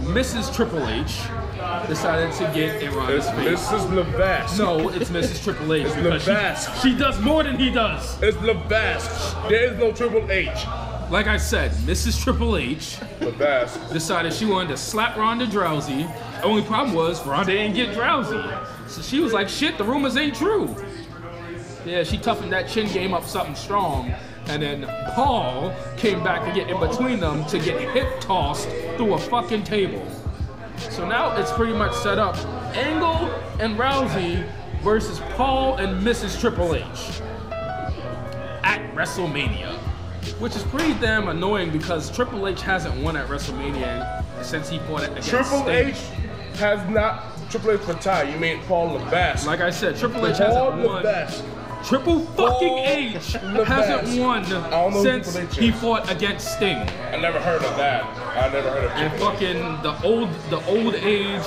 Mrs. 0.00 0.54
Triple 0.54 0.86
H 0.88 1.18
decided 1.88 2.32
to 2.34 2.44
get 2.54 2.82
in 2.82 2.94
Ronda's 2.94 3.28
face. 3.30 3.60
Mrs. 3.66 3.94
Levesque. 3.94 4.58
No, 4.58 4.90
it's 4.90 5.10
Mrs. 5.10 5.42
Triple 5.42 5.72
H. 5.72 5.86
It's 5.86 5.96
because 5.96 6.82
she- 6.82 6.90
She, 6.90 6.98
does 6.98 7.18
more 7.20 7.42
than 7.42 7.58
he 7.58 7.70
does. 7.70 8.22
It's 8.22 8.36
Levesque. 8.42 9.48
There 9.48 9.72
is 9.72 9.78
no 9.78 9.92
Triple 9.92 10.30
H. 10.30 10.48
Like 11.10 11.26
I 11.26 11.38
said, 11.38 11.72
Mrs. 11.86 12.22
Triple 12.22 12.56
H 12.58 12.98
Levesque. 13.22 13.90
decided 13.92 14.34
she 14.34 14.44
wanted 14.44 14.68
to 14.68 14.76
slap 14.76 15.16
Ronda 15.16 15.46
drowsy. 15.46 16.06
Only 16.42 16.62
problem 16.62 16.94
was 16.94 17.24
Ronda 17.26 17.52
didn't 17.52 17.74
get 17.74 17.94
drowsy. 17.94 18.42
So 18.88 19.02
she 19.02 19.20
was 19.20 19.32
like, 19.32 19.48
shit, 19.48 19.78
the 19.78 19.84
rumors 19.84 20.16
ain't 20.16 20.34
true. 20.34 20.74
Yeah, 21.84 22.02
she 22.02 22.18
toughened 22.18 22.52
that 22.52 22.68
chin 22.68 22.90
game 22.92 23.14
up 23.14 23.24
something 23.24 23.54
strong. 23.54 24.12
and 24.46 24.62
then 24.62 24.86
Paul 25.14 25.74
came 25.98 26.24
back 26.24 26.46
to 26.48 26.58
get 26.58 26.70
in 26.70 26.80
between 26.80 27.20
them 27.20 27.44
to 27.46 27.58
get 27.58 27.78
hip 27.92 28.20
tossed 28.20 28.68
through 28.96 29.14
a 29.14 29.18
fucking 29.18 29.64
table. 29.64 30.06
So 30.90 31.06
now 31.06 31.36
it's 31.36 31.52
pretty 31.52 31.74
much 31.74 31.94
set 31.96 32.18
up 32.18 32.36
Angle 32.74 33.30
and 33.60 33.76
Rousey 33.78 34.48
versus 34.82 35.20
Paul 35.34 35.76
and 35.76 36.02
Mrs. 36.02 36.40
Triple 36.40 36.74
H 36.74 37.20
at 38.64 38.80
WrestleMania. 38.94 39.74
Which 40.40 40.56
is 40.56 40.62
pretty 40.64 40.94
damn 40.94 41.28
annoying 41.28 41.70
because 41.70 42.14
Triple 42.14 42.46
H 42.48 42.62
hasn't 42.62 42.96
won 43.02 43.16
at 43.16 43.28
WrestleMania 43.28 44.24
since 44.42 44.68
he 44.68 44.78
fought 44.80 45.02
it 45.02 45.10
against 45.10 45.28
Triple 45.30 45.62
Sting. 45.62 45.88
H 45.88 45.96
has 46.58 46.88
not. 46.90 47.24
Triple 47.50 47.72
H 47.72 47.80
retired. 47.86 48.28
You 48.32 48.38
mean 48.38 48.60
Paul 48.68 48.98
the 48.98 49.04
Best? 49.10 49.46
Like 49.46 49.60
I 49.60 49.70
said, 49.70 49.96
Triple 49.96 50.26
H 50.26 50.38
Paul 50.38 50.70
hasn't 50.72 50.82
the 50.82 50.88
won. 50.88 51.02
Best. 51.02 51.44
Triple 51.84 52.18
fucking 52.20 52.68
Paul 52.68 52.84
H 52.86 53.32
hasn't 53.68 54.20
won 54.20 54.44
I 54.44 54.70
don't 54.70 54.70
know 54.70 54.90
who 54.90 55.22
since 55.22 55.56
he 55.56 55.70
fought 55.70 56.10
against 56.10 56.56
Sting. 56.56 56.76
I 56.76 57.16
never 57.16 57.38
heard 57.40 57.62
of 57.62 57.76
that. 57.76 58.04
I 58.36 58.48
never 58.52 58.68
heard 58.70 58.84
of 58.84 58.90
And 58.92 59.10
Triple 59.12 59.28
H. 59.28 59.32
fucking 59.32 59.82
the 59.82 60.02
old 60.04 60.28
the 60.50 60.64
old 60.66 60.94
age, 60.96 61.42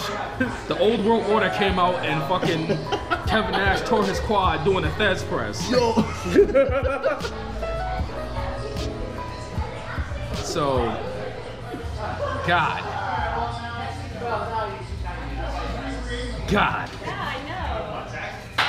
the 0.67 0.77
old 0.79 1.03
world 1.05 1.25
order 1.29 1.49
came 1.49 1.77
out 1.77 1.95
and 2.05 2.21
fucking 2.29 2.67
Kevin 3.27 3.51
Nash 3.51 3.81
tore 3.87 4.03
his 4.05 4.19
quad 4.21 4.63
doing 4.65 4.85
a 4.85 4.89
Thesz 4.91 5.23
press. 5.27 5.69
Yo, 5.69 5.93
So 10.43 10.77
God. 12.47 12.81
God. 16.51 16.89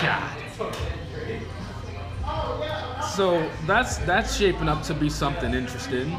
God. 0.00 0.38
So 3.16 3.50
that's 3.66 3.98
that's 3.98 4.36
shaping 4.36 4.68
up 4.68 4.84
to 4.84 4.94
be 4.94 5.10
something 5.10 5.52
interesting. 5.52 6.16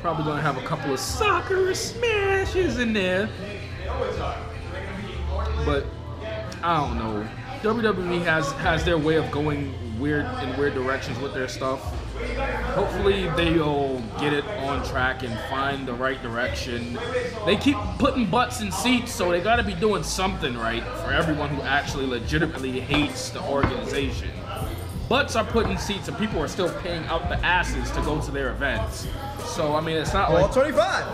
Probably 0.00 0.24
gonna 0.24 0.40
have 0.40 0.56
a 0.56 0.62
couple 0.62 0.92
of 0.92 1.00
soccer 1.00 1.74
smashes 1.74 2.78
in 2.78 2.92
there. 2.92 3.28
But 5.66 5.86
I 6.62 6.76
don't 6.86 6.98
know. 6.98 7.28
WWE 7.62 8.22
has 8.24 8.52
has 8.52 8.84
their 8.84 8.96
way 8.96 9.16
of 9.16 9.28
going 9.32 9.74
weird 9.98 10.24
in 10.42 10.56
weird 10.56 10.74
directions 10.74 11.18
with 11.18 11.34
their 11.34 11.48
stuff. 11.48 11.80
Hopefully 12.74 13.28
they'll 13.36 14.00
get 14.20 14.32
it 14.32 14.44
on 14.46 14.84
track 14.86 15.22
and 15.22 15.36
find 15.50 15.86
the 15.86 15.92
right 15.92 16.20
direction. 16.22 16.98
They 17.46 17.56
keep 17.56 17.76
putting 17.98 18.26
butts 18.26 18.60
in 18.60 18.70
seats, 18.72 19.12
so 19.12 19.30
they 19.30 19.40
gotta 19.40 19.62
be 19.62 19.74
doing 19.74 20.02
something 20.02 20.56
right 20.56 20.82
for 21.04 21.12
everyone 21.12 21.48
who 21.50 21.62
actually 21.62 22.06
legitimately 22.06 22.80
hates 22.80 23.30
the 23.30 23.42
organization. 23.42 24.30
Butts 25.08 25.36
are 25.36 25.44
put 25.44 25.66
in 25.70 25.78
seats 25.78 26.08
and 26.08 26.18
people 26.18 26.40
are 26.42 26.48
still 26.48 26.70
paying 26.80 27.04
out 27.06 27.28
the 27.28 27.36
asses 27.44 27.90
to 27.92 28.00
go 28.02 28.20
to 28.20 28.30
their 28.30 28.50
events. 28.50 29.06
So 29.46 29.74
I 29.74 29.80
mean 29.80 29.96
it's 29.96 30.12
not 30.12 30.28
All 30.28 30.34
like 30.42 30.52
25. 30.52 31.06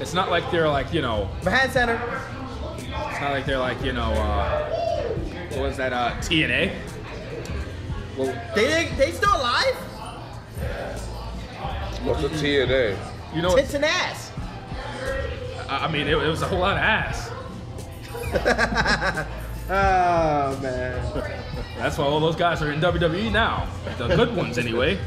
it's 0.00 0.14
not 0.14 0.30
like 0.30 0.48
they're 0.50 0.68
like, 0.68 0.92
you 0.92 1.02
know, 1.02 1.28
Behind 1.42 1.72
center. 1.72 2.00
it's 2.78 3.20
not 3.20 3.32
like 3.32 3.44
they're 3.44 3.58
like, 3.58 3.82
you 3.82 3.92
know, 3.92 4.12
uh, 4.12 5.48
what 5.50 5.60
was 5.62 5.76
that, 5.78 5.92
uh, 5.92 6.12
TNA? 6.20 6.72
Well, 8.16 8.26
They 8.54 8.66
they, 8.66 8.92
they 8.96 9.10
still 9.12 9.34
alive? 9.34 9.76
What's 12.04 12.24
a 12.24 12.28
TNA? 12.28 12.96
you 13.34 13.42
know, 13.42 13.54
Tits 13.56 13.74
and 13.74 13.84
ass. 13.84 14.32
I 15.68 15.86
I 15.86 15.90
mean, 15.90 16.06
it, 16.06 16.16
it 16.16 16.28
was 16.28 16.42
a 16.42 16.46
whole 16.46 16.58
lot 16.60 16.76
of 16.76 16.82
ass. 16.82 17.30
Oh 19.70 20.58
man. 20.60 21.00
That's 21.78 21.96
why 21.96 22.04
all 22.04 22.20
those 22.20 22.36
guys 22.36 22.60
are 22.60 22.72
in 22.72 22.80
WWE 22.80 23.32
now. 23.32 23.68
The 23.96 24.08
good 24.08 24.36
ones, 24.36 24.58
anyway. 24.58 24.98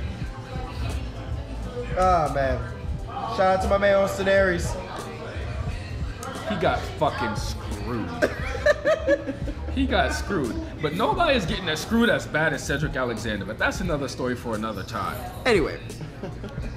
Oh 1.98 2.34
man. 2.34 2.60
Shout 3.06 3.40
out 3.42 3.62
to 3.62 3.68
my 3.68 3.78
man 3.78 3.96
Austin 3.96 4.28
Aries. 4.28 4.74
He 6.50 6.56
got 6.56 6.80
fucking 6.98 7.36
screwed. 7.36 8.10
he 9.76 9.86
got 9.86 10.14
screwed. 10.14 10.56
But 10.82 10.96
nobody 10.96 11.36
is 11.38 11.46
getting 11.46 11.68
as 11.70 11.82
screwed 11.82 12.10
as 12.10 12.26
bad 12.26 12.54
as 12.54 12.64
Cedric 12.64 12.96
Alexander. 12.96 13.46
But 13.46 13.60
that's 13.60 13.82
another 13.82 14.08
story 14.08 14.36
for 14.36 14.56
another 14.56 14.84
time. 14.84 15.18
Anyway. 15.46 15.80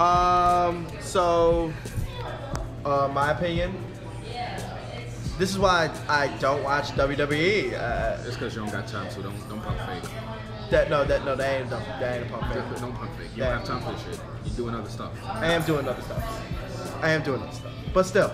Um 0.01 0.87
so 1.01 1.73
uh 2.85 3.09
my 3.13 3.31
opinion. 3.33 3.73
This 5.39 5.51
is 5.51 5.59
why 5.59 5.89
I 6.09 6.27
don't 6.39 6.65
watch 6.65 6.87
WWE. 6.91 7.73
Uh, 7.73 8.19
It's 8.27 8.35
because 8.37 8.57
you 8.57 8.61
don't 8.63 8.73
got 8.73 8.89
time, 8.89 9.09
so 9.11 9.23
don't 9.23 9.49
don't 9.49 9.63
pump 9.63 9.79
fake. 9.87 10.11
that 10.71 10.91
no, 10.91 11.05
that 11.05 11.25
no, 11.25 11.37
that 11.37 11.61
ain't 11.61 11.71
that 11.71 12.17
ain't 12.17 12.27
a 12.27 12.29
pump 12.37 12.53
fake. 12.53 12.81
Don't 12.81 12.93
pump 12.93 13.11
fake. 13.17 13.31
You 13.37 13.45
don't 13.45 13.53
have 13.59 13.65
time 13.65 13.81
for 13.83 13.93
this 13.93 14.03
shit. 14.03 14.21
You're 14.45 14.57
doing 14.57 14.75
other 14.75 14.91
stuff. 14.91 15.13
I 15.25 15.53
am 15.53 15.63
doing 15.63 15.87
other 15.87 16.03
stuff. 16.03 16.25
I 17.03 17.11
am 17.11 17.23
doing 17.23 17.41
other 17.41 17.53
stuff. 17.53 17.73
But 17.95 18.03
still. 18.05 18.33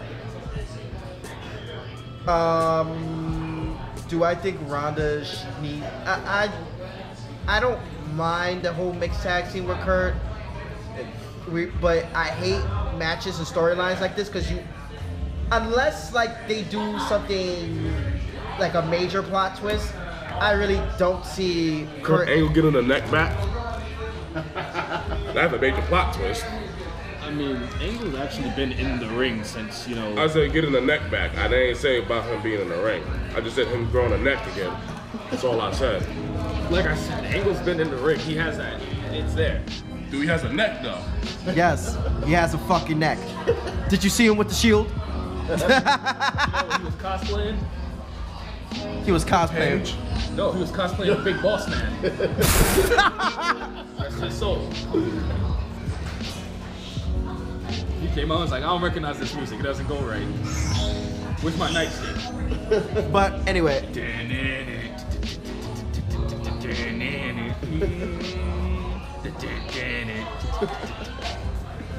Um, 2.26 3.34
do 4.14 4.22
I 4.22 4.36
think 4.36 4.60
Ronda 4.70 5.26
need? 5.60 5.82
I, 6.06 6.48
I, 7.48 7.56
I 7.56 7.60
don't 7.60 7.80
mind 8.14 8.62
the 8.62 8.72
whole 8.72 8.92
mixed 8.92 9.22
tag 9.22 9.52
team 9.52 9.66
with 9.66 9.78
Kurt. 9.78 10.14
We, 11.50 11.66
but 11.66 12.04
I 12.14 12.28
hate 12.28 12.62
matches 12.96 13.38
and 13.38 13.46
storylines 13.46 14.00
like 14.00 14.14
this 14.14 14.28
because 14.28 14.48
you, 14.50 14.60
unless 15.50 16.14
like 16.14 16.46
they 16.46 16.62
do 16.62 16.98
something 17.00 17.92
like 18.60 18.74
a 18.74 18.82
major 18.86 19.20
plot 19.20 19.58
twist, 19.58 19.92
I 20.40 20.52
really 20.52 20.80
don't 20.96 21.24
see 21.26 21.88
Kurt 22.04 22.28
Angle 22.28 22.50
getting 22.50 22.76
a 22.76 22.82
neck 22.82 23.10
back. 23.10 23.36
That's 25.34 25.52
a 25.52 25.58
major 25.58 25.82
plot 25.82 26.14
twist. 26.14 26.44
I 27.35 27.37
mean, 27.37 27.57
Angle's 27.80 28.14
actually 28.14 28.51
been 28.51 28.70
in 28.70 29.01
the 29.01 29.09
ring 29.09 29.43
since, 29.43 29.89
you 29.89 29.97
know. 29.97 30.16
I 30.16 30.28
said 30.28 30.53
getting 30.53 30.70
the 30.70 30.80
neck 30.80 31.11
back. 31.11 31.37
I 31.37 31.49
didn't 31.49 31.78
say 31.78 32.01
about 32.01 32.24
him 32.26 32.41
being 32.43 32.61
in 32.61 32.68
the 32.68 32.80
ring. 32.80 33.03
I 33.35 33.41
just 33.41 33.57
said 33.57 33.66
him 33.66 33.91
growing 33.91 34.12
a 34.12 34.18
neck 34.18 34.47
again. 34.53 34.72
That's 35.32 35.43
all 35.43 35.61
I 35.61 35.72
said. 35.72 36.01
Like 36.70 36.87
I 36.87 36.95
said, 36.95 37.24
Angle's 37.24 37.59
been 37.62 37.80
in 37.80 37.91
the 37.91 37.97
ring. 37.97 38.20
He 38.20 38.37
has 38.37 38.57
that. 38.59 38.80
It's 39.11 39.35
there. 39.35 39.64
Dude, 40.12 40.22
he 40.22 40.28
has 40.28 40.45
a 40.45 40.53
neck 40.53 40.80
though. 40.85 41.03
Yes, 41.57 41.99
he 42.24 42.30
has 42.35 42.55
a 42.55 42.59
fucking 42.59 43.01
neck. 43.01 43.18
Did 43.89 44.05
you 44.05 44.11
see 44.11 44.26
him 44.26 44.37
with 44.37 44.49
the 44.49 44.55
shield? 44.55 44.87
You 44.87 44.93
know, 44.93 45.66
when 46.68 46.80
he 46.80 46.85
was 46.85 46.95
cosplaying. 46.95 47.59
He 49.05 49.11
was 49.11 49.24
cosplaying. 49.24 49.85
Page. 49.85 49.97
No, 50.37 50.53
he 50.53 50.61
was 50.61 50.70
cosplaying 50.70 51.20
a 51.20 51.24
Big 51.24 51.43
Boss 51.43 51.68
Man. 51.68 52.01
That's 53.99 54.20
his 54.20 54.39
soul. 54.39 54.70
He 58.14 58.20
came 58.20 58.30
out 58.30 58.34
and 58.34 58.42
was 58.42 58.52
like, 58.52 58.62
I 58.62 58.66
don't 58.66 58.80
recognize 58.80 59.18
this 59.18 59.34
music. 59.34 59.58
It 59.58 59.64
doesn't 59.64 59.88
go 59.88 59.98
right. 60.02 60.24
With 61.42 61.58
my 61.58 61.68
nightstick? 61.70 63.10
But 63.10 63.46
anyway, 63.48 63.80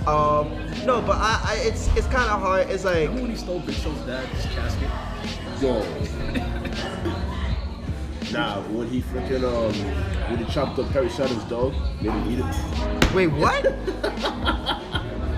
um, 0.08 0.48
no, 0.86 1.02
but 1.02 1.18
I, 1.18 1.42
I 1.44 1.56
it's 1.64 1.88
it's 1.98 2.08
kind 2.08 2.30
of 2.30 2.40
hard. 2.40 2.70
It's 2.70 2.86
like 2.86 3.10
Remember 3.10 3.22
when 3.22 3.32
he 3.32 3.38
stole 3.38 3.60
Big 3.60 3.76
Show's 3.76 4.00
dad's 4.02 4.46
casket? 4.56 4.90
yo. 5.62 5.80
nah, 8.32 8.62
when 8.70 8.88
he 8.88 9.02
freaking 9.02 9.44
um, 9.44 9.74
when 10.32 10.38
he 10.44 10.52
chopped 10.52 10.80
up 10.80 10.90
Perry 10.92 11.10
Saturn's 11.10 11.44
dog, 11.44 11.74
made 12.02 12.12
him 12.12 12.32
eat 12.32 12.40
it. 12.40 12.46
wait, 13.14 13.28
what? 13.28 13.66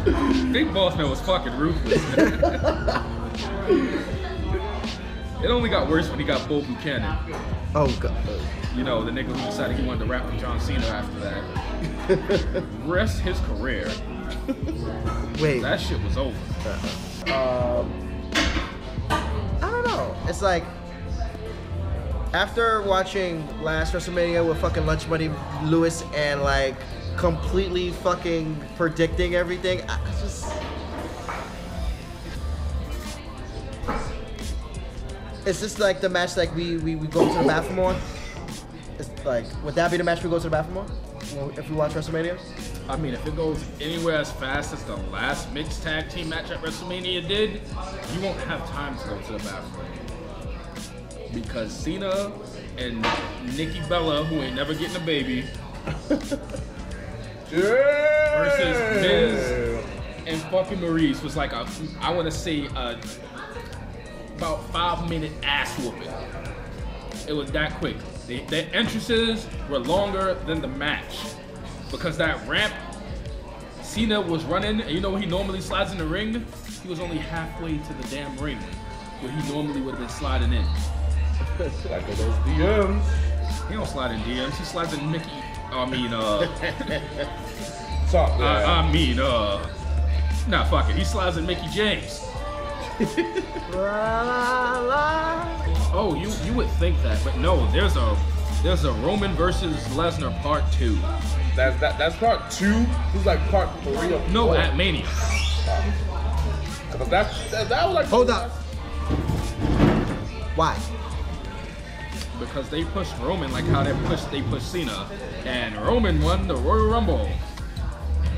Big 0.54 0.74
Boss 0.74 0.96
Man 0.96 1.10
was 1.10 1.20
fucking 1.22 1.56
ruthless. 1.58 2.02
it 5.44 5.48
only 5.50 5.70
got 5.70 5.90
worse 5.90 6.10
when 6.10 6.18
he 6.18 6.26
got 6.26 6.48
Bull 6.48 6.62
Buchanan. 6.62 7.18
Oh 7.76 7.94
god. 8.00 8.16
You 8.76 8.84
know, 8.84 9.04
the 9.04 9.12
nigga 9.12 9.26
who 9.26 9.46
decided 9.46 9.78
he 9.78 9.86
wanted 9.86 10.00
to 10.00 10.06
rap 10.06 10.26
with 10.26 10.40
John 10.40 10.60
Cena 10.62 10.86
after 10.88 11.20
that. 11.20 12.64
Rest 12.86 13.20
his 13.20 13.38
career. 13.42 13.92
Wait. 15.42 15.60
That 15.60 15.82
shit 15.82 16.02
was 16.04 16.16
over. 16.16 16.38
um, 17.34 18.32
I 19.10 19.60
don't 19.62 19.88
know. 19.88 20.16
It's 20.28 20.42
like 20.42 20.64
after 22.34 22.82
watching 22.84 23.46
last 23.62 23.94
WrestleMania 23.94 24.48
with 24.48 24.60
fucking 24.60 24.86
Lunch 24.86 25.08
Money 25.08 25.32
Lewis 25.64 26.04
and 26.16 26.44
like 26.44 26.76
completely 27.18 27.92
fucking 27.92 28.56
predicting 28.78 29.36
everything, 29.36 29.82
I 29.90 29.96
I 29.96 30.12
just. 30.22 30.46
Is 35.46 35.62
this 35.62 35.80
like 35.80 36.02
the 36.02 36.10
match 36.10 36.36
like 36.36 36.54
we, 36.56 36.78
we, 36.78 36.96
we 36.96 37.08
go 37.08 37.28
to 37.32 37.42
the 37.42 37.48
bathroom 37.48 37.80
on? 37.80 37.96
It's 39.00 39.10
like 39.26 39.46
would 39.64 39.76
that 39.76 39.92
be 39.92 39.98
the 39.98 40.04
match 40.04 40.24
we 40.24 40.30
go 40.30 40.38
to 40.38 40.44
the 40.44 40.50
bathroom 40.50 40.80
on? 40.80 40.88
When- 40.88 41.58
If 41.58 41.70
we 41.70 41.76
watch 41.76 41.92
WrestleMania? 41.94 42.38
I 42.90 42.96
mean, 42.98 43.14
if 43.14 43.26
it 43.26 43.36
goes 43.36 43.64
anywhere 43.82 44.18
as 44.18 44.32
fast 44.32 44.74
as 44.74 44.84
the 44.84 44.96
last 44.96 45.52
mixed 45.54 45.84
tag 45.84 46.10
team 46.10 46.30
match 46.30 46.52
at 46.52 46.62
WrestleMania 46.62 47.28
did, 47.28 47.62
you 48.14 48.22
won't 48.22 48.40
have 48.42 48.68
time 48.70 48.98
to 48.98 49.08
go 49.08 49.20
to 49.22 49.32
the 49.34 49.40
bathroom. 49.40 49.88
Because 51.34 51.72
Cena 51.74 52.32
and 52.78 53.06
Nikki 53.58 53.82
Bella, 53.90 54.24
who 54.24 54.36
ain't 54.42 54.56
never 54.56 54.74
getting 54.74 54.96
a 54.96 55.06
baby, 55.06 55.46
Yeah. 57.52 58.44
Versus 58.44 59.02
Miz. 59.02 59.86
and 60.26 60.42
fucking 60.52 60.82
Maurice 60.82 61.22
was 61.24 61.36
like 61.36 61.54
a, 61.54 61.68
I 62.02 62.14
want 62.14 62.26
to 62.26 62.38
say 62.38 62.66
a 62.76 63.00
about 64.38 64.70
five 64.72 65.10
minute 65.10 65.32
ass 65.44 65.78
whooping. 65.80 66.12
It 67.28 67.34
was 67.34 67.52
that 67.52 67.74
quick. 67.80 67.98
The, 68.28 68.42
the 68.46 68.66
entrances 68.76 69.48
were 69.70 69.80
longer 69.80 70.36
than 70.46 70.62
the 70.62 70.68
match 70.68 71.20
because 71.90 72.18
that 72.18 72.46
ramp 72.48 72.74
Cena 73.82 74.20
was 74.22 74.44
running, 74.44 74.82
and 74.82 74.92
you 74.92 75.00
know 75.00 75.10
when 75.10 75.22
he 75.22 75.28
normally 75.28 75.62
slides 75.62 75.92
in 75.92 75.98
the 75.98 76.06
ring, 76.06 76.46
he 76.84 76.88
was 76.88 77.00
only 77.00 77.18
halfway 77.18 77.78
to 77.78 77.94
the 77.94 78.08
damn 78.10 78.38
ring 78.38 78.60
where 79.22 79.32
he 79.32 79.52
normally 79.52 79.82
would 79.82 79.96
have 79.96 80.00
been 80.00 80.10
sliding 80.10 80.54
in. 80.54 80.66
Like 81.60 82.06
those 82.06 82.36
DMs. 82.46 83.04
He 83.68 83.74
don't 83.74 83.88
slide 83.88 84.12
in 84.12 84.22
DMs. 84.22 84.56
He 84.58 84.66
slides 84.66 84.94
in 84.94 85.10
Mickie. 85.10 85.32
I 85.78 85.86
mean, 85.90 86.14
uh, 86.14 86.48
Talk. 88.12 88.40
I, 88.40 88.64
I 88.64 88.92
mean, 88.92 89.20
uh, 89.20 89.68
nah, 90.48 90.64
fuck 90.66 90.90
it. 90.90 90.96
He 90.96 91.04
slides 91.04 91.38
in 91.38 91.46
Mickie 91.46 91.68
James. 91.70 92.24
La, 93.74 94.22
la, 94.24 94.80
la. 94.80 95.66
Oh, 95.94 96.16
you 96.16 96.32
you 96.46 96.54
would 96.58 96.70
think 96.80 97.02
that, 97.04 97.20
but 97.24 97.38
no. 97.38 97.70
There's 97.72 97.96
a 97.96 98.18
there's 98.64 98.86
a 98.86 98.92
Roman 98.94 99.34
versus 99.36 99.76
Lesnar 99.90 100.40
part 100.42 100.64
two. 100.72 100.96
That's 101.56 101.80
that. 101.80 101.98
That's 101.98 102.16
part 102.16 102.50
two. 102.50 102.74
This 103.12 103.22
is 103.22 103.26
like 103.26 103.40
part 103.50 103.70
three 103.84 104.14
of 104.14 104.32
No, 104.32 104.48
four. 104.48 104.58
at 104.58 104.76
Mania. 104.78 105.06
Cause 105.06 107.10
that's 107.10 107.52
that, 107.52 107.70
that 107.70 107.86
was 107.86 107.96
like. 107.96 108.06
Hold 108.08 108.30
up. 108.30 108.50
Why? 110.56 110.76
Because 112.40 112.70
they 112.70 112.84
pushed 112.86 113.18
Roman 113.20 113.52
like 113.52 113.66
how 113.66 113.84
they 113.84 113.94
pushed 114.08 114.30
they 114.32 114.42
pushed 114.42 114.72
Cena, 114.72 115.08
and 115.46 115.76
Roman 115.78 116.22
won 116.22 116.48
the 116.48 116.56
Royal 116.56 116.88
Rumble. 116.88 117.30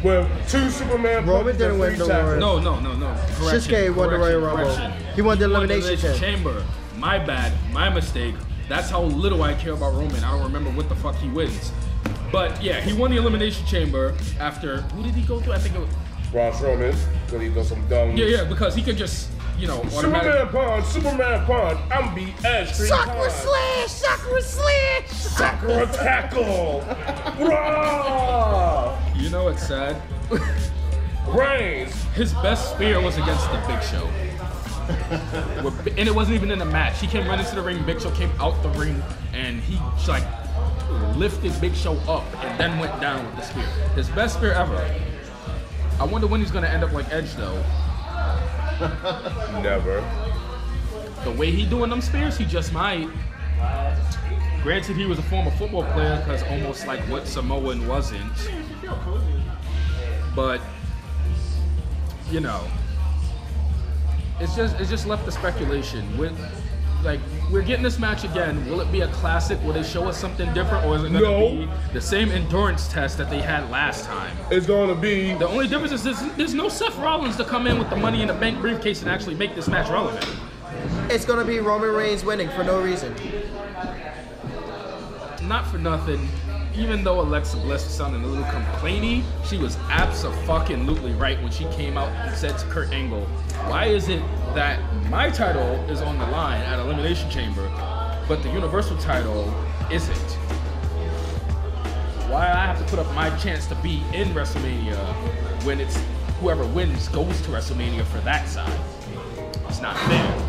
With 0.04 0.28
two 0.50 0.70
Superman. 0.70 1.26
Roman 1.26 1.44
punches 1.44 1.58
didn't 1.58 1.80
win 1.80 1.98
the 2.00 2.08
tackles. 2.08 2.40
Royal- 2.40 2.40
No, 2.40 2.60
no, 2.60 2.80
no, 2.80 2.94
no. 2.96 3.08
Correction, 3.36 3.74
Shinsuke 3.74 3.96
won 3.96 4.10
the 4.12 4.18
Royal 4.18 4.40
Rumble. 4.40 4.66
correction. 4.76 4.94
He 5.16 5.22
won 5.22 5.38
the 5.38 5.46
Elimination 5.46 5.84
Elimination 5.90 6.20
Chamber. 6.20 6.54
Chamber. 6.62 6.66
My 6.98 7.20
bad, 7.20 7.52
my 7.74 7.90
mistake. 7.90 8.36
That's 8.70 8.90
how 8.90 9.02
little 9.04 9.44
I 9.44 9.56
care 9.56 9.74
about 9.74 9.94
Roman. 9.96 10.24
I 10.24 10.32
don't 10.32 10.44
remember 10.44 10.70
what 10.72 10.88
the 10.90 10.96
fuck 10.96 11.16
he 11.16 11.28
wins. 11.28 11.72
But 12.32 12.62
yeah, 12.64 12.80
he 12.80 12.94
won 12.94 13.12
the 13.12 13.18
Elimination 13.18 13.66
Chamber 13.66 14.16
after 14.40 14.82
who 14.82 15.04
did 15.04 15.16
he 15.16 15.24
go 15.24 15.40
through? 15.42 15.54
I 15.54 15.58
think 15.58 15.76
it 15.76 15.80
was 15.80 15.90
Braun 16.32 16.54
Strowman. 16.54 16.96
Cause 17.30 17.42
he 17.42 17.50
does 17.50 17.68
some 17.68 17.86
dumb. 17.90 18.16
yeah, 18.16 18.26
yeah, 18.26 18.44
because 18.46 18.76
he 18.76 18.82
could 18.84 18.96
just 18.98 19.30
you 19.60 19.68
know 19.68 19.84
Superman 19.90 20.16
automatically. 20.28 20.60
punch, 20.60 20.86
Superman 20.86 21.46
punch. 21.46 21.80
I'm 21.92 22.16
beat 22.16 22.34
Edge 22.46 22.76
three 22.76 22.88
slash, 22.88 23.92
Sakura 23.92 24.42
slash. 24.42 25.08
Sakura 25.10 25.86
tackle. 25.94 26.82
Raw. 27.46 28.98
You 29.16 29.30
know 29.30 29.46
what's 29.46 29.68
sad? 29.68 30.02
Reigns. 31.28 31.94
His 32.16 32.34
best 32.36 32.72
spear 32.74 33.02
was 33.02 33.18
against 33.18 33.50
the 33.52 33.64
Big 33.68 33.82
Show. 33.84 34.10
And 36.00 36.08
it 36.08 36.16
wasn't 36.16 36.34
even 36.36 36.50
in 36.50 36.58
the 36.58 36.66
match. 36.66 37.00
He 37.00 37.06
came 37.06 37.28
running 37.28 37.46
to 37.46 37.54
the 37.56 37.62
ring. 37.62 37.84
Big 37.86 38.02
Show 38.02 38.10
came 38.12 38.32
out 38.40 38.62
the 38.64 38.70
ring, 38.70 39.04
and 39.34 39.60
he 39.62 39.78
like 40.08 40.24
lifted 41.16 41.54
Big 41.62 41.76
Show 41.76 41.94
up 42.08 42.24
and 42.44 42.60
then 42.60 42.80
went 42.80 43.00
down 43.00 43.24
with 43.28 43.36
the 43.36 43.42
spear. 43.44 43.64
His 43.96 44.10
best 44.10 44.38
spear 44.38 44.52
ever. 44.54 44.76
I 46.00 46.06
wonder 46.06 46.26
when 46.26 46.40
he's 46.40 46.50
gonna 46.50 46.68
end 46.68 46.84
up 46.84 46.92
like 46.92 47.12
Edge 47.12 47.36
though. 47.36 47.64
Never. 49.62 50.04
The 51.24 51.32
way 51.32 51.52
he 51.52 51.66
doing 51.66 51.90
them 51.90 52.02
spears, 52.02 52.38
he 52.38 52.46
just 52.46 52.72
might. 52.72 53.10
Granted, 54.64 54.96
he 54.96 55.06
was 55.06 55.20
a 55.20 55.24
former 55.24 55.52
football 55.52 55.84
player, 55.92 56.18
because 56.18 56.44
almost 56.44 56.88
like 56.88 57.00
what 57.10 57.28
Samoan 57.28 57.88
wasn't. 57.88 58.32
But 60.36 60.62
you 62.32 62.40
know, 62.40 62.66
it's 64.40 64.56
just 64.56 64.80
it's 64.80 64.90
just 64.90 65.08
left 65.08 65.26
the 65.26 65.32
speculation. 65.32 66.18
With 66.18 66.38
like 67.04 67.20
we're 67.52 67.62
getting 67.62 67.84
this 67.84 67.98
match 68.00 68.24
again. 68.24 68.66
Will 68.70 68.82
it 68.82 68.92
be 68.92 69.02
a 69.02 69.08
classic? 69.08 69.62
Will 69.64 69.74
they 69.74 69.84
show 69.84 70.08
us 70.08 70.18
something 70.18 70.52
different, 70.54 70.86
or 70.86 70.96
is 70.98 71.04
it 71.04 71.12
gonna 71.14 71.22
No. 71.26 71.50
be 71.50 71.70
the 71.94 72.02
same 72.02 72.30
endurance 72.32 72.88
test 72.88 73.18
that 73.18 73.30
they 73.30 73.40
had 73.42 73.70
last 73.72 74.06
time? 74.06 74.36
It's 74.52 74.66
gonna 74.66 74.96
be 74.96 75.34
The 75.36 75.48
only 75.48 75.68
difference 75.68 75.92
is 75.94 76.04
there's, 76.04 76.22
there's 76.36 76.54
no 76.54 76.70
Seth 76.70 76.98
Rollins 76.98 77.38
to 77.38 77.46
come 77.46 77.68
in 77.68 77.80
with 77.80 77.90
the 77.90 77.96
money 77.96 78.22
in 78.22 78.28
the 78.28 78.34
bank 78.34 78.60
briefcase 78.60 79.02
and 79.02 79.10
actually 79.10 79.36
make 79.36 79.56
this 79.56 79.68
match 79.68 79.90
relevant. 79.90 80.26
It's 81.10 81.26
gonna 81.26 81.46
be 81.46 81.60
Roman 81.60 81.92
Reigns 81.92 82.24
winning 82.24 82.50
for 82.50 82.64
no 82.64 82.80
reason. 82.82 83.16
not 85.44 85.66
for 85.68 85.78
nothing, 85.80 86.28
even 86.76 87.04
though 87.04 87.22
Alexa 87.22 87.58
Bliss 87.58 87.84
was 87.84 87.94
sounding 87.94 88.24
a 88.24 88.28
little 88.28 88.44
complainy, 88.46 89.24
she 89.46 89.58
was 89.58 89.78
absolutely 89.90 91.14
right 91.14 91.42
when 91.42 91.52
she 91.52 91.66
came 91.66 91.98
out 91.98 92.10
and 92.10 92.36
said 92.36 92.58
to 92.58 92.66
Kurt 92.68 92.92
Angle, 92.92 93.26
"Why 93.68 93.86
is 93.86 94.10
it 94.10 94.22
that 94.54 94.80
my 95.10 95.30
title 95.30 95.76
is 95.90 96.02
on 96.02 96.18
the 96.18 96.26
line 96.28 96.62
at 96.62 96.80
Elimination 96.80 97.30
Chamber, 97.30 97.70
but 98.28 98.44
the 98.44 98.50
Universal 98.50 98.98
title 98.98 99.54
isn't? 99.92 100.38
Why 102.30 102.48
I 102.48 102.66
have 102.66 102.78
to 102.78 102.86
put 102.86 103.00
up 103.00 103.12
my 103.16 103.30
chance 103.38 103.66
to 103.68 103.76
be 103.76 104.04
in 104.14 104.30
WrestleMania 104.30 104.98
when 105.66 105.80
it's 105.80 106.00
whoever 106.40 106.66
wins 106.66 107.08
goes 107.10 107.42
to 107.42 107.50
WrestleMania 107.50 108.06
for 108.06 108.20
that 108.20 108.48
side? 108.48 108.80
It's 109.68 109.82
not 109.82 109.98
fair. 109.98 110.46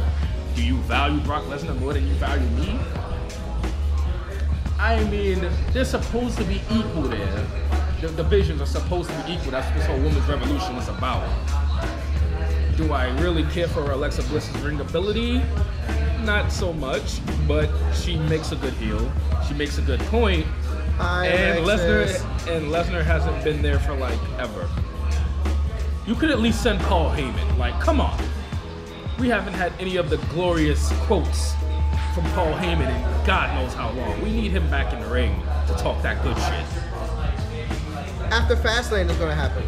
Do 0.55 0.63
you 0.63 0.77
value 0.83 1.21
Brock 1.21 1.45
Lesnar 1.45 1.79
more 1.81 1.95
than 1.95 2.07
you 2.07 2.15
value 2.15 2.49
me?" 2.51 2.79
I 4.81 5.05
mean, 5.11 5.47
they're 5.73 5.85
supposed 5.85 6.39
to 6.39 6.45
be 6.45 6.63
equal 6.71 7.03
there. 7.03 7.47
The 8.01 8.09
divisions 8.13 8.63
are 8.63 8.67
supposed 8.67 9.11
to 9.11 9.17
be 9.25 9.35
equal. 9.35 9.51
That's 9.51 9.67
what 9.67 9.77
this 9.77 9.87
whole 9.87 9.99
women's 9.99 10.27
revolution 10.27 10.75
is 10.77 10.89
about. 10.89 11.29
Do 12.79 12.91
I 12.95 13.11
really 13.21 13.45
care 13.53 13.69
for 13.69 13.91
Alexa 13.91 14.23
Bliss's 14.23 14.59
ring 14.63 14.81
ability? 14.81 15.43
Not 16.23 16.51
so 16.51 16.73
much, 16.73 17.21
but 17.47 17.69
she 17.93 18.17
makes 18.17 18.53
a 18.53 18.57
good 18.57 18.73
heel. 18.73 19.13
She 19.47 19.53
makes 19.53 19.77
a 19.77 19.83
good 19.83 20.01
point. 20.01 20.47
And. 20.99 21.63
Lesnar 21.67 22.07
and 22.49 22.73
Lesnar 22.73 23.05
hasn't 23.05 23.45
been 23.45 23.61
there 23.61 23.79
for 23.81 23.95
like 23.95 24.19
ever. 24.39 24.67
You 26.07 26.15
could 26.15 26.31
at 26.31 26.41
least 26.41 26.63
send 26.63 26.81
Paul 26.81 27.11
Heyman. 27.11 27.59
Like, 27.59 27.79
come 27.81 28.01
on. 28.01 28.19
We 29.19 29.29
haven't 29.29 29.53
had 29.53 29.75
any 29.79 29.97
of 29.97 30.09
the 30.09 30.17
glorious 30.33 30.91
quotes 31.01 31.55
from 32.15 32.25
Paul 32.33 32.53
Heyman 32.55 32.89
in 32.89 33.27
God 33.27 33.55
knows 33.55 33.75
how 33.75 33.91
long. 33.93 34.21
We 34.23 34.31
need 34.31 34.51
him 34.51 34.69
back 34.69 34.93
in 34.93 35.01
the 35.01 35.07
ring 35.07 35.41
to 35.69 35.75
talk 35.75 36.03
that 36.03 36.23
good 36.23 36.37
shit. 36.37 36.67
After 38.33 38.57
Fastlane 38.57 39.09
is 39.09 39.17
gonna 39.17 39.35
happen. 39.35 39.63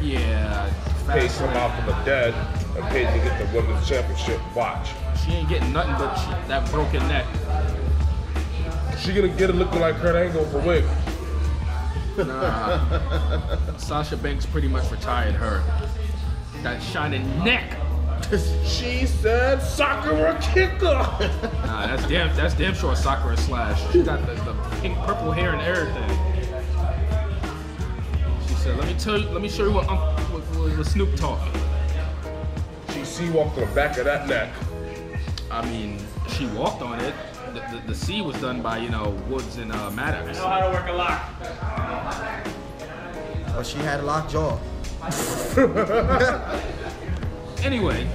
Yeah, 0.00 0.70
Paige 1.08 1.30
come 1.32 1.48
Fastlane. 1.48 1.56
out 1.56 1.76
from 1.76 1.86
the 1.86 2.04
dead 2.04 2.34
and 2.76 2.84
Paige 2.86 3.08
to 3.08 3.18
get 3.18 3.38
the 3.38 3.56
women's 3.56 3.88
championship. 3.88 4.40
Watch. 4.54 4.90
She 5.24 5.32
ain't 5.32 5.48
getting 5.48 5.72
nothing 5.72 5.94
but 5.94 6.14
she, 6.16 6.48
that 6.48 6.70
broken 6.70 7.06
neck. 7.08 7.26
She 8.98 9.12
gonna 9.12 9.28
get 9.28 9.50
it 9.50 9.54
looking 9.54 9.80
like 9.80 9.96
Kurt 9.96 10.14
Angle 10.14 10.44
for 10.46 10.60
wig. 10.60 10.84
Nah. 12.16 13.76
Sasha 13.78 14.16
Banks 14.16 14.46
pretty 14.46 14.68
much 14.68 14.90
retired 14.90 15.34
her. 15.34 15.62
That 16.62 16.82
shining 16.82 17.26
neck. 17.42 17.79
She 18.64 19.06
said 19.06 19.60
Sakura 19.60 20.38
kicker. 20.40 20.78
Nah, 21.70 21.86
that's 21.86 22.06
damn 22.08 22.34
that's 22.36 22.54
damn 22.54 22.74
sure 22.74 22.92
a 22.92 22.96
Sakura 22.96 23.36
slash. 23.36 23.80
She 23.92 24.02
got 24.02 24.24
the, 24.26 24.34
the 24.34 24.54
pink 24.80 24.96
purple 24.98 25.32
hair 25.32 25.52
and 25.52 25.62
everything. 25.62 26.10
She 28.46 28.54
said, 28.54 28.76
"Let 28.76 28.86
me 28.86 28.94
tell 28.98 29.18
you, 29.18 29.28
let 29.30 29.42
me 29.42 29.48
show 29.48 29.64
you 29.64 29.72
what 29.72 29.88
Unc- 29.88 30.00
what, 30.30 30.42
what, 30.42 30.78
what 30.78 30.86
Snoop 30.86 31.14
taught 31.16 31.40
she 32.92 33.04
sea 33.04 33.30
walked 33.30 33.56
on 33.58 33.68
the 33.68 33.74
back 33.74 33.96
of 33.98 34.04
that 34.04 34.28
neck. 34.28 34.52
I 35.50 35.64
mean, 35.66 35.98
she 36.28 36.46
walked 36.46 36.82
on 36.82 37.00
it. 37.00 37.14
The, 37.54 37.60
the, 37.76 37.82
the 37.88 37.94
C 37.94 38.20
was 38.20 38.36
done 38.40 38.62
by 38.62 38.78
you 38.78 38.90
know 38.90 39.10
Woods 39.28 39.56
and 39.56 39.72
uh, 39.72 39.90
Maddox. 39.90 40.38
I 40.38 40.42
know 40.42 40.48
how 40.48 40.68
to 40.68 40.70
work 40.70 40.88
a 40.88 40.92
lock. 40.92 41.30
But 43.56 43.64
she 43.64 43.78
had 43.78 44.00
a 44.00 44.02
locked 44.02 44.32
jaw. 44.32 44.58
Anyway, 47.62 48.08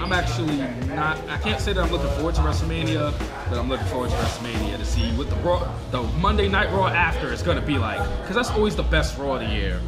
I'm 0.00 0.12
actually 0.12 0.56
not. 0.94 1.18
I 1.28 1.38
can't 1.38 1.60
say 1.60 1.72
that 1.72 1.82
I'm 1.82 1.90
looking 1.90 2.10
forward 2.16 2.34
to 2.36 2.40
WrestleMania, 2.42 3.12
but 3.48 3.58
I'm 3.58 3.68
looking 3.68 3.86
forward 3.86 4.10
to 4.10 4.16
WrestleMania 4.16 4.76
to 4.78 4.84
see 4.84 5.10
what 5.16 5.30
the 5.30 5.36
Raw, 5.36 5.66
the 5.90 6.02
Monday 6.18 6.48
Night 6.48 6.70
Raw 6.72 6.88
after 6.88 7.32
is 7.32 7.42
gonna 7.42 7.62
be 7.62 7.78
like, 7.78 7.98
because 8.20 8.34
that's 8.36 8.50
always 8.50 8.76
the 8.76 8.82
best 8.82 9.16
Raw 9.18 9.34
of 9.34 9.40
the 9.40 9.46
year. 9.46 9.80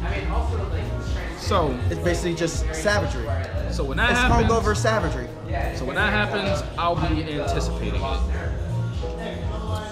So, 1.37 1.77
It's 1.89 1.99
basically 2.01 2.33
just 2.35 2.65
savagery. 2.73 3.27
so 3.71 3.83
when 3.83 3.97
that 3.97 4.11
It's 4.11 4.19
happens, 4.19 4.49
hungover 4.51 4.75
savagery. 4.75 5.27
so 5.75 5.85
when 5.85 5.95
that 5.95 6.11
happens, 6.11 6.63
I'll 6.77 6.95
be 6.95 7.23
anticipating 7.39 8.01
it. 8.01 8.19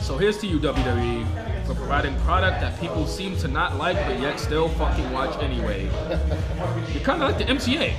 So 0.02 0.18
here's 0.18 0.38
to 0.40 0.48
you, 0.48 0.60
WWE, 0.60 1.26
for 1.66 1.74
providing 1.76 2.16
product 2.22 2.62
that 2.62 2.80
people 2.80 3.08
seem 3.08 3.38
to 3.38 3.48
not 3.48 3.78
like, 3.78 3.96
but 4.06 4.20
yet 4.20 4.40
still 4.40 4.70
fucking 4.70 5.12
watch 5.12 5.36
anyway. 5.42 5.84
You're 6.94 7.04
kind 7.04 7.22
of 7.24 7.30
like 7.30 7.38
the 7.38 7.46
MCA. 7.46 7.94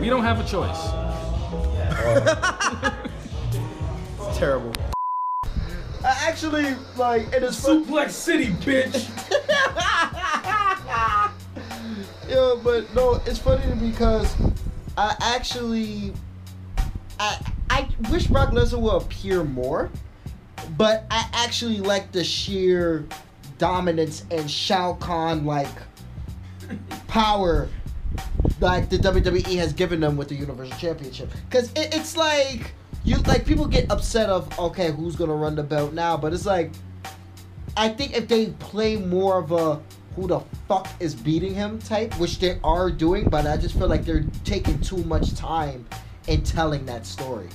We 0.00 0.08
don't 0.10 0.22
have 0.24 0.40
a 0.40 0.44
choice. 0.44 0.88
It's 4.28 4.38
terrible. 4.38 4.72
I 6.04 6.16
actually 6.28 6.74
like 6.96 7.32
it 7.32 7.42
is 7.42 7.58
fun. 7.58 7.84
Suplex 7.84 8.10
City, 8.10 8.48
bitch. 8.48 9.08
Yeah, 12.28 12.56
but 12.62 12.92
no, 12.92 13.20
it's 13.24 13.38
funny 13.38 13.62
because 13.76 14.34
I 14.98 15.16
actually 15.20 16.12
I 17.20 17.38
I 17.70 17.88
wish 18.10 18.26
Brock 18.26 18.50
Lesnar 18.50 18.80
would 18.80 19.02
appear 19.02 19.44
more, 19.44 19.90
but 20.76 21.06
I 21.10 21.28
actually 21.32 21.78
like 21.78 22.10
the 22.10 22.24
sheer 22.24 23.06
dominance 23.58 24.24
and 24.32 24.50
Shao 24.50 24.94
Kahn 24.94 25.46
like 25.46 25.68
power 27.06 27.68
like 28.60 28.88
the 28.88 28.98
WWE 28.98 29.56
has 29.56 29.72
given 29.72 30.00
them 30.00 30.16
with 30.16 30.28
the 30.28 30.34
Universal 30.34 30.78
Championship. 30.78 31.30
Cause 31.50 31.70
it, 31.72 31.94
it's 31.94 32.16
like 32.16 32.72
you 33.04 33.18
like 33.18 33.44
people 33.44 33.66
get 33.66 33.90
upset 33.90 34.30
of 34.30 34.58
okay 34.58 34.90
who's 34.90 35.16
gonna 35.16 35.34
run 35.34 35.54
the 35.54 35.62
belt 35.62 35.92
now, 35.92 36.16
but 36.16 36.32
it's 36.32 36.46
like 36.46 36.72
I 37.76 37.88
think 37.88 38.16
if 38.16 38.28
they 38.28 38.46
play 38.46 38.96
more 38.96 39.38
of 39.38 39.52
a 39.52 39.80
who 40.14 40.26
the 40.26 40.40
fuck 40.66 40.88
is 40.98 41.14
beating 41.14 41.54
him 41.54 41.78
type, 41.78 42.18
which 42.18 42.38
they 42.38 42.58
are 42.64 42.90
doing, 42.90 43.28
but 43.28 43.46
I 43.46 43.58
just 43.58 43.76
feel 43.76 43.86
like 43.86 44.06
they're 44.06 44.24
taking 44.44 44.80
too 44.80 45.04
much 45.04 45.34
time 45.34 45.86
in 46.26 46.42
telling 46.42 46.86
that 46.86 47.04
story. 47.04 47.48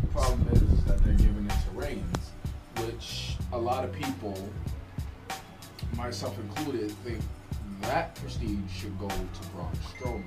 The 0.00 0.06
problem 0.08 0.48
is, 0.52 0.62
is 0.62 0.84
that 0.86 1.04
they're 1.04 1.14
giving 1.14 1.46
it 1.46 1.50
to 1.50 1.70
Reigns, 1.72 2.30
which 2.78 3.36
a 3.52 3.58
lot 3.58 3.84
of 3.84 3.92
people, 3.92 4.36
myself 5.96 6.36
included, 6.40 6.90
think 7.04 7.20
that 7.86 8.14
prestige 8.16 8.70
should 8.72 8.98
go 8.98 9.08
to 9.08 9.48
Braun 9.52 9.72
Strowman. 9.92 10.24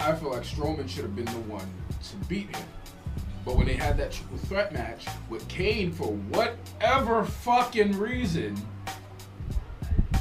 I 0.00 0.14
feel 0.14 0.30
like 0.30 0.42
Strowman 0.42 0.88
should 0.88 1.04
have 1.04 1.16
been 1.16 1.24
the 1.26 1.40
one 1.40 1.68
to 2.10 2.16
beat 2.28 2.54
him. 2.54 2.66
But 3.44 3.56
when 3.56 3.66
they 3.66 3.74
had 3.74 3.96
that 3.98 4.12
triple 4.12 4.38
threat 4.38 4.72
match 4.72 5.06
with 5.28 5.46
Kane 5.48 5.92
for 5.92 6.12
whatever 6.12 7.24
fucking 7.24 7.98
reason, 7.98 8.56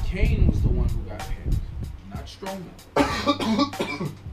Kane 0.06 0.48
was 0.48 0.62
the 0.62 0.70
one 0.70 0.90
who 0.90 1.02
got 1.04 1.20
pinned, 1.20 1.60
not 2.10 2.26
Strowman. 2.26 4.12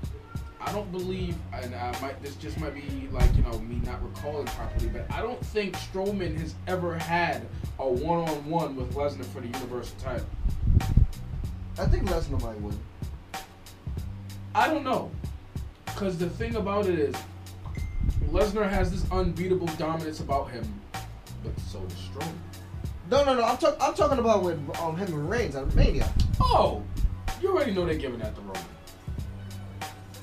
I 0.60 0.72
don't 0.72 0.90
believe, 0.92 1.36
and 1.54 1.74
I 1.74 1.98
might 2.02 2.22
this 2.22 2.36
just 2.36 2.58
might 2.60 2.74
be 2.74 3.08
like 3.10 3.34
you 3.34 3.42
know 3.42 3.58
me 3.60 3.80
not 3.84 4.02
recalling 4.04 4.46
properly, 4.46 4.88
but 4.88 5.10
I 5.10 5.22
don't 5.22 5.44
think 5.46 5.74
Strowman 5.76 6.36
has 6.38 6.54
ever 6.66 6.96
had 6.98 7.46
a 7.78 7.88
one-on-one 7.88 8.76
with 8.76 8.94
Lesnar 8.94 9.24
for 9.24 9.40
the 9.40 9.46
Universal 9.48 9.96
title. 10.00 10.26
I 11.78 11.86
think 11.86 12.04
Lesnar 12.08 12.42
might 12.42 12.60
win. 12.60 12.78
I 14.54 14.68
don't 14.68 14.84
know, 14.84 15.10
because 15.86 16.18
the 16.18 16.28
thing 16.28 16.56
about 16.56 16.86
it 16.86 16.98
is, 16.98 17.14
Lesnar 18.30 18.68
has 18.68 18.90
this 18.90 19.10
unbeatable 19.10 19.68
dominance 19.78 20.20
about 20.20 20.50
him, 20.50 20.64
but 21.42 21.58
so 21.60 21.80
does 21.80 21.98
Strowman. 21.98 22.34
No, 23.10 23.24
no, 23.24 23.34
no. 23.34 23.42
I'm, 23.44 23.56
talk- 23.58 23.76
I'm 23.80 23.94
talking 23.94 24.18
about 24.18 24.44
with 24.44 24.58
um, 24.80 24.96
him 24.96 25.08
and 25.08 25.28
Reigns 25.28 25.56
at 25.56 25.74
Mania. 25.74 26.08
Oh, 26.38 26.82
you 27.40 27.48
already 27.50 27.72
know 27.72 27.84
they're 27.84 27.94
giving 27.96 28.20
that 28.20 28.34
to 28.36 28.40
Roman. 28.42 28.62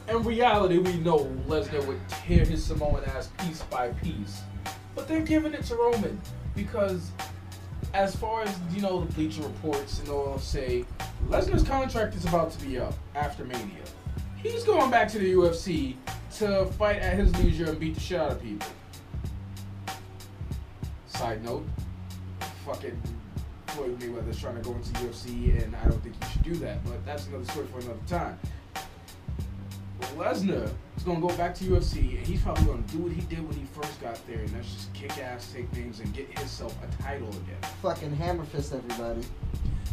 In 0.09 0.23
reality, 0.23 0.77
we 0.77 0.93
know 0.99 1.25
Lesnar 1.47 1.85
would 1.85 1.99
tear 2.07 2.45
his 2.45 2.63
Samoan 2.63 3.03
ass 3.05 3.29
piece 3.39 3.61
by 3.63 3.89
piece. 3.89 4.41
But 4.95 5.07
they're 5.07 5.21
giving 5.21 5.53
it 5.53 5.63
to 5.65 5.75
Roman 5.75 6.19
because, 6.55 7.11
as 7.93 8.15
far 8.15 8.43
as, 8.43 8.55
you 8.73 8.81
know, 8.81 9.01
the 9.01 9.13
Bleacher 9.13 9.41
Reports 9.41 9.99
and 9.99 10.07
all 10.09 10.39
say, 10.39 10.85
Lesnar's 11.27 11.63
contract 11.63 12.15
is 12.15 12.23
about 12.25 12.51
to 12.51 12.65
be 12.65 12.79
up 12.79 12.93
after 13.15 13.43
Mania. 13.43 13.83
He's 14.41 14.63
going 14.63 14.89
back 14.89 15.09
to 15.09 15.19
the 15.19 15.33
UFC 15.33 15.95
to 16.37 16.65
fight 16.77 16.97
at 16.97 17.17
his 17.17 17.35
leisure 17.43 17.65
and 17.65 17.79
beat 17.79 17.95
the 17.95 17.99
shit 17.99 18.19
out 18.19 18.31
of 18.31 18.41
people. 18.41 18.67
Side 21.07 21.43
note, 21.43 21.67
fucking 22.65 23.01
Floyd 23.67 23.99
Mayweather's 23.99 24.39
trying 24.39 24.55
to 24.55 24.61
go 24.61 24.73
into 24.73 24.89
UFC, 25.01 25.61
and 25.61 25.75
I 25.75 25.83
don't 25.89 26.01
think 26.01 26.23
he 26.23 26.31
should 26.31 26.43
do 26.43 26.55
that. 26.55 26.83
But 26.85 27.05
that's 27.05 27.27
another 27.27 27.45
story 27.45 27.67
for 27.67 27.79
another 27.79 27.99
time. 28.07 28.39
Lesnar 30.15 30.69
is 30.95 31.03
gonna 31.03 31.19
go 31.19 31.29
back 31.37 31.55
to 31.55 31.65
UFC, 31.65 32.17
and 32.17 32.27
he's 32.27 32.41
probably 32.41 32.65
gonna 32.65 32.81
do 32.83 32.99
what 32.99 33.11
he 33.11 33.21
did 33.21 33.47
when 33.47 33.57
he 33.57 33.65
first 33.73 33.99
got 34.01 34.19
there, 34.27 34.39
and 34.39 34.49
that's 34.49 34.73
just 34.73 34.93
kick 34.93 35.17
ass, 35.17 35.51
take 35.53 35.71
names, 35.73 35.99
and 35.99 36.13
get 36.13 36.27
himself 36.37 36.75
a 36.83 37.03
title 37.03 37.29
again. 37.29 37.71
Fucking 37.81 38.15
hammer 38.15 38.45
fist 38.45 38.73
everybody. 38.73 39.21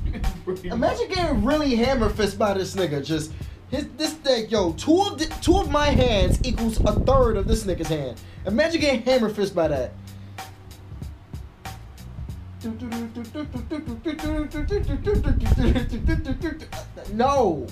Imagine 0.65 1.09
getting 1.09 1.45
really 1.45 1.75
hammer 1.75 2.11
fist 2.11 2.39
by 2.39 2.55
this 2.55 2.75
nigga. 2.75 3.05
Just 3.05 3.33
his 3.71 3.89
this 3.97 4.13
thing, 4.15 4.49
yo, 4.51 4.73
two 4.73 5.01
of 5.03 5.19
the, 5.19 5.27
two 5.41 5.59
of 5.59 5.71
my 5.71 5.87
hands 5.87 6.39
equals 6.45 6.79
a 6.81 6.93
third 7.01 7.37
of 7.37 7.47
this 7.47 7.65
nigga's 7.65 7.89
hand. 7.89 8.21
Imagine 8.47 8.81
getting 8.81 9.03
hammer 9.03 9.29
fist 9.29 9.55
by 9.55 9.69
that. 9.69 9.93
No, 17.13 17.67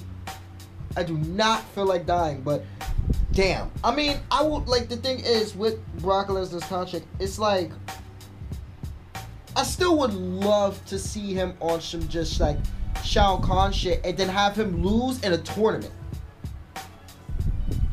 I 0.97 1.03
do 1.03 1.17
not 1.19 1.65
feel 1.75 1.87
like 1.87 2.07
dying, 2.07 2.43
but 2.43 2.65
damn. 3.33 3.71
I 3.83 3.95
mean, 3.95 4.19
I 4.31 4.43
would 4.43 4.67
like 4.69 4.89
the 4.89 4.97
thing 4.97 5.21
is 5.21 5.55
with 5.55 5.85
Brock 6.01 6.29
Lesnar's 6.29 6.65
contract, 6.65 7.07
it's 7.19 7.39
like 7.39 7.71
I 9.57 9.65
still 9.65 9.99
would 9.99 10.15
love 10.15 10.85
to 10.87 10.99
see 10.99 11.35
him 11.35 11.55
on 11.61 11.81
some 11.81 12.07
just 12.09 12.41
like 12.41 12.57
Shao 13.05 13.39
Kahn 13.39 13.73
shit 13.73 14.01
and 14.05 14.17
then 14.17 14.29
have 14.29 14.57
him 14.57 14.83
lose 14.83 15.23
in 15.23 15.33
a 15.33 15.39
tournament 15.39 15.93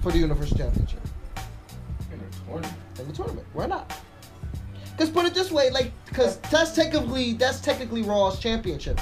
for 0.01 0.11
the 0.11 0.17
Universal 0.17 0.57
Championship. 0.57 0.99
in 2.11 2.19
a 2.19 2.45
tournament. 2.45 2.73
In 2.99 3.07
the 3.07 3.13
tournament. 3.13 3.47
Why 3.53 3.65
not? 3.65 3.93
Cause 4.97 5.09
put 5.09 5.25
it 5.25 5.33
this 5.33 5.49
way, 5.49 5.69
like, 5.69 5.91
cause 6.07 6.37
that's 6.51 6.73
technically 6.73 7.33
that's 7.33 7.61
technically 7.61 8.01
Raw's 8.01 8.37
championship. 8.39 8.99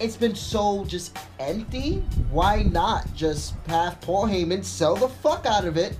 It's 0.00 0.16
been 0.16 0.34
so 0.34 0.84
just 0.86 1.16
empty. 1.38 2.02
Why 2.30 2.62
not 2.62 3.14
just 3.14 3.54
have 3.66 4.00
Paul 4.00 4.26
Heyman 4.26 4.64
sell 4.64 4.96
the 4.96 5.08
fuck 5.08 5.44
out 5.44 5.66
of 5.66 5.76
it 5.76 5.98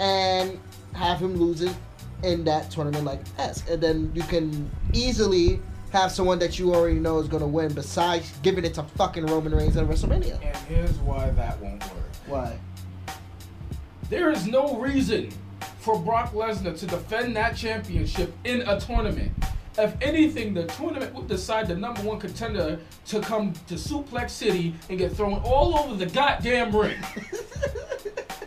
and 0.00 0.58
have 0.94 1.20
him 1.20 1.36
lose 1.36 1.62
it 1.62 1.74
in 2.24 2.42
that 2.44 2.68
tournament 2.70 3.04
like 3.04 3.20
S, 3.38 3.62
and 3.70 3.80
then 3.80 4.10
you 4.12 4.22
can 4.22 4.68
easily 4.92 5.60
have 5.92 6.10
someone 6.10 6.38
that 6.40 6.58
you 6.58 6.74
already 6.74 6.98
know 6.98 7.18
is 7.18 7.28
gonna 7.28 7.46
win. 7.46 7.72
Besides 7.72 8.32
giving 8.42 8.64
it 8.64 8.74
to 8.74 8.82
fucking 8.82 9.26
Roman 9.26 9.54
Reigns 9.54 9.76
at 9.76 9.86
WrestleMania. 9.86 10.44
And 10.44 10.56
here's 10.66 10.98
why 10.98 11.30
that 11.30 11.60
won't 11.60 11.82
work. 11.82 12.10
Why? 12.26 12.58
There 14.08 14.30
is 14.30 14.46
no 14.46 14.76
reason 14.76 15.30
for 15.78 15.98
Brock 15.98 16.32
Lesnar 16.32 16.76
to 16.78 16.86
defend 16.86 17.36
that 17.36 17.56
championship 17.56 18.34
in 18.44 18.62
a 18.62 18.80
tournament. 18.80 19.32
If 19.78 19.94
anything, 20.02 20.52
the 20.54 20.66
tournament 20.66 21.14
would 21.14 21.28
decide 21.28 21.68
the 21.68 21.76
number 21.76 22.02
one 22.02 22.18
contender 22.18 22.78
to 23.06 23.20
come 23.20 23.52
to 23.68 23.74
Suplex 23.74 24.30
City 24.30 24.74
and 24.88 24.98
get 24.98 25.12
thrown 25.12 25.34
all 25.44 25.78
over 25.78 25.94
the 25.96 26.06
goddamn 26.06 26.74
ring. 26.74 26.98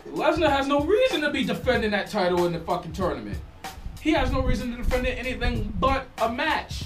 Lesnar 0.08 0.50
has 0.50 0.68
no 0.68 0.80
reason 0.80 1.20
to 1.22 1.30
be 1.30 1.44
defending 1.44 1.90
that 1.90 2.08
title 2.08 2.46
in 2.46 2.52
the 2.52 2.60
fucking 2.60 2.92
tournament. 2.92 3.38
He 4.00 4.12
has 4.12 4.30
no 4.30 4.42
reason 4.42 4.70
to 4.72 4.76
defend 4.76 5.06
it 5.06 5.18
anything 5.18 5.72
but 5.80 6.06
a 6.18 6.30
match. 6.30 6.84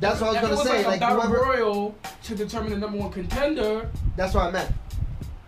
That's 0.00 0.20
what 0.20 0.36
I 0.36 0.42
was 0.42 0.50
it 0.50 0.54
gonna 0.56 0.68
say. 0.68 0.76
like, 0.78 0.86
Like 0.86 0.96
a 0.96 1.00
battle 1.00 1.20
whoever. 1.22 1.44
royal 1.44 1.94
to 2.24 2.34
determine 2.34 2.70
the 2.72 2.78
number 2.78 2.98
one 2.98 3.12
contender, 3.12 3.88
That's 4.16 4.34
what 4.34 4.44
I 4.46 4.50
meant. 4.50 4.72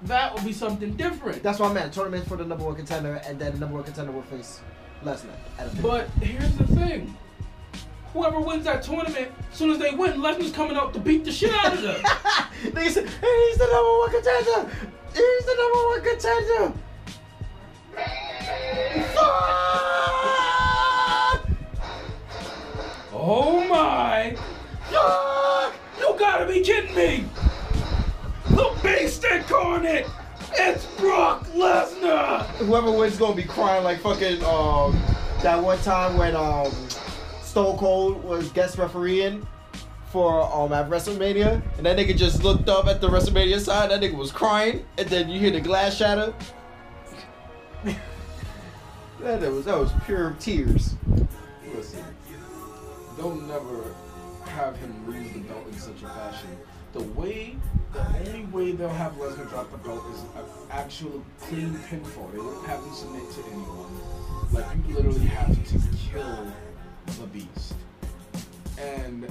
that 0.05 0.35
would 0.35 0.45
be 0.45 0.53
something 0.53 0.95
different. 0.95 1.43
That's 1.43 1.59
what 1.59 1.71
I 1.71 1.75
meant. 1.75 1.93
Tournament 1.93 2.27
for 2.29 2.37
the 2.37 2.45
number 2.45 2.65
one 2.65 2.77
contender, 2.77 3.21
and 3.27 3.39
then 3.39 3.53
the 3.55 3.59
number 3.59 3.75
one 3.75 3.85
contender 3.85 4.13
will 4.13 4.23
face 4.23 4.61
Lesnar 5.05 5.31
at 5.59 5.73
a 5.73 5.83
But 5.83 6.09
here's 6.21 6.57
the 6.57 6.67
thing. 6.69 7.17
Whoever 8.13 8.41
wins 8.41 8.65
that 8.65 8.83
tournament, 8.83 9.33
as 9.51 9.59
soon 9.59 9.71
as 9.71 9.79
they 9.79 9.93
win, 9.93 10.21
Lesnar's 10.21 10.53
coming 10.53 10.77
out 10.77 10.93
to 10.95 11.01
beat 11.01 11.25
the 11.25 11.33
shit 11.33 11.53
out 11.55 11.73
of 11.73 11.83
them. 11.83 12.03
They 12.63 12.89
said, 12.91 13.09
"Hey, 13.09 13.49
he's 13.49 13.59
the 13.59 13.67
number 13.67 13.99
one 13.99 14.11
contender. 14.13 14.71
He's 15.13 15.45
the 15.47 15.55
number 15.59 15.89
one 15.89 16.03
contender. 16.03 16.73
Oh 23.13 23.67
my! 23.69 24.37
Fuck! 24.91 25.75
You 25.99 26.17
gotta 26.19 26.47
be 26.47 26.61
kidding 26.63 26.95
me! 26.95 27.25
The 28.51 28.79
Beast 28.83 29.25
Incarnate! 29.25 30.07
It's 30.55 30.87
Brock 30.97 31.47
Lesnar! 31.49 32.45
Whoever 32.57 32.91
wins 32.91 33.17
gonna 33.17 33.35
be 33.35 33.45
crying 33.45 33.85
like 33.85 34.01
fucking 34.01 34.45
um 34.45 35.01
that 35.43 35.61
one 35.63 35.79
time 35.79 36.17
when 36.17 36.37
um 36.37 36.71
Stone 37.53 37.77
Cold 37.77 38.25
was 38.25 38.49
guest 38.53 38.79
refereeing 38.79 39.47
for 40.07 40.43
um 40.57 40.73
at 40.73 40.89
WrestleMania, 40.89 41.61
and 41.77 41.85
that 41.85 41.99
nigga 41.99 42.17
just 42.17 42.43
looked 42.43 42.71
up 42.71 42.87
at 42.87 43.03
the 43.03 43.09
WrestleMania 43.11 43.61
side. 43.61 43.91
That 43.91 44.01
nigga 44.01 44.17
was 44.17 44.33
crying, 44.33 44.87
and 44.97 45.07
then 45.11 45.29
you 45.29 45.39
hear 45.39 45.51
the 45.51 45.61
glass 45.61 45.95
shatter. 45.95 46.33
that 49.21 49.53
was 49.53 49.67
that 49.67 49.77
was 49.77 49.93
pure 50.07 50.35
tears. 50.41 50.95
Listen, 51.75 52.03
don't 53.19 53.47
never 53.47 53.85
have 54.47 54.75
him 54.77 55.07
lose 55.07 55.31
the 55.35 55.41
belt 55.41 55.67
in 55.67 55.79
such 55.79 56.03
a 56.05 56.09
fashion 56.09 56.57
the 56.95 57.03
way, 57.03 57.57
the 57.93 58.01
only 58.01 58.45
way 58.47 58.73
they'll 58.73 58.89
have 58.89 59.13
Lesnar 59.15 59.49
drop 59.49 59.71
the 59.71 59.79
belt 59.79 60.05
is 60.13 60.21
an 60.21 60.45
actual 60.71 61.23
clean 61.41 61.75
pinfall. 61.89 62.33
They 62.33 62.39
won't 62.39 62.67
have 62.67 62.83
him 62.83 62.95
submit 62.95 63.31
to 63.31 63.45
anyone. 63.47 64.01
Like 64.53 64.67
you 64.89 64.95
literally 64.95 65.27
have 65.27 65.49
to 65.69 65.79
kill 66.11 66.53
the 67.21 67.27
beast. 67.27 67.75
And 68.79 69.27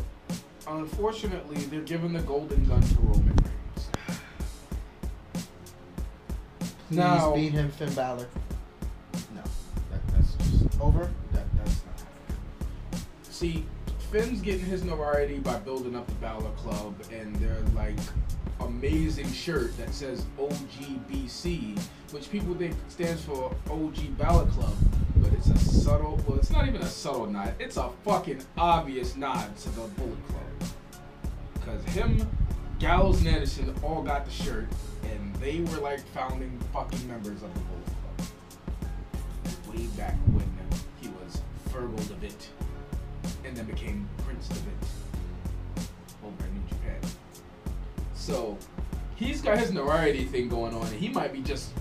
unfortunately, 0.68 1.58
they're 1.66 1.82
giving 1.82 2.14
the 2.14 2.22
golden 2.22 2.64
gun 2.66 2.82
to 2.82 3.00
Roman 3.02 3.28
Reigns. 3.28 3.90
Please 6.88 6.98
Now, 6.98 7.34
beat 7.34 7.52
him, 7.54 7.70
Finn 7.72 7.94
Balor. 7.94 8.28
no, 9.36 9.42
that, 9.92 10.08
that's 10.14 10.34
just 10.36 10.80
Over. 10.82 11.10
that, 11.34 11.46
that's 11.58 11.82
not 11.86 12.00
happening. 12.00 13.06
See, 13.30 13.66
Finn's 14.12 14.42
getting 14.42 14.66
his 14.66 14.84
notoriety 14.84 15.40
by 15.40 15.58
building 15.60 15.96
up 15.96 16.06
the 16.08 16.14
Balor 16.16 16.50
Club 16.58 16.94
and 17.14 17.34
their 17.38 17.58
like 17.76 17.96
amazing 18.60 19.32
shirt 19.32 19.76
that 19.78 19.94
says 19.94 20.26
OGBC, 20.38 21.80
which 22.12 22.30
people 22.30 22.54
think 22.56 22.76
stands 22.90 23.22
for 23.24 23.56
OG 23.70 24.18
Balor 24.18 24.46
Club, 24.48 24.74
it's 25.42 25.50
a 25.50 25.58
subtle. 25.58 26.22
Well, 26.28 26.38
it's 26.38 26.52
not 26.52 26.68
even 26.68 26.82
a 26.82 26.86
subtle 26.86 27.26
nod. 27.26 27.56
It's 27.60 27.78
a 27.78 27.90
fucking 28.06 28.44
obvious 28.58 29.16
nod 29.16 29.56
to 29.58 29.70
the 29.70 29.82
Bullet 29.82 30.28
Club. 30.28 30.72
Cause 31.66 31.84
him, 31.94 32.28
Gallows, 32.80 33.26
and 33.26 33.84
all 33.84 34.04
got 34.04 34.26
the 34.26 34.32
shirt, 34.32 34.68
and 35.04 35.36
they 35.38 35.62
were 35.62 35.78
like 35.78 36.00
founding 36.14 36.60
fucking 36.72 37.08
members 37.08 37.42
of 37.42 37.54
the 37.54 37.60
Bullet 37.60 37.86
Club 37.86 39.76
way 39.76 39.86
back 39.98 40.16
when 40.34 40.44
uh, 40.44 40.76
he 41.02 41.08
was 41.08 41.42
Fergal 41.70 42.00
DeVitt 42.02 42.48
and 43.44 43.56
then 43.56 43.66
became 43.66 44.08
Prince 44.26 44.48
DeVitt 44.50 45.86
over 46.24 46.46
in 46.46 46.54
New 46.54 46.70
Japan. 46.70 47.00
So 48.14 48.58
he's 49.16 49.42
got 49.42 49.58
his 49.58 49.72
notoriety 49.72 50.26
thing 50.26 50.50
going 50.50 50.76
on, 50.76 50.86
and 50.86 51.00
he 51.00 51.10
might 51.10 51.34
be 51.34 51.42
just 51.42 51.72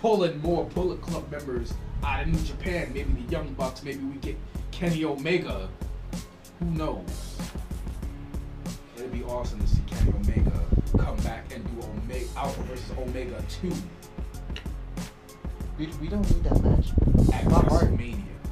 pulling 0.00 0.40
more 0.42 0.64
Bullet 0.64 1.00
Club 1.00 1.30
members 1.30 1.74
out 2.04 2.22
of 2.22 2.28
New 2.28 2.40
Japan. 2.40 2.90
Maybe 2.92 3.12
the 3.22 3.30
Young 3.30 3.52
Bucks, 3.54 3.82
maybe 3.82 4.04
we 4.04 4.16
get 4.16 4.36
Kenny 4.70 5.04
Omega. 5.04 5.68
Who 6.60 6.66
knows? 6.66 7.36
It'd 8.96 9.12
be 9.12 9.24
awesome 9.24 9.60
to 9.60 9.66
see 9.66 9.82
Kenny 9.86 10.12
Omega 10.12 10.52
come 10.98 11.16
back 11.18 11.52
and 11.52 11.64
do 11.64 11.86
Omega 11.86 12.26
Alpha 12.36 12.62
versus 12.62 12.90
Omega 12.98 13.42
2 13.60 13.72
We, 15.78 15.86
we 16.00 16.08
don't 16.08 16.22
need 16.30 16.44
that 16.44 16.62
match. 16.62 16.90
at 17.34 17.44
My 17.50 17.60
heart. 17.60 17.90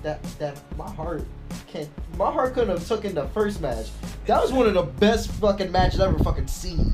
That 0.02 0.20
that 0.40 0.60
my 0.76 0.90
heart 0.90 1.24
can't. 1.68 1.88
My 2.18 2.32
heart 2.32 2.54
couldn't 2.54 2.70
have 2.70 2.86
took 2.88 3.04
in 3.04 3.14
the 3.14 3.28
first 3.28 3.60
match. 3.60 3.90
That 4.26 4.42
was 4.42 4.52
one 4.52 4.66
of 4.66 4.74
the 4.74 4.82
best 4.82 5.30
fucking 5.32 5.70
matches 5.70 6.00
I 6.00 6.08
ever 6.08 6.18
fucking 6.18 6.48
seen. 6.48 6.92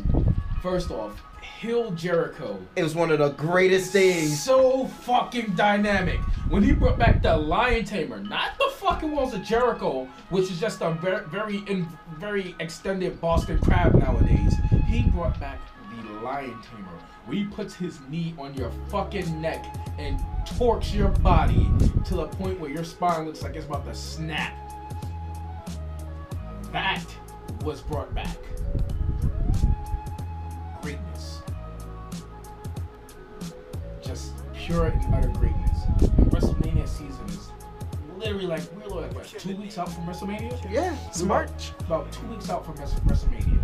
First 0.62 0.90
off, 0.90 1.18
Hill 1.58 1.90
Jericho 1.90 2.56
It 2.76 2.84
was 2.84 2.94
one 2.94 3.10
of 3.10 3.18
the 3.18 3.30
greatest 3.30 3.90
things. 3.90 4.40
so 4.40 4.86
fucking 4.86 5.54
dynamic. 5.56 6.20
When 6.50 6.62
he 6.62 6.70
brought 6.70 7.00
back 7.00 7.20
the 7.20 7.36
Lion 7.36 7.84
Tamer, 7.84 8.20
not 8.20 8.56
the 8.58 8.70
fucking 8.76 9.10
Walls 9.10 9.34
of 9.34 9.42
Jericho, 9.42 10.04
which 10.30 10.52
is 10.52 10.60
just 10.60 10.82
a 10.82 10.92
very, 10.92 11.24
very, 11.26 11.56
in, 11.66 11.88
very 12.16 12.54
extended 12.60 13.20
Boston 13.20 13.58
Crab 13.58 13.92
nowadays. 13.94 14.54
He 14.86 15.02
brought 15.10 15.40
back 15.40 15.58
the 15.90 16.12
Lion 16.20 16.56
Tamer, 16.62 16.98
where 17.26 17.36
he 17.36 17.44
puts 17.46 17.74
his 17.74 17.98
knee 18.08 18.36
on 18.38 18.54
your 18.54 18.70
fucking 18.88 19.42
neck 19.42 19.66
and 19.98 20.20
torques 20.56 20.94
your 20.94 21.08
body 21.08 21.68
to 22.04 22.14
the 22.14 22.28
point 22.28 22.60
where 22.60 22.70
your 22.70 22.84
spine 22.84 23.26
looks 23.26 23.42
like 23.42 23.56
it's 23.56 23.66
about 23.66 23.84
to 23.84 23.94
snap. 23.96 24.54
That 26.70 27.04
was 27.64 27.80
brought 27.80 28.14
back. 28.14 28.36
Pure 34.68 34.86
and 34.88 35.14
utter 35.14 35.28
greatness. 35.28 35.84
And 35.98 36.30
WrestleMania 36.30 36.86
season 36.86 37.24
is 37.28 37.50
literally 38.18 38.46
like 38.46 38.60
we're 38.76 39.00
like 39.00 39.14
what, 39.14 39.24
two 39.26 39.56
weeks 39.56 39.78
out 39.78 39.90
from 39.90 40.04
WrestleMania. 40.04 40.70
Yeah, 40.70 40.92
We're 41.06 41.12
smart. 41.12 41.50
About, 41.80 41.86
about 41.86 42.12
two 42.12 42.26
weeks 42.26 42.50
out 42.50 42.66
from 42.66 42.74
WrestleMania. 42.76 43.58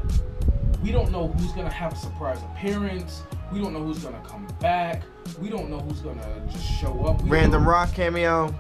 We 0.83 0.93
don't 0.93 1.13
know 1.13 1.29
who's 1.29 1.53
gonna 1.53 1.71
have 1.71 1.93
a 1.93 1.97
surprise 1.97 2.39
appearance. 2.53 3.23
We 3.53 3.61
don't 3.61 3.75
know 3.75 3.83
who's 3.83 3.99
gonna 4.03 4.23
come 4.27 4.47
back. 4.61 5.03
We 5.39 5.51
don't 5.51 5.69
know 5.69 5.81
who's 5.81 6.01
gonna 6.01 6.43
just 6.51 6.65
show 6.65 7.05
up. 7.05 7.23
We 7.23 7.29
Random 7.31 7.61
don't- 7.63 7.71
rock 7.71 7.93
cameo. 7.93 8.55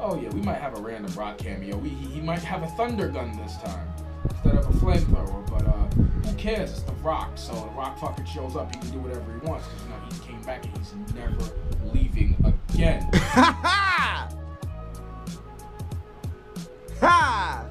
Oh 0.00 0.20
yeah, 0.20 0.28
we 0.30 0.40
might 0.42 0.58
have 0.58 0.76
a 0.76 0.80
random 0.80 1.12
rock 1.14 1.38
cameo. 1.38 1.76
We, 1.76 1.90
he, 1.90 2.06
he 2.14 2.20
might 2.20 2.40
have 2.42 2.62
a 2.64 2.68
thunder 2.68 3.08
gun 3.08 3.36
this 3.36 3.56
time 3.58 3.86
instead 4.28 4.56
of 4.56 4.66
a 4.66 4.72
flamethrower. 4.78 5.46
But 5.48 5.66
uh, 5.66 6.28
who 6.28 6.34
cares? 6.36 6.70
It's 6.70 6.82
the 6.82 6.92
Rock, 6.94 7.30
so 7.36 7.52
the 7.54 7.66
Rock 7.76 7.98
fucking 7.98 8.24
shows 8.26 8.56
up. 8.56 8.74
He 8.74 8.80
can 8.80 8.90
do 8.90 8.98
whatever 9.00 9.32
he 9.32 9.46
wants 9.46 9.66
because 9.68 9.82
you 9.84 9.88
know 9.90 9.96
he 10.10 10.18
came 10.40 10.46
back 10.46 10.64
and 10.64 10.76
he's 10.78 10.94
never 11.14 11.36
leaving 11.92 12.36
again. 12.72 13.08
Ha 13.30 13.58
ha! 13.62 14.28
Ha! 17.00 17.64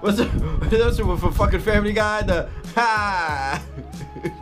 What's 0.00 0.16
the, 0.18 0.24
what's 0.26 0.96
the 0.96 1.16
for 1.18 1.32
fucking 1.32 1.60
Family 1.60 1.92
Guy? 1.92 2.22
The 2.22 2.48
ha! 2.74 3.62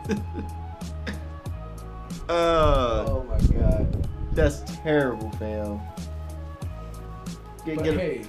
uh, 2.29 3.05
oh 3.07 3.23
my 3.23 3.37
god. 3.57 4.07
that's 4.33 4.61
terrible, 4.83 5.29
fam. 5.31 5.81
Get, 7.65 7.75
But 7.75 7.83
get 7.83 7.97
hey, 7.97 8.21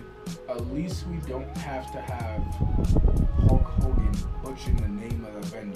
at 0.49 0.67
least 0.73 1.07
we 1.07 1.19
don't 1.29 1.57
have 1.59 1.93
to 1.93 2.01
have 2.01 2.43
Hulk 3.47 3.63
Hogan 3.63 4.13
butchering 4.43 4.77
the 4.77 4.89
name 4.89 5.25
of 5.25 5.35
the 5.35 5.41
venue. 5.49 5.72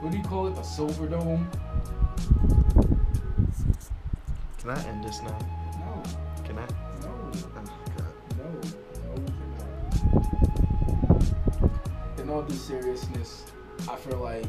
What 0.00 0.12
do 0.12 0.18
you 0.18 0.24
call 0.24 0.46
it? 0.46 0.54
The 0.54 0.62
Silver 0.62 1.06
Dome? 1.06 1.48
Can 4.58 4.70
I 4.70 4.82
end 4.88 5.04
this 5.04 5.20
now? 5.22 5.38
No, 5.78 6.02
Can 6.44 6.58
I? 6.58 6.66
no. 7.02 7.08
Oh, 7.08 7.30
God. 7.54 7.68
No, 8.38 8.44
no, 9.14 9.26
cannot. 11.10 12.18
In 12.18 12.30
all 12.30 12.42
due 12.42 12.54
seriousness, 12.54 13.44
I 13.90 13.96
feel 13.96 14.18
like 14.18 14.46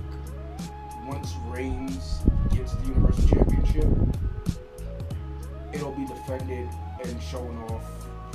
once 1.08 1.34
Reigns 1.50 2.20
gets 2.54 2.74
the 2.76 2.88
Universal 2.88 3.28
Championship, 3.30 3.88
it'll 5.74 5.92
be 5.94 6.06
defended 6.06 6.70
and 7.04 7.22
shown 7.22 7.58
off 7.70 7.84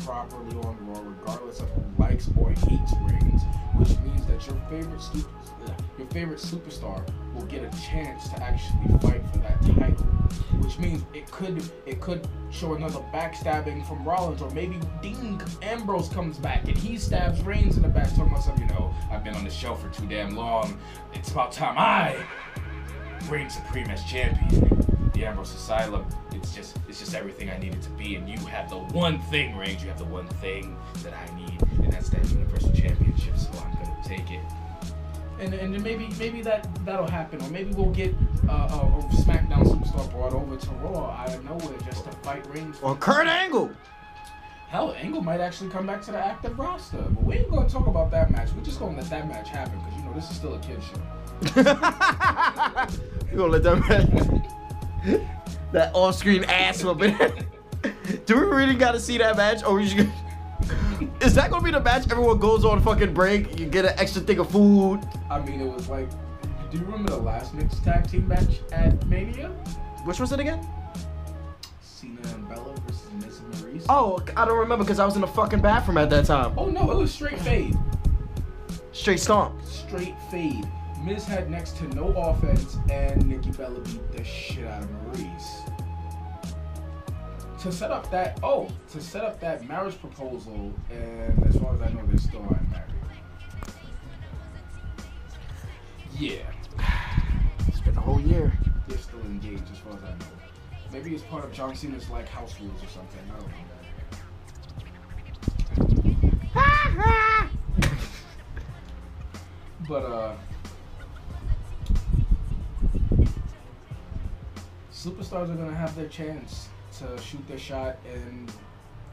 properly 0.05 0.57
on 0.57 0.77
Raw, 0.87 1.01
regardless 1.01 1.61
of 1.61 1.69
who 1.71 1.83
likes 2.03 2.29
or 2.39 2.51
hates 2.51 2.93
Reigns. 3.03 3.43
Which 3.77 3.97
means 4.01 4.27
that 4.27 4.47
your 4.47 4.57
favorite 4.71 5.01
super, 5.01 5.29
your 5.99 6.07
favorite 6.09 6.38
superstar 6.38 7.07
will 7.34 7.47
get 7.47 7.62
a 7.62 7.80
chance 7.80 8.28
to 8.28 8.42
actually 8.42 8.99
fight 8.99 9.22
for 9.30 9.38
that 9.38 9.61
title. 9.62 10.07
Which 10.61 10.78
means 10.78 11.05
it 11.14 11.30
could 11.30 11.62
it 11.86 12.01
could 12.01 12.26
show 12.51 12.74
another 12.74 13.01
backstabbing 13.12 13.86
from 13.86 14.05
Rollins, 14.05 14.42
or 14.42 14.51
maybe 14.51 14.80
Dean 15.01 15.40
Ambrose 15.62 16.09
comes 16.09 16.38
back 16.38 16.66
and 16.66 16.76
he 16.76 16.97
stabs 16.97 17.42
Reigns 17.42 17.76
in 17.76 17.82
the 17.82 17.88
back, 17.88 18.09
talking 18.11 18.32
about 18.32 18.42
something. 18.42 18.68
You 18.68 18.74
know, 18.74 18.94
I've 19.11 19.22
been 19.22 19.34
on 19.34 19.44
the 19.44 19.51
show 19.51 19.74
for 19.74 19.88
too 19.90 20.07
damn 20.07 20.34
long. 20.34 20.78
It's 21.14 21.30
about 21.30 21.53
time 21.53 21.76
I 21.78 22.16
reign 23.28 23.51
supreme 23.51 23.88
as 23.88 24.03
champion. 24.05 25.11
The 25.14 25.24
Ambrose 25.24 25.55
Asylum, 25.55 26.05
it's 26.32 26.55
just 26.55 26.76
it's 26.88 26.99
just 26.99 27.14
everything 27.14 27.51
I 27.51 27.59
needed 27.59 27.80
to 27.82 27.90
be, 27.90 28.16
and 28.16 28.28
you 28.28 28.38
have 28.47 28.68
the 28.68 28.78
one 28.78 29.18
thing, 29.22 29.57
Reigns. 29.57 29.82
You 29.82 29.88
have 29.88 29.99
the 29.99 30.05
one 30.05 30.26
thing 30.26 30.76
that 31.03 31.14
I 31.14 31.36
need, 31.36 31.62
and 31.82 31.92
that's 31.92 32.11
that 32.11 32.28
Universal 32.30 32.72
Championship. 32.72 33.38
So 33.38 33.51
I'm 33.53 33.72
gonna 33.74 33.97
take 34.05 34.30
it. 34.30 34.42
And 35.39 35.53
and 35.53 35.74
then 35.74 35.82
maybe 35.82 36.09
maybe 36.18 36.41
that 36.43 36.68
that'll 36.84 37.11
happen, 37.11 37.43
or 37.43 37.51
maybe 37.51 37.72
we'll 37.74 37.91
get 37.91 38.14
uh, 38.49 38.53
a, 38.53 38.76
a 38.76 39.03
SmackDown 39.12 39.64
superstar 39.64 40.11
brought 40.11 40.32
over 40.32 40.57
to 40.57 40.70
Raw 40.82 41.11
out 41.11 41.28
of 41.34 41.45
nowhere 41.45 41.78
just 41.84 42.05
to 42.05 42.11
fight 42.22 42.47
Reigns. 42.49 42.78
Or 42.80 42.97
Kurt 42.97 43.26
Angle. 43.26 43.70
Hell, 44.68 44.95
Angle 44.99 45.22
might 45.22 45.41
actually 45.41 45.70
come 45.70 45.87
back 45.87 46.03
to 46.03 46.11
the 46.11 46.18
active 46.18 46.59
roster, 46.59 46.99
but 46.99 47.22
we 47.22 47.37
ain't 47.37 47.51
gonna 47.51 47.68
talk 47.68 47.87
about 47.87 48.11
that 48.11 48.30
match. 48.30 48.49
We're 48.57 48.64
just 48.64 48.80
gonna 48.80 48.97
let 48.97 49.09
that 49.11 49.28
match 49.28 49.49
happen 49.49 49.78
because 49.78 49.95
you 49.97 50.05
know 50.05 50.12
this 50.14 50.30
is 50.30 50.37
still 50.37 50.55
a 50.55 50.59
kid 50.59 50.82
show. 50.82 50.97
you 53.30 53.39
gonna 53.39 53.53
let 53.53 53.62
that 53.62 54.43
that 55.72 55.95
off-screen 55.95 56.45
ass 56.45 56.82
whooping? 56.82 57.16
Do 58.26 58.41
we 58.41 58.47
really 58.47 58.74
gotta 58.74 58.99
see 58.99 59.18
that 59.18 59.37
match, 59.37 59.62
or 59.62 59.74
we 59.74 59.87
just? 59.87 60.09
Is 61.21 61.35
that 61.35 61.51
gonna 61.51 61.64
be 61.64 61.71
the 61.71 61.81
match? 61.81 62.11
Everyone 62.11 62.39
goes 62.39 62.64
on 62.64 62.83
fucking 62.83 63.14
break. 63.14 63.59
You 63.59 63.67
get 63.67 63.85
an 63.85 63.95
extra 63.97 64.23
thing 64.23 64.39
of 64.39 64.51
food. 64.51 65.01
I 65.31 65.41
mean, 65.41 65.61
it 65.61 65.73
was 65.73 65.89
like, 65.89 66.09
do 66.71 66.79
you 66.79 66.85
remember 66.85 67.11
the 67.11 67.19
last 67.19 67.55
mixed 67.55 67.83
tag 67.85 68.09
team 68.09 68.29
match 68.29 68.61
at 68.73 69.07
Mania? 69.07 69.49
Which 70.05 70.21
was 70.21 70.33
it 70.33 70.41
again? 70.41 70.67
Cena 71.81 72.21
and 72.35 72.49
Bella 72.49 72.75
versus 72.87 73.11
Miz 73.14 73.39
and 73.39 73.61
Maurice. 73.61 73.87
Oh, 73.89 74.21
I 74.37 74.45
don't 74.45 74.59
remember 74.59 74.85
because 74.85 74.99
I 74.99 75.07
was 75.07 75.14
in 75.14 75.21
the 75.23 75.27
fucking 75.27 75.61
bathroom 75.61 75.99
at 75.99 76.11
that 76.11 76.27
time. 76.27 76.53
Oh 76.59 76.67
no, 76.67 76.91
it 76.91 76.97
was 76.97 77.12
straight 77.12 77.39
fade. 77.41 77.77
Straight 78.93 79.21
stomp. 79.21 79.55
Straight 79.64 80.14
fade. 80.31 80.69
Miz 81.03 81.25
had 81.25 81.51
next 81.51 81.77
to 81.79 81.89
no 81.95 82.09
offense, 82.09 82.79
and 82.91 83.25
Nikki 83.27 83.51
Bella 83.53 83.81
beat 83.81 84.12
the 84.12 84.25
shit 84.25 84.67
out 84.67 84.83
of 84.83 84.91
Maurice. 84.91 85.61
To 87.67 87.73
set 87.73 87.91
up 87.91 88.09
that, 88.12 88.39
oh, 88.45 88.69
to 88.93 89.01
set 89.01 89.25
up 89.25 89.41
that 89.41 89.67
marriage 89.67 90.01
proposal, 90.01 90.73
and 90.89 91.47
as 91.49 91.57
far 91.61 91.75
as 91.75 91.83
I 91.83 91.89
know, 91.89 92.07
they 92.07 92.17
still 92.17 92.43
aren't 92.43 92.71
married. 92.71 92.95
Yeah, 96.17 96.49
It's 97.67 97.81
been 97.81 97.97
a 97.97 98.01
whole 98.01 98.21
year. 98.21 98.57
they're 98.87 98.99
still 98.99 99.19
engaged 99.23 99.64
as 99.73 99.79
far 99.79 99.95
as 99.95 100.05
I 100.05 100.11
know. 100.11 100.27
Maybe 100.93 101.12
it's 101.12 101.25
part 101.25 101.45
of 101.45 101.53
John 101.53 101.75
Cena's 101.75 102.09
like 102.09 102.29
house 102.29 102.55
rules 102.61 102.81
or 102.85 102.87
something. 102.87 103.19
I 103.35 103.41
don't 103.41 103.51
know. 107.01 107.51
but 109.89 110.05
uh, 110.05 110.37
superstars 114.93 115.51
are 115.51 115.57
gonna 115.57 115.75
have 115.75 115.97
their 115.97 116.07
chance 116.07 116.69
to 116.99 117.22
shoot 117.22 117.47
their 117.49 117.59
shot 117.59 117.97
and 118.12 118.53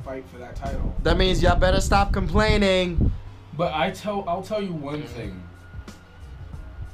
fight 0.04 0.24
for 0.32 0.38
that 0.38 0.56
title. 0.56 0.94
That 1.04 1.18
means 1.18 1.42
y'all 1.42 1.56
better 1.56 1.82
stop 1.82 2.14
complaining. 2.14 3.12
But 3.58 3.74
I 3.74 3.92
tell 3.92 4.24
I'll 4.28 4.42
tell 4.42 4.62
you 4.62 4.74
one 4.74 5.04
thing. 5.04 5.42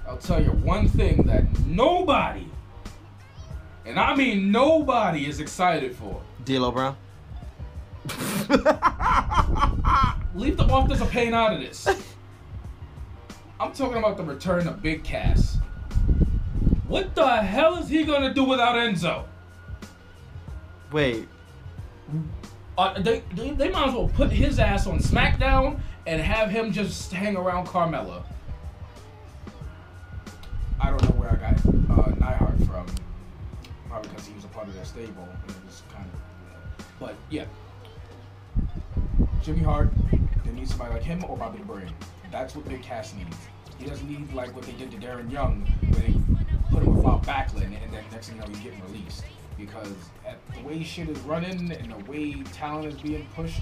I'll 0.07 0.17
tell 0.17 0.43
you 0.43 0.51
one 0.51 0.87
thing 0.87 1.23
that 1.27 1.43
nobody, 1.65 2.45
and 3.85 3.99
I 3.99 4.15
mean 4.15 4.51
nobody, 4.51 5.27
is 5.27 5.39
excited 5.39 5.95
for. 5.95 6.21
D'Lo 6.45 6.71
Brown. 6.71 6.97
Leave 10.35 10.57
the 10.57 10.65
authors 10.65 11.01
of 11.01 11.09
pain 11.11 11.33
out 11.33 11.53
of 11.53 11.59
this. 11.59 11.87
I'm 13.59 13.73
talking 13.73 13.97
about 13.97 14.17
the 14.17 14.23
return 14.23 14.67
of 14.67 14.81
Big 14.81 15.03
Cass. 15.03 15.57
What 16.87 17.13
the 17.13 17.37
hell 17.37 17.75
is 17.75 17.89
he 17.89 18.03
gonna 18.03 18.33
do 18.33 18.43
without 18.43 18.75
Enzo? 18.75 19.25
Wait. 20.91 21.27
Uh, 22.77 22.99
they, 23.01 23.21
they, 23.35 23.51
they 23.51 23.69
might 23.69 23.89
as 23.89 23.93
well 23.93 24.07
put 24.07 24.31
his 24.31 24.57
ass 24.57 24.87
on 24.87 24.99
SmackDown 24.99 25.79
and 26.07 26.21
have 26.21 26.49
him 26.49 26.71
just 26.71 27.11
hang 27.11 27.35
around 27.35 27.67
Carmella. 27.67 28.23
I 30.81 30.89
don't 30.89 31.03
know 31.03 31.19
where 31.19 31.29
I 31.29 31.35
got 31.35 31.65
uh, 31.65 32.09
Neidhart 32.15 32.57
from. 32.59 32.85
Probably 33.89 34.09
because 34.09 34.25
he 34.25 34.33
was 34.33 34.45
a 34.45 34.47
part 34.47 34.67
of 34.67 34.73
their 34.73 34.85
stable. 34.85 35.23
And 35.23 35.51
it 35.51 35.65
was 35.65 35.83
kind 35.93 36.05
of, 36.13 36.85
but 36.99 37.15
yeah. 37.29 37.45
Jimmy 39.43 39.61
Hart, 39.61 39.89
they 40.45 40.51
need 40.51 40.67
somebody 40.67 40.93
like 40.93 41.03
him 41.03 41.23
or 41.27 41.37
Bobby 41.37 41.59
the 41.59 41.65
Brain. 41.65 41.93
That's 42.31 42.55
what 42.55 42.67
Big 42.67 42.81
Cass 42.81 43.13
needs. 43.13 43.37
He 43.77 43.85
doesn't 43.85 44.09
need 44.09 44.33
like 44.33 44.55
what 44.55 44.65
they 44.65 44.73
did 44.73 44.91
to 44.91 44.97
Darren 44.97 45.31
Young, 45.31 45.61
where 45.89 46.01
they 46.01 46.13
put 46.71 46.83
him 46.83 46.95
with 46.95 47.03
Bob 47.03 47.25
Backlund, 47.25 47.63
and 47.63 47.93
then 47.93 48.03
next 48.11 48.29
thing 48.29 48.37
you 48.37 48.41
know, 48.41 48.47
he's 48.49 48.59
getting 48.59 48.81
released. 48.83 49.23
Because 49.59 49.93
at 50.25 50.39
the 50.55 50.61
way 50.61 50.83
shit 50.83 51.09
is 51.09 51.19
running 51.19 51.71
and 51.71 51.91
the 51.91 52.11
way 52.11 52.41
talent 52.53 52.87
is 52.87 53.01
being 53.01 53.27
pushed, 53.35 53.61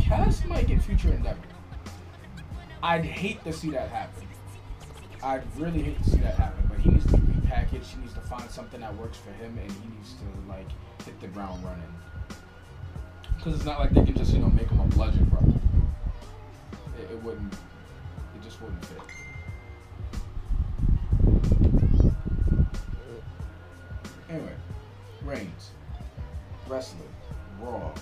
Cass 0.00 0.44
might 0.44 0.66
get 0.66 0.82
future 0.82 1.12
endeavor. 1.12 1.40
I'd 2.82 3.04
hate 3.04 3.42
to 3.44 3.52
see 3.52 3.70
that 3.70 3.88
happen. 3.88 4.28
I'd 5.22 5.42
really 5.56 5.82
hate 5.82 6.02
to 6.04 6.10
see 6.10 6.18
that 6.18 6.34
happen, 6.34 6.64
but 6.68 6.78
he 6.78 6.90
needs 6.90 7.06
to 7.06 7.16
be 7.16 7.32
repackaged. 7.32 7.86
He 7.86 8.00
needs 8.00 8.12
to 8.14 8.20
find 8.20 8.48
something 8.50 8.80
that 8.80 8.94
works 8.96 9.18
for 9.18 9.32
him, 9.32 9.58
and 9.58 9.70
he 9.70 9.88
needs 9.96 10.14
to 10.14 10.24
like 10.48 10.68
hit 11.04 11.20
the 11.20 11.26
ground 11.28 11.64
running. 11.64 11.82
Because 13.36 13.54
it's 13.54 13.64
not 13.64 13.80
like 13.80 13.90
they 13.90 14.04
can 14.04 14.14
just 14.14 14.32
you 14.32 14.40
know 14.40 14.50
make 14.50 14.68
him 14.68 14.80
a 14.80 14.84
bludgeon. 14.84 15.30
It, 16.98 17.12
it 17.12 17.22
wouldn't. 17.22 17.52
It 17.52 18.42
just 18.44 18.60
wouldn't 18.60 18.84
fit. 18.84 18.98
Anyway, 24.30 24.52
Reigns, 25.28 25.70
wrestling, 26.68 27.02
Raw, 27.60 27.92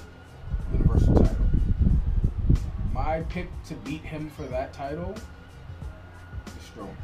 Universal 0.70 1.16
title. 1.16 1.46
My 2.92 3.22
pick 3.22 3.48
to 3.64 3.74
beat 3.74 4.02
him 4.02 4.30
for 4.30 4.44
that 4.44 4.72
title 4.72 5.12
is 6.46 6.52
Strowman. 6.70 6.94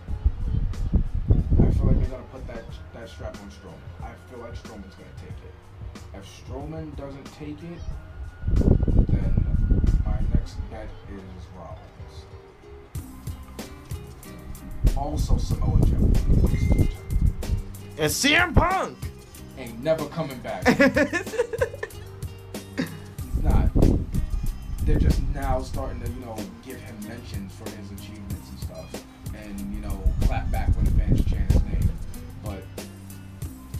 I 1.60 1.70
feel 1.72 1.86
like 1.86 1.98
they're 1.98 2.08
gonna 2.08 2.22
put 2.30 2.46
that 2.46 2.62
that 2.94 3.08
strap 3.08 3.36
on 3.42 3.50
Strowman. 3.50 3.74
I 4.00 4.12
feel 4.30 4.38
like 4.38 4.52
Strowman's 4.52 4.94
gonna 4.94 5.10
take 5.18 5.38
it. 5.42 5.54
If 6.14 6.46
Strowman 6.46 6.96
doesn't 6.96 7.26
take 7.34 7.60
it, 7.64 7.80
then 9.08 9.34
my 10.04 10.20
next 10.32 10.54
bet 10.70 10.88
is 11.10 11.46
Rollins. 11.58 12.16
Also 14.96 15.36
Samoa 15.36 15.80
Joe. 15.80 16.12
And 17.98 18.12
CM 18.12 18.54
Punk. 18.54 19.11
Ain't 19.59 19.82
never 19.82 20.07
coming 20.07 20.38
back. 20.38 20.66
He's 20.76 20.88
not. 23.42 23.70
They're 24.84 24.98
just 24.98 25.22
now 25.34 25.61
starting 25.62 26.00
to, 26.03 26.11
you 26.11 26.20
know, 26.20 26.36
give 26.64 26.80
him 26.80 26.96
mentions 27.07 27.55
for 27.55 27.68
his 27.70 27.90
achievements 27.92 28.50
and 28.50 28.59
stuff. 28.59 29.05
And, 29.34 29.74
you 29.74 29.80
know, 29.80 30.03
clap 30.22 30.50
back 30.50 30.74
when 30.76 30.84
the 30.86 30.90
fans 30.92 31.24
chant 31.24 31.53
his 31.53 31.62
name. 31.64 31.90
But 32.42 32.62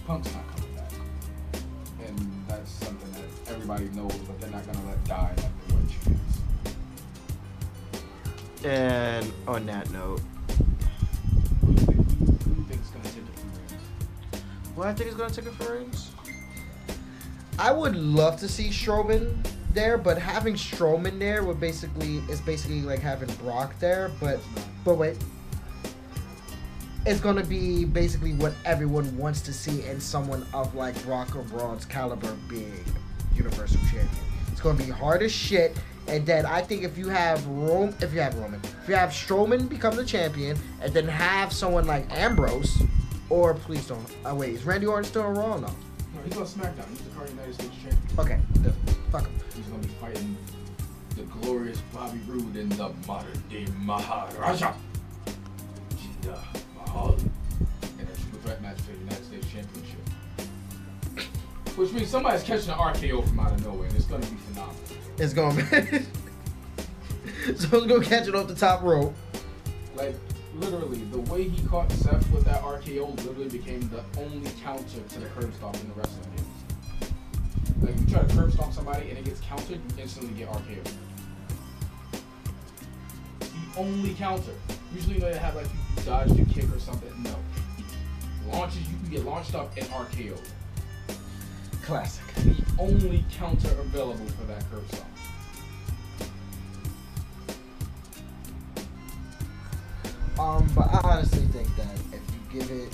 Punk's 0.07 0.33
not 0.33 0.45
coming 0.55 0.75
back. 0.75 0.93
And 2.07 2.45
that's 2.49 2.70
something 2.70 3.11
that 3.12 3.53
everybody 3.53 3.89
knows, 3.91 4.14
but 4.27 4.41
they're 4.41 4.51
not 4.51 4.64
gonna 4.66 4.87
let 4.87 5.05
die 5.05 5.33
like 5.37 5.68
they 5.68 5.75
were 5.75 5.83
champs. 6.05 6.39
and 8.64 9.33
on 9.49 9.66
that 9.66 9.91
note, 9.91 10.20
What 14.75 14.87
I 14.87 14.95
think 14.95 15.11
is 15.11 15.14
gonna 15.14 15.33
take 15.33 15.47
it 15.47 15.53
for 15.55 15.75
Reigns. 15.75 16.12
I 17.59 17.70
would 17.70 17.95
love 17.95 18.39
to 18.41 18.49
see 18.49 18.68
Strowman 18.68 19.47
there, 19.75 19.99
but 19.99 20.18
having 20.18 20.55
Strowman 20.55 21.18
there 21.18 21.45
would 21.45 21.61
basically 21.61 22.18
is 22.31 22.41
basically 22.41 22.81
like 22.81 23.01
having 23.01 23.33
Brock 23.37 23.79
there. 23.79 24.11
But 24.18 24.41
but 24.85 24.95
wait, 24.95 25.18
it's 27.05 27.20
gonna 27.20 27.45
be 27.45 27.85
basically 27.85 28.33
what 28.35 28.55
everyone 28.64 29.16
wants 29.18 29.43
to 29.43 29.53
see 29.53 29.85
in 29.85 30.01
someone 30.01 30.47
of 30.55 30.75
like 30.75 31.01
Brock 31.05 31.37
or 31.37 31.43
Braun's 31.43 31.85
caliber 31.85 32.35
being 32.49 32.85
Universal 33.35 33.81
Champion. 33.83 34.09
It's 34.51 34.61
gonna 34.61 34.79
be 34.79 34.91
hard 34.91 35.23
as 35.23 35.33
shit. 35.33 35.77
And 36.09 36.27
then 36.27 36.47
I 36.47 36.62
think 36.62 36.83
if 36.83 36.99
you 36.99 37.09
have 37.09 37.47
Rome, 37.47 37.95
if 38.01 38.12
you 38.12 38.20
have 38.20 38.35
Roman, 38.37 38.61
if 38.83 38.89
you 38.89 38.95
have 38.95 39.11
Strowman 39.11 39.68
become 39.68 39.95
the 39.95 40.05
champion, 40.05 40.59
and 40.81 40.93
then 40.93 41.07
have 41.07 41.53
someone 41.53 41.87
like 41.87 42.11
Ambrose, 42.11 42.83
or 43.31 43.55
please 43.55 43.87
don't. 43.87 44.07
Oh 44.25 44.35
wait, 44.35 44.55
is 44.55 44.64
Randy 44.64 44.87
Orton 44.87 45.05
still 45.05 45.23
on 45.23 45.35
Raw? 45.35 45.57
No. 45.57 45.66
No, 45.66 45.75
he's 46.25 46.37
on 46.37 46.45
SmackDown. 46.45 46.89
He's 46.91 47.01
the 47.01 47.11
current 47.11 47.31
United 47.31 47.55
States 47.55 47.75
champion. 47.83 48.18
Okay, 48.18 48.39
the, 48.62 48.73
fuck 49.11 49.23
him. 49.23 49.33
He's 49.55 49.66
gonna 49.66 49.83
be 49.83 49.89
fighting 50.01 50.37
the 51.16 51.23
glorious 51.23 51.81
Bobby 51.93 52.20
Roode 52.27 52.57
in 52.57 52.68
the 52.70 52.93
modern 53.07 53.43
day 53.49 53.66
Maharaja. 53.81 54.75
Jinder 55.97 56.39
Mahal. 56.77 57.16
In 57.99 58.07
a 58.07 58.14
triple 58.14 58.39
threat 58.45 58.62
match 58.62 58.81
for 58.81 58.93
the 58.93 58.99
United 58.99 59.25
States 59.25 59.47
Championship. 59.51 59.99
Which 61.77 61.93
means 61.93 62.09
somebody's 62.09 62.43
catching 62.43 62.70
an 62.70 62.79
RKO 62.79 63.27
from 63.27 63.41
out 63.41 63.53
of 63.53 63.64
nowhere, 63.64 63.89
and 63.89 63.97
it's 63.97 64.05
gonna 64.05 64.27
be 64.27 64.37
phenomenal. 64.37 64.81
It's 65.18 65.33
gonna 65.33 65.55
be. 65.55 65.99
so 67.57 67.79
it's 67.79 67.87
gonna 67.87 68.05
catch 68.05 68.29
it 68.29 68.35
off 68.35 68.47
the 68.49 68.55
top 68.55 68.83
rope. 68.83 69.14
Like, 69.95 70.14
literally, 70.57 70.98
the 71.11 71.20
way 71.32 71.48
he 71.48 71.66
caught 71.66 71.90
Seth 71.92 72.30
with 72.30 72.44
that 72.44 72.62
RKO 72.62 73.16
literally 73.24 73.48
became 73.48 73.88
the 73.88 74.05
only 74.20 74.50
counter 74.62 75.00
to 75.09 75.20
the 75.20 75.26
curb 75.26 75.53
stomp 75.55 75.76
in 75.76 75.88
the 75.88 75.94
wrestling 75.94 76.26
games. 76.36 77.12
Like, 77.82 77.98
you 77.98 78.07
try 78.07 78.22
to 78.22 78.36
curb 78.36 78.53
stomp 78.53 78.72
somebody 78.72 79.11
and 79.11 79.18
it 79.18 79.24
gets 79.24 79.40
countered, 79.40 79.80
you 79.96 80.03
instantly 80.03 80.34
get 80.34 80.48
RKO. 80.48 80.84
The 83.40 83.80
only 83.80 84.14
counter. 84.14 84.53
Usually 84.94 85.14
you 85.14 85.20
know, 85.20 85.32
they 85.32 85.38
have 85.38 85.57
like 85.57 85.66
you 85.66 86.03
dodged 86.05 86.38
a 86.38 86.44
kick 86.44 86.64
or 86.74 86.78
something. 86.78 87.11
No. 87.22 87.34
Launches, 88.50 88.80
you 88.80 88.96
can 88.98 89.11
get 89.11 89.24
launched 89.24 89.55
up 89.55 89.74
and 89.76 89.86
RKO. 89.86 90.38
Classic. 91.82 92.24
The 92.36 92.64
only 92.78 93.24
counter 93.32 93.70
available 93.80 94.26
for 94.26 94.44
that 94.44 94.62
curb 94.70 94.86
stomp. 94.88 95.12
Um, 100.39 100.68
but 100.74 100.89
I 100.93 101.01
honestly 101.05 101.45
think 101.47 101.74
that 101.76 101.95
if 102.12 102.20
you 102.33 102.61
give 102.61 102.70
it, 102.70 102.93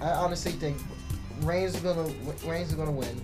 I 0.00 0.10
honestly 0.10 0.52
think 0.52 0.76
Reigns 1.42 1.74
is 1.74 1.80
gonna 1.80 2.12
Reigns 2.44 2.70
is 2.70 2.74
gonna 2.74 2.90
win. 2.90 3.20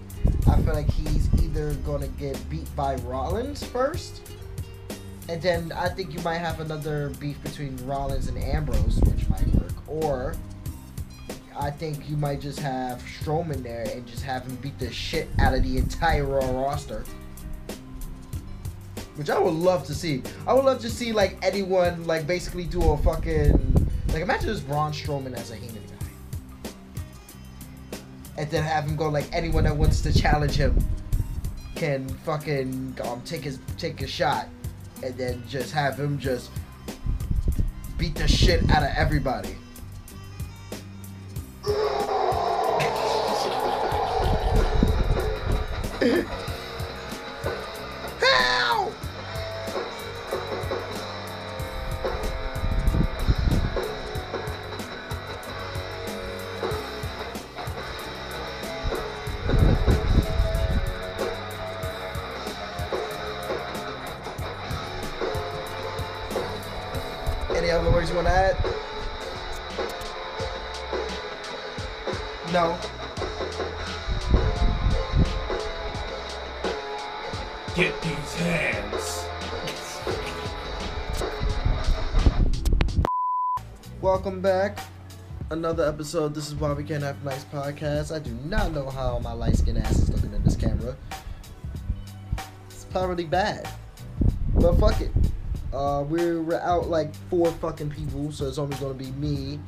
I 0.48 0.56
feel 0.62 0.74
like 0.74 0.90
he's 0.90 1.28
either 1.42 1.74
gonna 1.86 2.08
get 2.08 2.38
beat 2.48 2.74
by 2.76 2.96
Rollins 2.96 3.64
first, 3.64 4.22
and 5.28 5.42
then 5.42 5.72
I 5.72 5.88
think 5.88 6.14
you 6.14 6.20
might 6.20 6.38
have 6.38 6.60
another 6.60 7.10
beef 7.20 7.42
between 7.42 7.76
Rollins 7.86 8.28
and 8.28 8.38
Ambrose, 8.38 8.98
which 9.00 9.28
might 9.28 9.46
work, 9.54 9.72
or 9.88 10.34
I 11.58 11.70
think 11.70 12.08
you 12.08 12.16
might 12.16 12.40
just 12.40 12.60
have 12.60 13.02
Strowman 13.02 13.62
there 13.62 13.86
and 13.92 14.06
just 14.06 14.22
have 14.22 14.44
him 14.44 14.56
beat 14.56 14.78
the 14.78 14.92
shit 14.92 15.28
out 15.38 15.54
of 15.54 15.62
the 15.62 15.78
entire 15.78 16.24
Raw 16.24 16.50
roster 16.50 17.04
which 19.16 19.30
I 19.30 19.38
would 19.38 19.54
love 19.54 19.84
to 19.86 19.94
see. 19.94 20.22
I 20.46 20.52
would 20.54 20.64
love 20.64 20.80
to 20.80 20.90
see 20.90 21.12
like 21.12 21.38
anyone 21.42 22.04
like 22.04 22.26
basically 22.26 22.64
do 22.64 22.82
a 22.92 22.98
fucking 22.98 23.88
like 24.08 24.22
imagine 24.22 24.46
this 24.46 24.60
Braun 24.60 24.92
Strowman 24.92 25.34
as 25.34 25.50
a 25.50 25.56
Heenan 25.56 25.82
guy, 25.88 26.70
and 28.38 28.50
then 28.50 28.62
have 28.62 28.84
him 28.84 28.96
go 28.96 29.08
like 29.08 29.28
anyone 29.32 29.64
that 29.64 29.76
wants 29.76 30.00
to 30.02 30.12
challenge 30.12 30.54
him 30.54 30.78
can 31.74 32.08
fucking 32.08 32.96
um, 33.04 33.20
take 33.22 33.42
his 33.42 33.58
take 33.78 34.00
a 34.02 34.06
shot, 34.06 34.48
and 35.02 35.16
then 35.16 35.42
just 35.48 35.72
have 35.72 35.98
him 35.98 36.18
just 36.18 36.50
beat 37.98 38.14
the 38.14 38.28
shit 38.28 38.68
out 38.70 38.82
of 38.82 38.90
everybody. 38.96 39.56
want 68.16 68.28
to 68.28 68.32
add? 68.32 68.56
No. 72.50 72.78
Get 77.74 78.00
these 78.00 78.34
hands. 78.36 79.26
Welcome 84.00 84.40
back. 84.40 84.78
Another 85.50 85.86
episode. 85.86 86.34
This 86.34 86.48
is 86.48 86.54
why 86.54 86.72
we 86.72 86.84
can't 86.84 87.02
have 87.02 87.22
nice 87.22 87.44
podcast. 87.44 88.14
I 88.14 88.18
do 88.18 88.32
not 88.46 88.72
know 88.72 88.88
how 88.88 89.18
my 89.18 89.32
light 89.32 89.56
skinned 89.56 89.76
ass 89.76 89.98
is 89.98 90.08
looking 90.08 90.32
in 90.32 90.42
this 90.42 90.56
camera. 90.56 90.96
It's 92.70 92.84
probably 92.84 93.24
bad. 93.26 93.68
But 94.54 94.80
fuck 94.80 95.02
it. 95.02 95.12
Uh, 95.76 96.02
we're, 96.04 96.40
we're 96.40 96.58
out 96.60 96.88
like 96.88 97.14
four 97.28 97.52
fucking 97.52 97.90
people, 97.90 98.32
so 98.32 98.48
it's 98.48 98.56
only 98.56 98.74
gonna 98.78 98.94
be 98.94 99.10
me, 99.12 99.60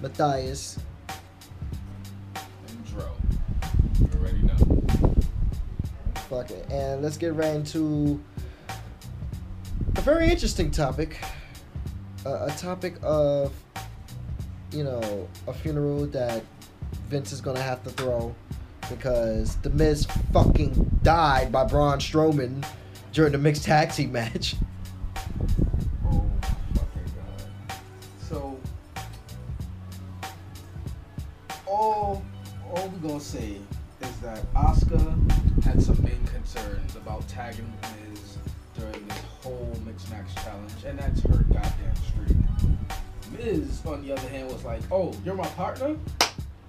Matthias, 0.00 0.78
And 2.66 2.86
Dro. 2.86 3.10
You 4.00 4.08
already 4.18 4.38
know. 4.38 5.14
Fuck 6.30 6.50
it. 6.50 6.66
And 6.70 7.02
let's 7.02 7.18
get 7.18 7.34
right 7.34 7.54
into 7.54 8.18
a 9.96 10.00
very 10.00 10.30
interesting 10.30 10.70
topic. 10.70 11.22
Uh, 12.24 12.46
a 12.50 12.50
topic 12.56 12.94
of, 13.02 13.52
you 14.72 14.82
know, 14.82 15.28
a 15.46 15.52
funeral 15.52 16.06
that 16.06 16.42
Vince 17.10 17.32
is 17.32 17.42
gonna 17.42 17.60
have 17.60 17.82
to 17.84 17.90
throw 17.90 18.34
because 18.88 19.56
The 19.56 19.68
Miz 19.68 20.06
fucking 20.32 21.00
died 21.02 21.52
by 21.52 21.64
Braun 21.64 21.98
Strowman 21.98 22.64
during 23.12 23.32
the 23.32 23.38
mixed 23.38 23.64
tag 23.64 23.92
team 23.92 24.12
match. 24.20 24.56
"Oh, 44.90 45.12
you're 45.24 45.34
my 45.34 45.48
partner. 45.48 45.96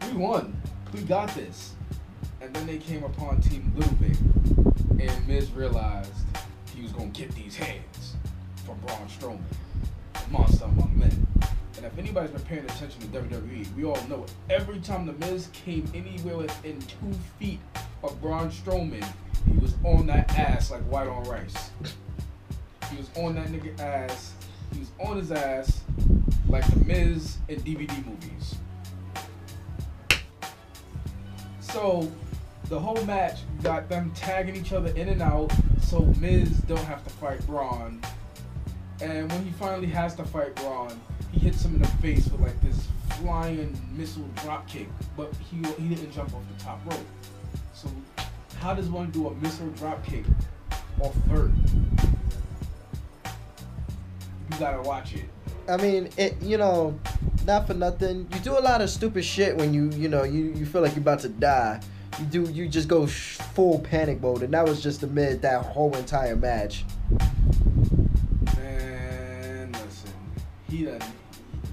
We 0.07 0.17
won. 0.17 0.59
We 0.93 1.01
got 1.01 1.33
this." 1.35 1.73
And 2.41 2.53
then 2.55 2.67
they 2.67 2.77
came 2.77 3.03
upon 3.03 3.41
Team 3.41 3.71
Little 3.75 3.95
and 5.01 5.27
Miz 5.27 5.51
realized 5.51 6.11
he 6.75 6.83
was 6.83 6.91
gonna 6.91 7.07
get 7.07 7.31
these 7.31 7.55
hands 7.55 8.15
from 8.65 8.77
Braun 8.79 9.07
Strowman, 9.07 9.41
a 10.13 10.29
monster 10.31 10.65
among 10.65 10.97
men. 10.97 11.27
And 11.77 11.85
if 11.85 11.97
anybody's 11.97 12.29
been 12.29 12.41
paying 12.41 12.65
attention 12.65 13.01
to 13.01 13.07
WWE, 13.07 13.65
we 13.75 13.83
all 13.83 13.99
know 14.07 14.23
it. 14.23 14.31
Every 14.49 14.79
time 14.79 15.07
The 15.07 15.13
Miz 15.13 15.49
came 15.53 15.89
anywhere 15.95 16.37
within 16.37 16.79
two 16.81 17.13
feet 17.39 17.59
of 18.03 18.21
Braun 18.21 18.51
Strowman, 18.51 19.05
he 19.47 19.57
was 19.57 19.73
on 19.83 20.05
that 20.07 20.37
ass 20.37 20.69
like 20.69 20.83
white 20.83 21.07
on 21.07 21.23
rice. 21.23 21.71
He 22.91 22.97
was 22.97 23.09
on 23.15 23.35
that 23.35 23.47
nigga 23.47 23.79
ass. 23.79 24.33
He 24.73 24.79
was 24.79 24.91
on 24.99 25.17
his 25.17 25.31
ass 25.31 25.81
like 26.47 26.65
The 26.67 26.85
Miz 26.85 27.37
in 27.47 27.59
DVD 27.61 28.05
movies. 28.05 28.55
So 31.59 32.11
the 32.69 32.79
whole 32.79 33.03
match 33.05 33.39
got 33.63 33.89
them 33.89 34.11
tagging 34.15 34.55
each 34.55 34.73
other 34.73 34.89
in 34.91 35.09
and 35.09 35.21
out 35.21 35.51
so 35.81 35.99
Miz 36.19 36.49
don't 36.67 36.83
have 36.85 37.03
to 37.03 37.09
fight 37.09 37.45
Braun. 37.45 38.01
And 39.01 39.31
when 39.31 39.43
he 39.43 39.51
finally 39.51 39.87
has 39.87 40.15
to 40.15 40.23
fight 40.23 40.55
Braun, 40.55 40.99
he 41.31 41.39
hits 41.39 41.65
him 41.65 41.75
in 41.75 41.81
the 41.81 41.87
face 41.87 42.29
with 42.29 42.41
like 42.41 42.61
this 42.61 42.87
flying 43.21 43.77
missile 43.95 44.27
drop 44.43 44.67
kick, 44.67 44.87
but 45.17 45.33
he 45.49 45.57
he 45.81 45.95
didn't 45.95 46.11
jump 46.11 46.33
off 46.33 46.43
the 46.57 46.63
top 46.63 46.79
rope. 46.85 47.05
So 47.73 47.89
how 48.59 48.73
does 48.73 48.89
one 48.89 49.11
do 49.11 49.27
a 49.27 49.35
missile 49.35 49.69
drop 49.71 50.05
kick 50.05 50.23
off 51.01 51.15
third? 51.27 51.53
You 54.51 54.57
gotta 54.59 54.81
watch 54.81 55.13
it. 55.15 55.25
I 55.69 55.77
mean, 55.77 56.09
it. 56.17 56.41
You 56.41 56.57
know, 56.57 56.99
not 57.45 57.67
for 57.67 57.73
nothing. 57.73 58.27
You 58.33 58.39
do 58.39 58.57
a 58.57 58.59
lot 58.59 58.81
of 58.81 58.89
stupid 58.89 59.23
shit 59.23 59.55
when 59.55 59.73
you, 59.73 59.89
you 59.91 60.09
know, 60.09 60.23
you, 60.23 60.53
you 60.55 60.65
feel 60.65 60.81
like 60.81 60.91
you're 60.91 61.01
about 61.01 61.19
to 61.21 61.29
die. 61.29 61.79
You 62.19 62.25
do. 62.25 62.43
You 62.51 62.67
just 62.67 62.87
go 62.87 63.07
sh- 63.07 63.37
full 63.37 63.79
panic 63.79 64.21
mode, 64.21 64.43
and 64.43 64.53
that 64.53 64.65
was 64.65 64.83
just 64.83 65.03
amid 65.03 65.41
that 65.43 65.63
whole 65.63 65.95
entire 65.95 66.35
match. 66.35 66.83
Man, 68.57 69.71
listen, 69.71 70.11
he 70.69 70.85
done, 70.85 71.01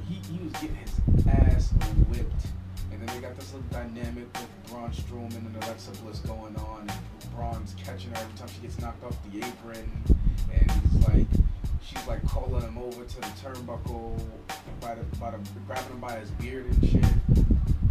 he, 0.08 0.14
he 0.32 0.38
was 0.44 0.52
getting 0.52 0.76
his 0.76 1.26
ass 1.26 1.70
whipped, 2.08 2.46
and 2.92 3.00
then 3.02 3.14
they 3.14 3.20
got 3.20 3.36
this 3.38 3.52
little 3.52 3.68
dynamic 3.70 4.26
with 4.34 4.48
Braun 4.70 4.90
Strowman 4.90 5.36
and 5.36 5.64
Alexa 5.64 5.90
Bliss 6.02 6.20
going 6.20 6.54
on, 6.56 6.80
and 6.88 7.34
Braun's 7.34 7.74
catching 7.76 8.10
her 8.10 8.16
every 8.16 8.38
time 8.38 8.48
she 8.54 8.60
gets 8.60 8.78
knocked 8.80 9.02
off 9.04 9.16
the 9.30 9.38
apron, 9.38 9.90
and 10.52 10.70
he's 10.70 11.08
like, 11.08 11.26
she's 11.88 12.06
like 12.06 12.26
calling 12.28 12.62
him 12.62 12.78
over 12.78 13.04
to 13.04 13.16
the 13.16 13.26
turnbuckle 13.42 14.20
by 14.80 14.94
the, 14.94 15.04
by 15.16 15.30
the 15.30 15.38
grabbing 15.66 15.90
him 15.90 16.00
by 16.00 16.16
his 16.18 16.30
beard 16.32 16.66
and 16.66 16.90
shit, 16.90 17.04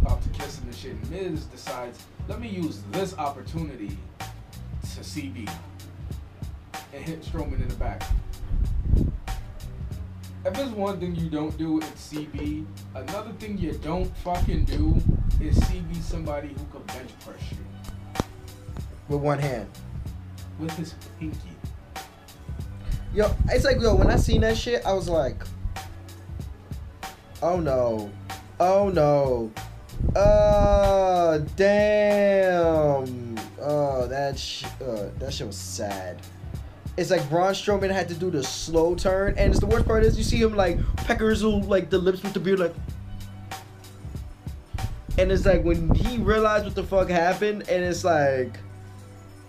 about 0.02 0.22
to 0.22 0.28
kiss 0.30 0.58
him 0.58 0.68
and 0.68 0.76
shit. 0.76 0.92
And 0.92 1.10
Miz 1.10 1.44
decides, 1.46 2.04
let 2.28 2.40
me 2.40 2.48
use 2.48 2.82
this 2.92 3.16
opportunity 3.18 3.96
to 4.20 5.00
CB 5.00 5.50
and 6.94 7.04
hit 7.04 7.22
Strowman 7.22 7.60
in 7.60 7.68
the 7.68 7.74
back. 7.74 8.02
If 10.44 10.54
there's 10.54 10.70
one 10.70 11.00
thing 11.00 11.16
you 11.16 11.28
don't 11.28 11.56
do, 11.58 11.78
it's 11.78 12.12
CB. 12.12 12.64
Another 12.94 13.32
thing 13.32 13.58
you 13.58 13.72
don't 13.72 14.16
fucking 14.18 14.64
do 14.64 14.96
is 15.40 15.58
CB 15.58 16.00
somebody 16.02 16.48
who 16.48 16.64
can 16.72 16.82
bench 16.86 17.10
press 17.24 17.40
you 17.50 17.58
with 19.08 19.20
one 19.20 19.38
hand. 19.38 19.68
with 20.58 20.70
his 20.76 20.94
pinky. 21.18 21.57
Yo, 23.18 23.34
it's 23.48 23.64
like 23.64 23.80
yo, 23.80 23.96
when 23.96 24.08
I 24.08 24.14
seen 24.14 24.42
that 24.42 24.56
shit, 24.56 24.86
I 24.86 24.92
was 24.92 25.08
like, 25.08 25.42
oh 27.42 27.58
no, 27.58 28.12
oh 28.60 28.90
no, 28.90 29.50
uh, 30.14 31.38
damn, 31.56 33.36
oh 33.60 34.06
that 34.06 34.38
sh- 34.38 34.66
uh, 34.80 35.08
that 35.18 35.34
shit 35.34 35.48
was 35.48 35.56
sad. 35.56 36.22
It's 36.96 37.10
like 37.10 37.28
Braun 37.28 37.54
Strowman 37.54 37.90
had 37.90 38.08
to 38.08 38.14
do 38.14 38.30
the 38.30 38.44
slow 38.44 38.94
turn, 38.94 39.34
and 39.36 39.50
it's 39.50 39.58
the 39.58 39.66
worst 39.66 39.86
part 39.86 40.04
is 40.04 40.16
you 40.16 40.22
see 40.22 40.40
him 40.40 40.54
like 40.54 40.78
peckers 40.98 41.42
like 41.42 41.90
the 41.90 41.98
lips 41.98 42.22
with 42.22 42.34
the 42.34 42.40
beard 42.40 42.60
like. 42.60 42.74
And 45.18 45.32
it's 45.32 45.44
like 45.44 45.64
when 45.64 45.92
he 45.92 46.18
realized 46.18 46.66
what 46.66 46.76
the 46.76 46.84
fuck 46.84 47.08
happened, 47.08 47.68
and 47.68 47.82
it's 47.82 48.04
like, 48.04 48.60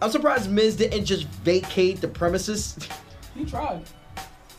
I'm 0.01 0.09
surprised 0.09 0.49
Miz 0.49 0.75
didn't 0.75 1.05
just 1.05 1.25
vacate 1.25 2.01
the 2.01 2.07
premises. 2.07 2.75
He 3.39 3.45
tried. 3.45 3.83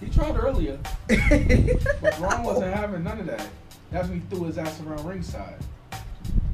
He 0.00 0.08
tried 0.08 0.36
earlier, 0.38 0.78
but 1.06 2.16
Braun 2.16 2.44
wasn't 2.44 2.74
having 2.74 3.04
none 3.04 3.20
of 3.20 3.26
that. 3.26 3.46
That's 3.90 4.08
when 4.08 4.22
he 4.22 4.26
threw 4.34 4.46
his 4.46 4.56
ass 4.56 4.80
around 4.80 5.04
ringside. 5.04 5.56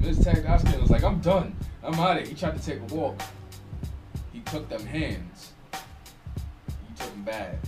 Miz 0.01 0.21
tagged 0.21 0.45
Asuka 0.45 0.73
and 0.73 0.81
was 0.81 0.91
like, 0.91 1.05
I'm 1.05 1.21
done. 1.21 1.55
I'm 1.83 1.93
out 1.93 2.17
of 2.17 2.23
here. 2.23 2.27
He 2.27 2.35
tried 2.35 2.61
to 2.61 2.65
take 2.65 2.81
a 2.81 2.93
walk. 2.93 3.21
He 4.33 4.41
took 4.41 4.67
them 4.67 4.85
hands. 4.85 5.53
He 5.71 7.01
took 7.01 7.09
them 7.11 7.23
bad. 7.23 7.59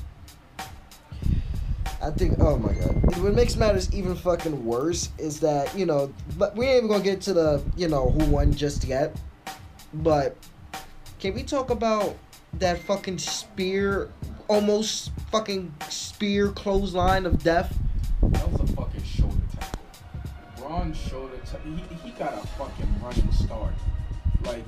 I 2.02 2.12
think. 2.12 2.38
Oh 2.40 2.58
my 2.58 2.74
god. 2.74 3.18
What 3.24 3.34
makes 3.34 3.56
matters 3.56 3.94
even 3.94 4.14
fucking 4.14 4.66
worse 4.66 5.10
is 5.18 5.40
that 5.40 5.74
you 5.78 5.86
know, 5.86 6.14
but 6.38 6.54
we 6.58 6.66
ain't 6.66 6.84
even 6.84 6.90
gonna 6.90 7.02
get 7.02 7.22
to 7.22 7.34
the 7.34 7.64
you 7.78 7.88
know 7.88 8.10
who 8.10 8.26
won 8.26 8.54
just 8.54 8.84
yet. 8.84 9.16
But 9.94 10.36
can 11.20 11.34
we 11.34 11.44
talk 11.44 11.70
about 11.70 12.18
that 12.54 12.80
fucking 12.80 13.18
spear, 13.18 14.10
almost 14.48 15.12
fucking 15.32 15.74
spear 15.90 16.50
clothesline 16.50 17.26
of 17.26 17.44
death? 17.44 17.78
That 18.24 18.50
was 18.52 18.70
a 18.70 18.74
fucking 18.74 19.04
shoulder 19.04 19.36
tackle. 19.60 19.82
Braun 20.58 20.94
shoulder 20.94 21.38
tackle. 21.46 21.72
He, 21.72 21.96
he 21.96 22.12
got 22.12 22.34
a 22.34 22.48
fucking 22.58 22.96
running 23.02 23.32
start. 23.32 23.74
Like, 24.44 24.64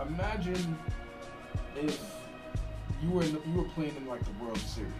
imagine 0.00 0.78
if 1.76 2.00
you 3.02 3.10
were 3.10 3.24
the, 3.24 3.40
you 3.46 3.58
were 3.58 3.68
playing 3.74 3.96
in 3.96 4.06
like 4.06 4.22
the 4.24 4.44
World 4.44 4.58
Series, 4.58 4.92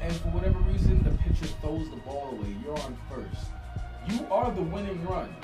and 0.00 0.12
for 0.16 0.28
whatever 0.28 0.58
reason 0.60 1.02
the 1.02 1.10
pitcher 1.22 1.46
throws 1.60 1.88
the 1.90 1.96
ball 1.96 2.30
away. 2.32 2.54
You're 2.62 2.78
on 2.80 2.96
first. 3.10 3.46
You 4.08 4.26
are 4.30 4.50
the 4.50 4.62
winning 4.62 5.04
run. 5.06 5.34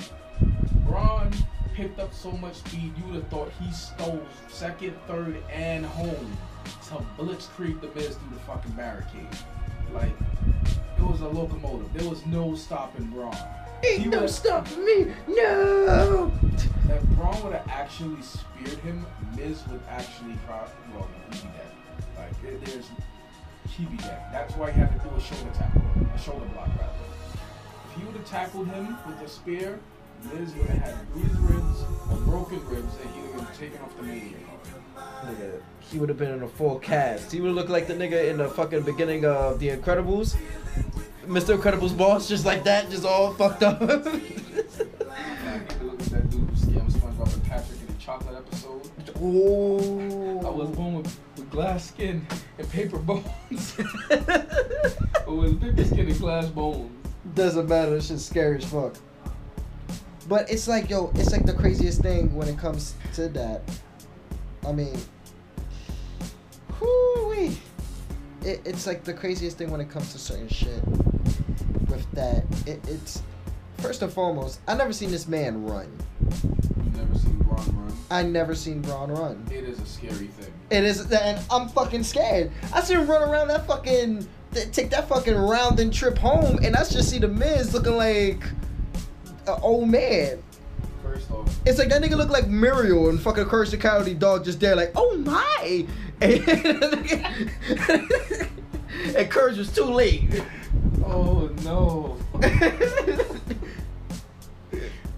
Braun 0.86 1.32
picked 1.80 1.98
up 1.98 2.12
so 2.12 2.30
much 2.32 2.56
speed, 2.56 2.92
you 2.98 3.04
would 3.06 3.14
have 3.14 3.28
thought 3.28 3.50
he 3.58 3.72
stole 3.72 4.20
second, 4.48 4.94
third, 5.06 5.42
and 5.50 5.86
home 5.86 6.36
to 6.88 6.94
blitzkrieg 7.16 7.80
the 7.80 7.88
Miz 7.94 8.16
through 8.16 8.34
the 8.34 8.40
fucking 8.46 8.72
barricade. 8.72 9.26
Like, 9.94 10.12
it 10.98 11.02
was 11.02 11.22
a 11.22 11.28
locomotive. 11.28 11.90
There 11.94 12.08
was 12.08 12.24
no 12.26 12.54
stopping 12.54 13.06
Braun. 13.06 13.34
He 13.82 13.88
Ain't 13.88 14.06
no 14.08 14.18
would've- 14.20 14.30
stopping 14.34 14.84
me. 14.84 15.06
No. 15.28 16.30
If 16.90 17.02
Braun 17.16 17.42
would 17.44 17.54
have 17.54 17.66
actually 17.68 18.20
speared 18.20 18.78
him, 18.80 19.06
Miz 19.34 19.66
would 19.68 19.80
actually 19.88 20.34
probably, 20.46 20.74
well, 20.94 21.08
he'd 21.30 21.40
be 21.40 21.48
dead. 21.48 21.72
Like, 22.18 22.42
there- 22.42 22.58
there's, 22.58 22.88
he'd 23.70 23.90
be 23.90 23.96
dead. 23.96 24.20
That's 24.32 24.54
why 24.56 24.70
he 24.70 24.78
had 24.80 24.92
to 25.00 25.08
do 25.08 25.14
a 25.16 25.20
shoulder 25.20 25.50
tackle, 25.54 25.80
a 26.14 26.18
shoulder 26.18 26.44
block 26.52 26.68
rather. 26.78 26.92
If 27.90 27.98
he 27.98 28.04
would 28.04 28.16
have 28.16 28.26
tackled 28.26 28.66
him 28.68 28.98
with 29.06 29.18
the 29.18 29.28
spear, 29.30 29.80
Miz 30.24 30.54
would 30.54 30.66
have 30.68 30.82
had 30.82 31.12
bruised 31.12 31.38
ribs 31.40 31.80
or 32.10 32.16
broken 32.18 32.66
ribs, 32.68 32.94
and 33.02 33.14
he 33.14 33.20
would 33.22 33.40
have 33.40 33.58
been 33.58 33.68
taken 33.68 33.80
off 33.84 33.96
the 33.96 34.02
Mania 34.02 34.36
card. 34.94 35.36
Nigga, 35.36 35.60
he 35.80 35.98
would 35.98 36.08
have 36.08 36.18
been 36.18 36.32
in 36.32 36.42
a 36.42 36.48
full 36.48 36.78
cast. 36.78 37.32
He 37.32 37.40
would 37.40 37.52
look 37.52 37.68
like 37.68 37.86
the 37.86 37.94
nigga 37.94 38.28
in 38.28 38.38
the 38.38 38.48
fucking 38.48 38.82
beginning 38.82 39.24
of 39.24 39.58
The 39.58 39.68
Incredibles. 39.68 40.36
Mr. 41.26 41.54
Incredible's 41.54 41.92
boss, 41.92 42.28
just 42.28 42.44
like 42.44 42.64
that, 42.64 42.90
just 42.90 43.04
all 43.04 43.32
fucked 43.34 43.62
up. 43.62 43.80
Like, 45.50 45.80
you 45.80 45.86
look 45.88 46.00
at 46.00 46.06
that 46.06 46.30
dude 46.30 46.40
who 46.48 46.56
scammed 46.56 46.92
SpongeBob 46.92 47.34
and 47.34 47.44
Patrick 47.44 47.80
in 47.80 47.86
the 47.88 47.92
chocolate 47.94 48.36
episode. 48.36 48.88
Ooh. 49.20 50.38
I 50.46 50.50
was 50.50 50.70
born 50.70 50.94
with, 50.94 51.18
with 51.36 51.50
glass 51.50 51.88
skin 51.88 52.24
and 52.58 52.70
paper 52.70 52.98
bones. 53.00 53.24
it 54.10 55.26
with 55.26 55.60
paper 55.60 55.84
skin 55.84 56.08
and 56.08 56.18
glass 56.18 56.46
bones. 56.46 56.90
Doesn't 57.34 57.68
matter. 57.68 57.96
It's 57.96 58.08
just 58.08 58.26
scary 58.28 58.58
as 58.58 58.64
fuck. 58.64 58.94
But 60.30 60.48
it's 60.48 60.68
like, 60.68 60.88
yo, 60.88 61.10
it's 61.16 61.32
like 61.32 61.44
the 61.44 61.52
craziest 61.52 62.02
thing 62.02 62.32
when 62.36 62.46
it 62.46 62.56
comes 62.56 62.94
to 63.14 63.28
that. 63.30 63.62
I 64.64 64.70
mean, 64.70 64.96
whoo 66.80 67.50
it, 68.44 68.60
It's 68.64 68.86
like 68.86 69.02
the 69.02 69.12
craziest 69.12 69.58
thing 69.58 69.72
when 69.72 69.80
it 69.80 69.90
comes 69.90 70.12
to 70.12 70.20
certain 70.20 70.46
shit. 70.46 70.86
With 71.88 72.08
that, 72.12 72.44
it, 72.64 72.80
it's 72.86 73.24
first 73.78 74.02
and 74.02 74.12
foremost, 74.12 74.60
I 74.68 74.76
never 74.76 74.92
seen 74.92 75.10
this 75.10 75.26
man 75.26 75.64
run. 75.64 75.90
Never 76.94 77.18
seen 77.18 77.36
Braun 77.38 77.76
run. 77.76 77.98
I 78.08 78.22
never 78.22 78.54
seen 78.54 78.82
Braun 78.82 79.10
run. 79.10 79.44
It 79.50 79.64
is 79.64 79.80
a 79.80 79.86
scary 79.86 80.28
thing. 80.28 80.52
It 80.70 80.84
is, 80.84 81.10
and 81.10 81.44
I'm 81.50 81.68
fucking 81.70 82.04
scared. 82.04 82.52
I 82.72 82.82
see 82.82 82.94
him 82.94 83.10
run 83.10 83.28
around 83.28 83.48
that 83.48 83.66
fucking, 83.66 84.28
take 84.70 84.90
that 84.90 85.08
fucking 85.08 85.34
round 85.34 85.80
and 85.80 85.92
trip 85.92 86.16
home, 86.16 86.60
and 86.62 86.76
I 86.76 86.84
just 86.84 87.10
see 87.10 87.18
the 87.18 87.26
Miz 87.26 87.74
looking 87.74 87.96
like 87.96 88.44
an 89.46 89.58
old 89.62 89.88
man. 89.88 90.42
First 91.02 91.30
off, 91.30 91.54
It's 91.66 91.78
like 91.78 91.88
that 91.88 92.02
nigga 92.02 92.16
look 92.16 92.28
like 92.30 92.48
Muriel 92.48 93.08
and 93.08 93.20
fucking 93.20 93.46
Courage 93.46 93.70
the 93.70 93.76
Cowardly 93.76 94.14
Dog 94.14 94.44
just 94.44 94.60
there 94.60 94.76
like, 94.76 94.92
oh 94.96 95.16
my! 95.18 95.86
And, 96.22 96.46
and 99.16 99.30
Courage 99.30 99.56
was 99.56 99.72
too 99.72 99.84
late. 99.84 100.42
oh 101.02 101.50
no. 101.64 102.18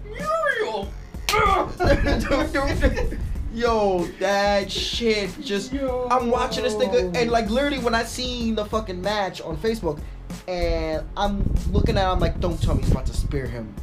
Muriel! 0.05 0.87
Yo, 3.53 4.05
that 4.19 4.71
shit 4.71 5.29
just. 5.41 5.73
Yo. 5.73 6.07
I'm 6.09 6.29
watching 6.31 6.63
this 6.63 6.73
nigga, 6.73 7.15
and 7.15 7.29
like 7.29 7.49
literally 7.49 7.79
when 7.79 7.93
I 7.93 8.03
seen 8.03 8.55
the 8.55 8.65
fucking 8.65 9.01
match 9.01 9.41
on 9.41 9.57
Facebook, 9.57 9.99
and 10.47 11.05
I'm 11.15 11.43
looking 11.71 11.97
at, 11.97 12.07
it, 12.07 12.11
I'm 12.11 12.19
like, 12.19 12.39
don't 12.39 12.59
tell 12.61 12.75
me 12.75 12.81
he's 12.81 12.91
about 12.91 13.05
to 13.07 13.13
spear 13.13 13.45
him. 13.45 13.73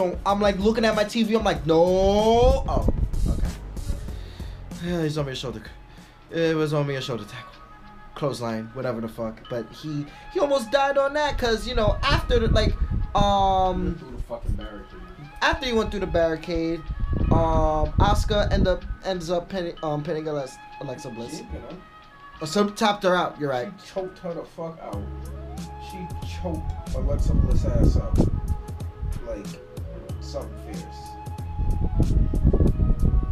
Don't. 0.00 0.18
I'm 0.24 0.40
like 0.40 0.58
looking 0.58 0.86
at 0.86 0.94
my 0.94 1.04
TV. 1.04 1.36
I'm 1.36 1.44
like, 1.44 1.66
no. 1.66 1.76
Oh, 1.76 2.88
okay. 3.28 3.48
Yeah, 4.82 5.02
he's 5.02 5.18
on 5.18 5.26
me 5.26 5.32
a 5.32 5.34
shoulder. 5.34 5.62
It 6.30 6.56
was 6.56 6.72
on 6.72 6.86
me 6.86 6.94
a 6.94 7.02
shoulder 7.02 7.24
tackle, 7.24 7.52
clothesline, 8.14 8.70
whatever 8.72 9.02
the 9.02 9.08
fuck. 9.08 9.42
But 9.50 9.70
he 9.70 10.06
he 10.32 10.40
almost 10.40 10.70
died 10.70 10.96
on 10.96 11.12
that, 11.14 11.36
cause 11.36 11.68
you 11.68 11.74
know 11.74 11.98
after 12.02 12.38
the, 12.38 12.48
like 12.48 12.72
um 13.14 13.96
through 13.98 14.16
the 14.16 14.22
fucking 14.22 14.52
barricade. 14.54 15.00
after 15.42 15.66
he 15.66 15.74
went 15.74 15.90
through 15.90 16.00
the 16.00 16.06
barricade, 16.06 16.80
um, 17.30 17.92
Asuka 18.00 18.50
end 18.50 18.68
up 18.68 18.82
ends 19.04 19.28
up 19.30 19.50
pinning 19.50 19.74
um 19.82 20.02
pinning 20.02 20.26
Alexa, 20.28 20.58
Alexa 20.80 21.10
Bliss. 21.10 21.32
She, 21.32 21.42
you 21.42 21.58
know, 21.58 21.76
Oh, 22.40 22.46
so 22.46 22.70
topped 22.70 23.02
her 23.02 23.14
out. 23.14 23.38
You're 23.38 23.50
right. 23.50 23.70
She 23.84 23.92
choked 23.92 24.18
her 24.20 24.32
the 24.32 24.44
fuck 24.44 24.80
out. 24.80 25.02
She 25.90 25.98
choked 26.40 26.72
Alexa 26.94 27.34
Bliss 27.34 27.66
ass 27.66 27.96
up. 27.96 28.16
Like 29.26 29.44
something 30.30 30.72
fierce. 30.72 31.10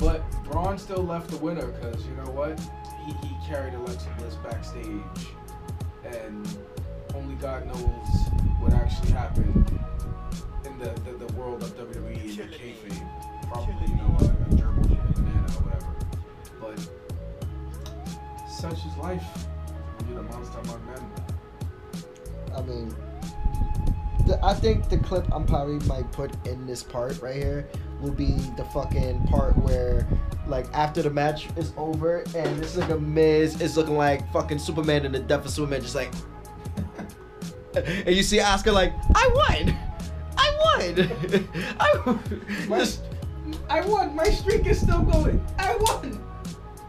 But 0.01 0.21
Braun 0.45 0.79
still 0.79 1.05
left 1.05 1.31
the 1.31 1.37
winner 1.37 1.67
because 1.67 2.05
you 2.05 2.15
know 2.15 2.31
what? 2.33 2.59
He, 3.07 3.13
he 3.27 3.37
carried 3.47 3.75
Alexa 3.75 4.09
Bliss 4.19 4.35
backstage, 4.37 5.27
and 6.05 6.49
only 7.15 7.37
God 7.37 7.67
knows 7.67 8.09
what 8.59 8.73
actually 8.73 9.13
happened 9.13 9.79
in 10.65 10.79
the, 10.79 10.91
the, 11.07 11.25
the 11.25 11.33
world 11.35 11.63
of 11.63 11.77
WWE 11.77 12.21
and 12.21 12.51
the 12.51 12.57
kayfabe. 12.57 13.09
Probably, 13.49 13.89
you 13.89 13.95
know, 13.95 14.17
a, 14.19 14.25
a 14.25 14.59
gerbil 14.59 14.91
a 14.91 15.13
banana 15.13 15.53
or 15.55 15.63
whatever. 15.63 15.95
But 16.61 16.79
such 18.51 18.85
is 18.85 18.97
life 18.97 19.23
when 19.97 20.09
you're 20.09 20.23
the 20.23 20.29
monster 20.31 20.59
among 20.59 20.85
men. 20.87 21.05
I 22.57 22.63
mean, 22.63 22.95
the, 24.29 24.45
I 24.45 24.55
think 24.55 24.89
the 24.89 24.99
clip 24.99 25.27
I'm 25.35 25.45
probably 25.47 25.85
might 25.89 26.11
put 26.13 26.31
in 26.47 26.67
this 26.67 26.83
part 26.83 27.21
right 27.21 27.35
here 27.37 27.69
will 28.01 28.13
be 28.13 28.33
the 28.57 28.65
fucking 28.73 29.27
part 29.27 29.57
where, 29.59 30.07
like, 30.47 30.67
after 30.73 31.03
the 31.03 31.11
match 31.11 31.49
is 31.57 31.73
over 31.77 32.19
and 32.37 32.59
this 32.63 32.77
nigga 32.77 33.01
Miz 33.01 33.61
is 33.61 33.77
looking 33.77 33.97
like 33.97 34.31
fucking 34.33 34.59
Superman 34.59 35.05
in 35.05 35.13
the 35.13 35.19
Death 35.19 35.45
of 35.45 35.51
Superman, 35.51 35.81
just 35.83 35.95
like, 35.95 36.13
and 37.75 38.15
you 38.15 38.23
see 38.23 38.39
Asuka 38.39 38.73
like, 38.73 38.93
I 39.15 39.29
won, 39.35 39.77
I 40.37 40.57
won, 40.65 41.49
I 41.81 42.03
won. 42.07 42.69
My, 42.69 42.79
Just- 42.79 43.03
I 43.71 43.81
won. 43.83 44.15
My 44.15 44.25
streak 44.25 44.67
is 44.67 44.81
still 44.81 45.03
going. 45.03 45.45
I 45.59 45.77
won. 45.81 46.23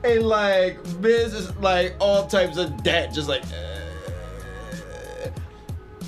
and 0.04 0.24
like 0.24 0.86
Miz 1.00 1.34
is 1.34 1.56
like 1.58 1.96
all 2.00 2.28
types 2.28 2.58
of 2.58 2.84
debt, 2.84 3.14
just 3.14 3.28
like. 3.30 3.44
uh, 3.46 3.79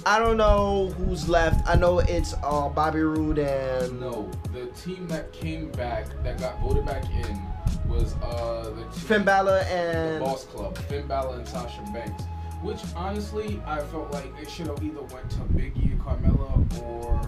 I 0.06 0.18
don't 0.18 0.38
know 0.38 0.90
who's 0.98 1.30
left. 1.30 1.68
I 1.68 1.76
know 1.76 2.00
it's 2.00 2.34
uh, 2.44 2.70
Bobby 2.70 3.02
Roode 3.02 3.38
and 3.38 4.00
No, 4.00 4.32
the 4.52 4.66
team 4.68 5.08
that 5.10 5.32
came 5.32 5.70
back, 5.72 6.08
that 6.24 6.40
got 6.40 6.60
voted 6.60 6.86
back 6.86 7.04
in, 7.12 7.42
was 7.88 8.16
uh 8.24 8.72
the 8.76 8.82
team, 8.84 8.92
Finn 8.92 9.24
Balor 9.24 9.60
the 9.60 9.72
and 9.72 10.24
Boss 10.24 10.46
Club, 10.46 10.78
Finn 10.78 11.06
Balor 11.08 11.38
and 11.38 11.48
Sasha 11.48 11.82
Banks. 11.94 12.24
Which 12.64 12.80
honestly, 12.96 13.62
I 13.66 13.80
felt 13.82 14.12
like 14.12 14.32
it 14.42 14.50
should 14.50 14.68
have 14.68 14.84
either 14.84 15.02
went 15.02 15.30
to 15.32 15.38
Biggie 15.38 15.92
and 15.92 16.02
Carmella 16.02 16.82
or 16.82 17.20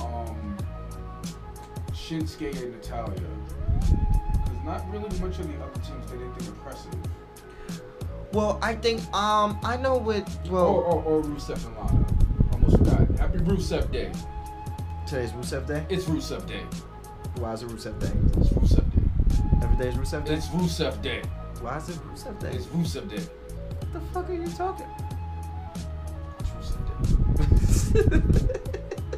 um 0.00 0.56
Shinsuke 1.92 2.62
and 2.62 2.72
Natalya. 2.72 3.20
Because 3.80 4.64
not 4.64 4.84
really 4.90 5.08
much 5.20 5.38
of 5.38 5.48
the 5.48 5.54
other 5.64 5.80
teams 5.80 6.10
did 6.10 6.20
anything 6.20 6.48
impressive. 6.48 6.92
Well, 8.36 8.58
I 8.60 8.74
think 8.74 9.00
um 9.14 9.58
I 9.64 9.78
know 9.78 9.96
what 9.96 10.28
Or, 10.46 10.52
well 10.52 10.66
or, 10.66 11.02
or 11.02 11.22
Rusev 11.22 11.64
and 11.66 11.74
Lana. 11.76 12.06
Almost 12.52 12.76
forgot. 12.76 13.18
Happy 13.18 13.38
Rusev 13.38 13.90
Day. 13.90 14.12
today's 15.06 15.32
Rusev 15.32 15.66
Day. 15.66 15.86
It's 15.88 16.04
Rusev 16.04 16.46
Day. 16.46 16.62
Why 17.36 17.54
is 17.54 17.62
it 17.62 17.68
Rusev 17.70 17.98
Day? 17.98 18.12
It's 18.38 18.50
Rusev 18.50 18.84
Day. 18.94 19.02
Every 19.62 19.76
day 19.78 19.88
is 19.88 19.96
Rusev 19.96 20.26
Day. 20.26 20.34
It's 20.34 20.48
Rusev 20.48 21.00
Day. 21.00 21.22
Why 21.62 21.78
is 21.78 21.88
it 21.88 21.96
Rusev 22.06 22.38
Day? 22.38 22.50
It's 22.50 22.66
Rusev 22.66 23.08
Day. 23.08 23.22
What 23.22 23.92
the 23.94 24.00
fuck 24.12 24.28
are 24.28 24.34
you 24.34 24.48
talking? 24.48 24.86
It's 26.40 26.50
Rusev 26.52 26.82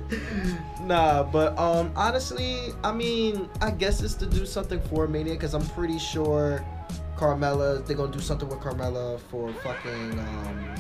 Day. 0.07 0.15
nah, 0.83 1.25
but 1.25 1.59
um, 1.59 1.91
honestly, 1.97 2.57
I 2.85 2.93
mean, 2.93 3.49
I 3.61 3.73
guess 3.73 4.01
it's 4.01 4.15
to 4.15 4.27
do 4.27 4.47
something 4.47 4.81
for 4.83 5.09
Mania 5.09 5.35
because 5.35 5.55
I'm 5.55 5.67
pretty 5.71 5.99
sure 5.99 6.65
Carmella, 7.19 7.85
they're 7.85 7.97
gonna 7.97 8.13
do 8.13 8.21
something 8.21 8.49
with 8.49 8.61
Carmella 8.61 9.19
for 9.19 9.53
fucking 9.53 10.19
um, 10.19 10.75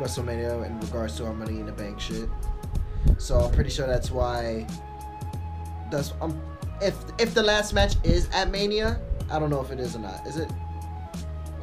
WrestleMania 0.00 0.66
in 0.66 0.80
regards 0.80 1.16
to 1.18 1.26
our 1.26 1.32
Money 1.32 1.60
in 1.60 1.66
the 1.66 1.72
Bank 1.72 2.00
shit. 2.00 2.28
So 3.18 3.38
I'm 3.38 3.52
pretty 3.52 3.70
sure 3.70 3.86
that's 3.86 4.10
why. 4.10 4.66
That's 5.92 6.12
um, 6.20 6.40
if 6.82 6.96
if 7.20 7.32
the 7.32 7.42
last 7.42 7.74
match 7.74 7.94
is 8.02 8.28
at 8.32 8.50
Mania, 8.50 9.00
I 9.30 9.38
don't 9.38 9.50
know 9.50 9.60
if 9.60 9.70
it 9.70 9.78
is 9.78 9.94
or 9.94 10.00
not. 10.00 10.26
Is 10.26 10.36
it? 10.36 10.50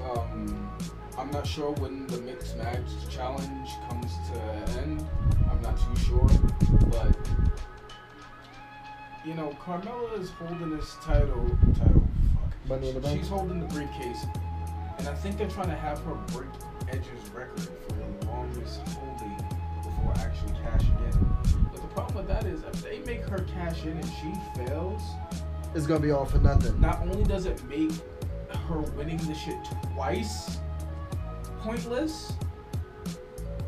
Um, 0.10 0.72
I'm 1.18 1.30
not 1.32 1.46
sure 1.46 1.72
when 1.72 2.08
the 2.08 2.22
mixed 2.22 2.56
match 2.58 2.88
challenge 3.10 3.70
comes 3.90 4.14
to 4.30 4.80
end. 4.80 5.06
I'm 5.52 5.62
not 5.62 5.78
too 5.78 6.04
sure, 6.04 6.30
but 6.90 7.18
you 9.26 9.34
know, 9.34 9.56
Carmella 9.62 10.20
is 10.20 10.30
holding 10.30 10.70
this 10.78 10.96
title. 11.04 11.46
Title. 11.78 12.08
Fuck. 12.62 12.70
Money 12.70 12.90
in 12.90 12.96
the 12.96 13.02
Bank? 13.02 13.20
She's 13.20 13.30
holding 13.30 13.60
the 13.60 13.74
briefcase, 13.74 14.26
and 14.98 15.08
I 15.08 15.16
think 15.16 15.38
they're 15.38 15.50
trying 15.50 15.70
to 15.70 15.76
have 15.76 16.00
her 16.04 16.14
break 16.28 16.50
Edge's 16.90 17.30
record 17.34 17.60
for 17.60 17.96
the 17.96 18.28
longest 18.28 18.82
holding 18.90 19.36
before 19.84 20.14
actually 20.18 20.54
cashing 20.64 20.98
in. 21.06 21.66
But 21.72 21.82
the 21.82 21.88
problem 21.90 22.16
with 22.18 22.28
that 22.28 22.46
is, 22.46 22.64
if 22.64 22.82
they 22.84 23.00
make 23.00 23.22
her 23.24 23.46
cash 23.56 23.84
in 23.84 23.98
and 23.98 24.06
she 24.06 24.34
fails, 24.56 25.02
it's 25.74 25.88
gonna 25.88 26.00
be 26.00 26.12
all 26.12 26.26
for 26.26 26.40
nothing. 26.40 26.80
not 26.82 27.02
only 27.02 27.24
does 27.24 27.46
it 27.46 27.64
make 27.66 27.92
her 28.68 28.80
winning 28.98 29.18
the 29.18 29.34
shit 29.34 29.56
twice 29.94 30.60
pointless, 31.60 32.34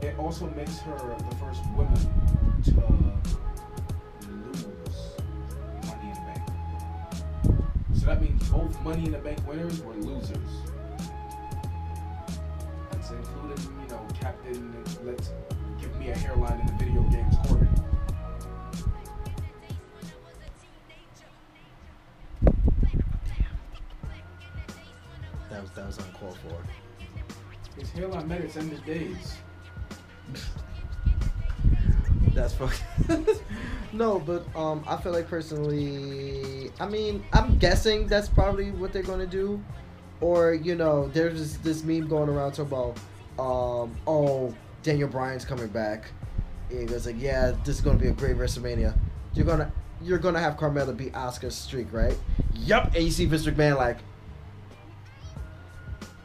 it 0.02 0.18
also 0.18 0.50
makes 0.52 0.80
her 0.80 0.98
the 0.98 1.36
first 1.36 1.62
woman 1.76 1.96
to 2.64 3.13
So 8.04 8.10
that 8.10 8.22
means 8.22 8.50
both 8.50 8.82
Money 8.82 9.06
in 9.06 9.14
the 9.14 9.18
Bank 9.18 9.40
winners 9.48 9.82
were 9.82 9.94
losers. 9.94 10.38
That's 12.92 13.12
including, 13.12 13.64
you 13.82 13.88
know, 13.88 14.06
Captain 14.20 14.76
Let's 15.06 15.32
Give 15.80 15.96
Me 15.96 16.10
a 16.10 16.18
Hairline 16.18 16.60
in 16.60 16.66
the 16.66 16.74
video 16.84 17.02
games 17.04 17.34
Corbin. 17.48 17.70
That 25.50 25.62
was 25.62 25.72
that 25.72 25.88
was 25.88 25.98
uncalled 26.00 26.38
for. 26.40 27.80
His 27.80 27.90
hairline 27.92 28.28
met 28.28 28.42
its 28.42 28.58
end 28.58 28.74
of 28.74 28.86
days. 28.86 29.38
That's 32.34 32.54
fucking. 32.56 33.28
no, 33.94 34.20
but 34.20 34.44
um, 34.56 34.84
I 34.88 34.98
feel 34.98 35.12
like 35.12 35.28
personally, 35.28 36.72
I 36.80 36.88
mean, 36.88 37.24
I'm 37.32 37.58
guessing 37.58 38.08
that's 38.08 38.28
probably 38.28 38.72
what 38.72 38.92
they're 38.92 39.04
gonna 39.04 39.28
do, 39.28 39.64
or 40.22 40.54
you 40.54 40.76
know, 40.76 41.08
there's 41.10 41.40
this, 41.40 41.58
this 41.58 41.84
meme 41.84 42.08
going 42.08 42.30
around 42.30 42.54
talking 42.54 42.74
about, 42.74 42.98
um, 43.40 43.96
oh, 44.08 44.54
Daniel 44.82 45.08
Bryan's 45.08 45.46
coming 45.46 45.68
back. 45.68 46.06
He 46.70 46.86
goes 46.86 47.06
like, 47.06 47.20
yeah, 47.20 47.54
this 47.64 47.76
is 47.76 47.82
gonna 47.82 48.00
be 48.00 48.08
a 48.08 48.14
great 48.14 48.36
WrestleMania. 48.36 48.98
You're 49.34 49.46
gonna 49.46 49.72
you're 50.02 50.18
gonna 50.18 50.40
have 50.40 50.58
Carmella 50.58 50.96
beat 50.96 51.14
Asuka's 51.14 51.56
streak, 51.56 51.92
right? 51.94 52.18
Yup. 52.54 52.94
And 52.96 53.04
you 53.04 53.12
see 53.12 53.26
Vince 53.26 53.46
McMahon 53.46 53.78
like, 53.78 54.00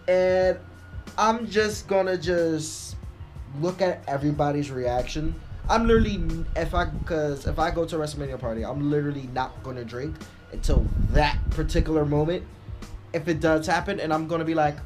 and 0.09 0.59
I'm 1.16 1.49
just 1.49 1.86
gonna 1.86 2.16
just 2.16 2.97
look 3.61 3.82
at 3.82 4.03
everybody's 4.09 4.70
reaction. 4.70 5.35
I'm 5.69 5.86
literally 5.86 6.45
if 6.57 6.74
I 6.74 6.86
because 6.86 7.47
if 7.47 7.59
I 7.59 7.70
go 7.70 7.85
to 7.85 7.97
a 7.97 7.99
WrestleMania 7.99 8.40
party, 8.40 8.65
I'm 8.65 8.90
literally 8.90 9.28
not 9.32 9.62
gonna 9.62 9.85
drink 9.85 10.16
until 10.53 10.86
that 11.11 11.39
particular 11.51 12.05
moment. 12.05 12.45
If 13.12 13.28
it 13.28 13.40
does 13.40 13.66
happen, 13.66 14.01
and 14.01 14.12
I'm 14.12 14.27
gonna 14.28 14.45
be 14.45 14.55
like, 14.55 14.77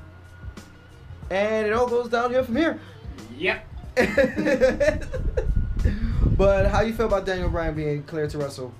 and 1.30 1.66
it 1.66 1.72
all 1.72 1.86
goes 1.86 2.09
downhill 2.09 2.44
from 2.44 2.56
here. 2.56 2.80
Yep. 3.36 3.66
but 6.36 6.66
how 6.66 6.80
you 6.82 6.92
feel 6.92 7.06
about 7.06 7.26
Daniel 7.26 7.48
Bryan 7.48 7.74
being 7.74 8.02
cleared 8.04 8.30
to 8.30 8.38
wrestle? 8.38 8.72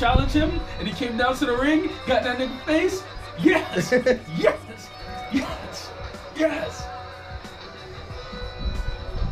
Challenge 0.00 0.32
him, 0.32 0.60
and 0.78 0.88
he 0.88 0.94
came 0.94 1.18
down 1.18 1.36
to 1.36 1.44
the 1.44 1.54
ring, 1.54 1.90
got 2.06 2.24
that 2.24 2.38
nigga 2.38 2.58
face. 2.64 3.02
Yes! 3.38 3.92
yes! 4.38 4.90
Yes! 5.30 5.90
Yes! 6.34 6.86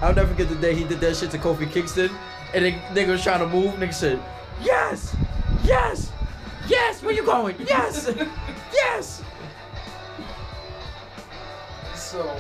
I'll 0.02 0.14
never 0.14 0.28
forget 0.28 0.50
the 0.50 0.56
day 0.56 0.74
he 0.74 0.84
did 0.84 1.00
that 1.00 1.16
shit 1.16 1.30
to 1.30 1.38
Kofi 1.38 1.72
Kingston, 1.72 2.10
and 2.52 2.66
then 2.66 2.78
nigga 2.94 3.12
was 3.12 3.22
trying 3.22 3.38
to 3.40 3.46
move. 3.46 3.76
Nigga 3.76 3.94
said, 3.94 4.22
"Yes, 4.60 5.16
yes, 5.64 6.12
yes. 6.66 7.02
Where 7.02 7.14
you 7.14 7.24
going? 7.24 7.56
Yes, 7.66 8.12
yes." 8.74 9.22
So 11.94 12.38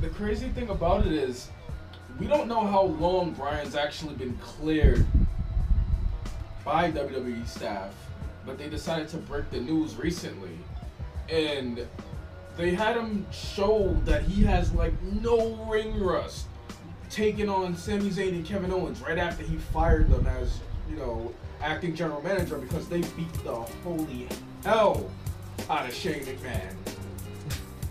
the 0.00 0.10
crazy 0.10 0.50
thing 0.50 0.68
about 0.68 1.06
it 1.06 1.14
is 1.14 1.48
we 2.20 2.26
don't 2.26 2.48
know 2.48 2.66
how 2.66 2.82
long 2.82 3.32
Bryan's 3.32 3.74
actually 3.74 4.12
been 4.12 4.36
cleared 4.36 5.06
by 6.64 6.90
WWE 6.90 7.46
staff, 7.46 7.92
but 8.46 8.58
they 8.58 8.68
decided 8.68 9.08
to 9.08 9.16
break 9.16 9.50
the 9.50 9.60
news 9.60 9.96
recently. 9.96 10.56
And 11.28 11.86
they 12.56 12.74
had 12.74 12.96
him 12.96 13.26
show 13.32 13.96
that 14.04 14.22
he 14.22 14.42
has 14.44 14.72
like 14.72 14.92
no 15.02 15.54
ring 15.70 15.98
rust 16.00 16.46
taking 17.10 17.48
on 17.48 17.76
Sami 17.76 18.10
Zayn 18.10 18.30
and 18.30 18.44
Kevin 18.44 18.72
Owens 18.72 19.00
right 19.00 19.18
after 19.18 19.42
he 19.42 19.56
fired 19.56 20.08
them 20.10 20.26
as, 20.26 20.60
you 20.88 20.96
know, 20.96 21.32
acting 21.60 21.94
general 21.94 22.22
manager 22.22 22.56
because 22.56 22.88
they 22.88 23.00
beat 23.00 23.32
the 23.44 23.54
holy 23.54 24.28
hell 24.64 25.10
out 25.68 25.88
of 25.88 25.94
Shane 25.94 26.24
McMahon. 26.24 26.74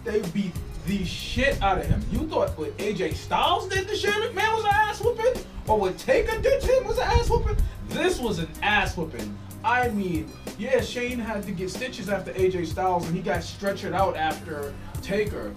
They 0.04 0.22
beat 0.30 0.54
the 0.88 1.06
shit 1.06 1.62
out 1.62 1.78
of 1.78 1.86
him. 1.86 2.04
You 2.12 2.28
thought 2.28 2.58
what 2.58 2.76
AJ 2.78 3.14
Styles 3.14 3.70
did 3.70 3.88
to 3.88 3.96
Shane 3.96 4.14
McMahon 4.14 4.56
was 4.56 4.64
an 4.66 4.72
ass 4.74 5.02
whooping? 5.02 5.44
Or 5.72 5.80
what 5.80 5.98
Taker 5.98 6.38
did 6.42 6.62
to 6.64 6.68
him 6.68 6.86
was 6.86 6.98
an 6.98 7.06
ass 7.06 7.30
whooping? 7.30 7.56
This 7.88 8.20
was 8.20 8.40
an 8.40 8.50
ass 8.62 8.98
whooping. 8.98 9.38
I 9.64 9.88
mean, 9.88 10.30
yeah, 10.60 10.82
Shane 10.82 11.18
had 11.18 11.44
to 11.44 11.54
get 11.54 11.70
stitches 11.70 12.10
after 12.10 12.34
AJ 12.34 12.68
Styles 12.68 13.08
and 13.08 13.16
he 13.16 13.22
got 13.22 13.40
stretchered 13.40 13.94
out 13.94 14.18
after 14.18 14.74
Taker. 15.02 15.54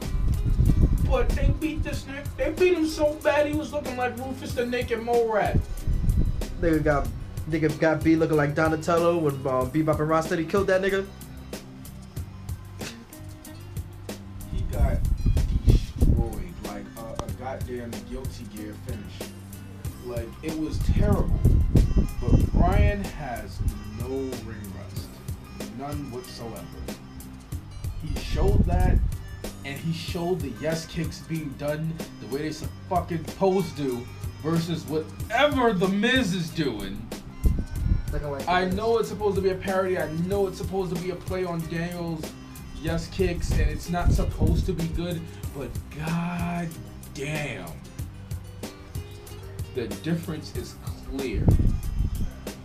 But 1.10 1.28
they 1.30 1.48
beat 1.58 1.82
this 1.82 2.04
nigga. 2.04 2.24
They 2.36 2.50
beat 2.52 2.78
him 2.78 2.86
so 2.86 3.14
bad 3.24 3.48
he 3.48 3.56
was 3.56 3.72
looking 3.72 3.96
like 3.96 4.16
Rufus 4.16 4.52
the 4.52 4.64
Naked 4.64 5.02
Mole 5.02 5.32
Rat. 5.32 5.58
Nigga 6.60 6.84
got 6.84 7.08
nigga 7.50 7.76
got 7.80 8.04
B 8.04 8.14
looking 8.14 8.36
like 8.36 8.54
Donatello 8.54 9.18
when 9.18 9.34
um, 9.34 9.68
Bebop 9.72 9.98
and 9.98 10.08
Rocksteady 10.08 10.48
killed 10.48 10.68
that 10.68 10.80
nigga. 10.80 11.04
He 14.52 14.60
got 14.70 14.96
destroyed 15.66 16.54
like 16.66 16.84
a, 16.98 17.24
a 17.24 17.30
goddamn 17.32 17.90
guilty 18.08 18.44
gear 18.54 18.76
finish. 18.86 19.33
Like 20.06 20.28
it 20.42 20.58
was 20.58 20.78
terrible. 20.78 21.38
But 22.20 22.52
Bryan 22.52 23.02
has 23.04 23.58
no 24.00 24.08
ring 24.46 24.72
rust, 24.78 25.08
none 25.78 26.10
whatsoever. 26.10 26.64
He 28.02 28.20
showed 28.20 28.64
that, 28.66 28.98
and 29.64 29.78
he 29.78 29.92
showed 29.92 30.40
the 30.40 30.52
yes 30.60 30.86
kicks 30.86 31.20
being 31.20 31.54
done 31.58 31.94
the 32.20 32.26
way 32.34 32.42
they 32.42 32.52
some 32.52 32.68
fucking 32.88 33.24
supposed 33.24 33.72
do 33.72 34.06
versus 34.42 34.84
whatever 34.84 35.72
the 35.72 35.88
Miz 35.88 36.34
is 36.34 36.50
doing. 36.50 37.00
Like 38.12 38.48
I 38.48 38.66
know 38.66 38.98
it's 38.98 39.08
supposed 39.08 39.36
to 39.36 39.42
be 39.42 39.50
a 39.50 39.54
parody. 39.56 39.98
I 39.98 40.08
know 40.28 40.46
it's 40.46 40.58
supposed 40.58 40.94
to 40.94 41.02
be 41.02 41.10
a 41.10 41.16
play 41.16 41.44
on 41.44 41.60
Daniel's 41.68 42.24
yes 42.80 43.08
kicks, 43.08 43.50
and 43.52 43.68
it's 43.70 43.88
not 43.88 44.12
supposed 44.12 44.66
to 44.66 44.72
be 44.72 44.86
good. 44.88 45.20
But 45.56 45.70
god 45.96 46.68
damn, 47.14 47.66
the 49.74 49.88
difference 50.02 50.56
is 50.56 50.76
clear. 51.08 51.44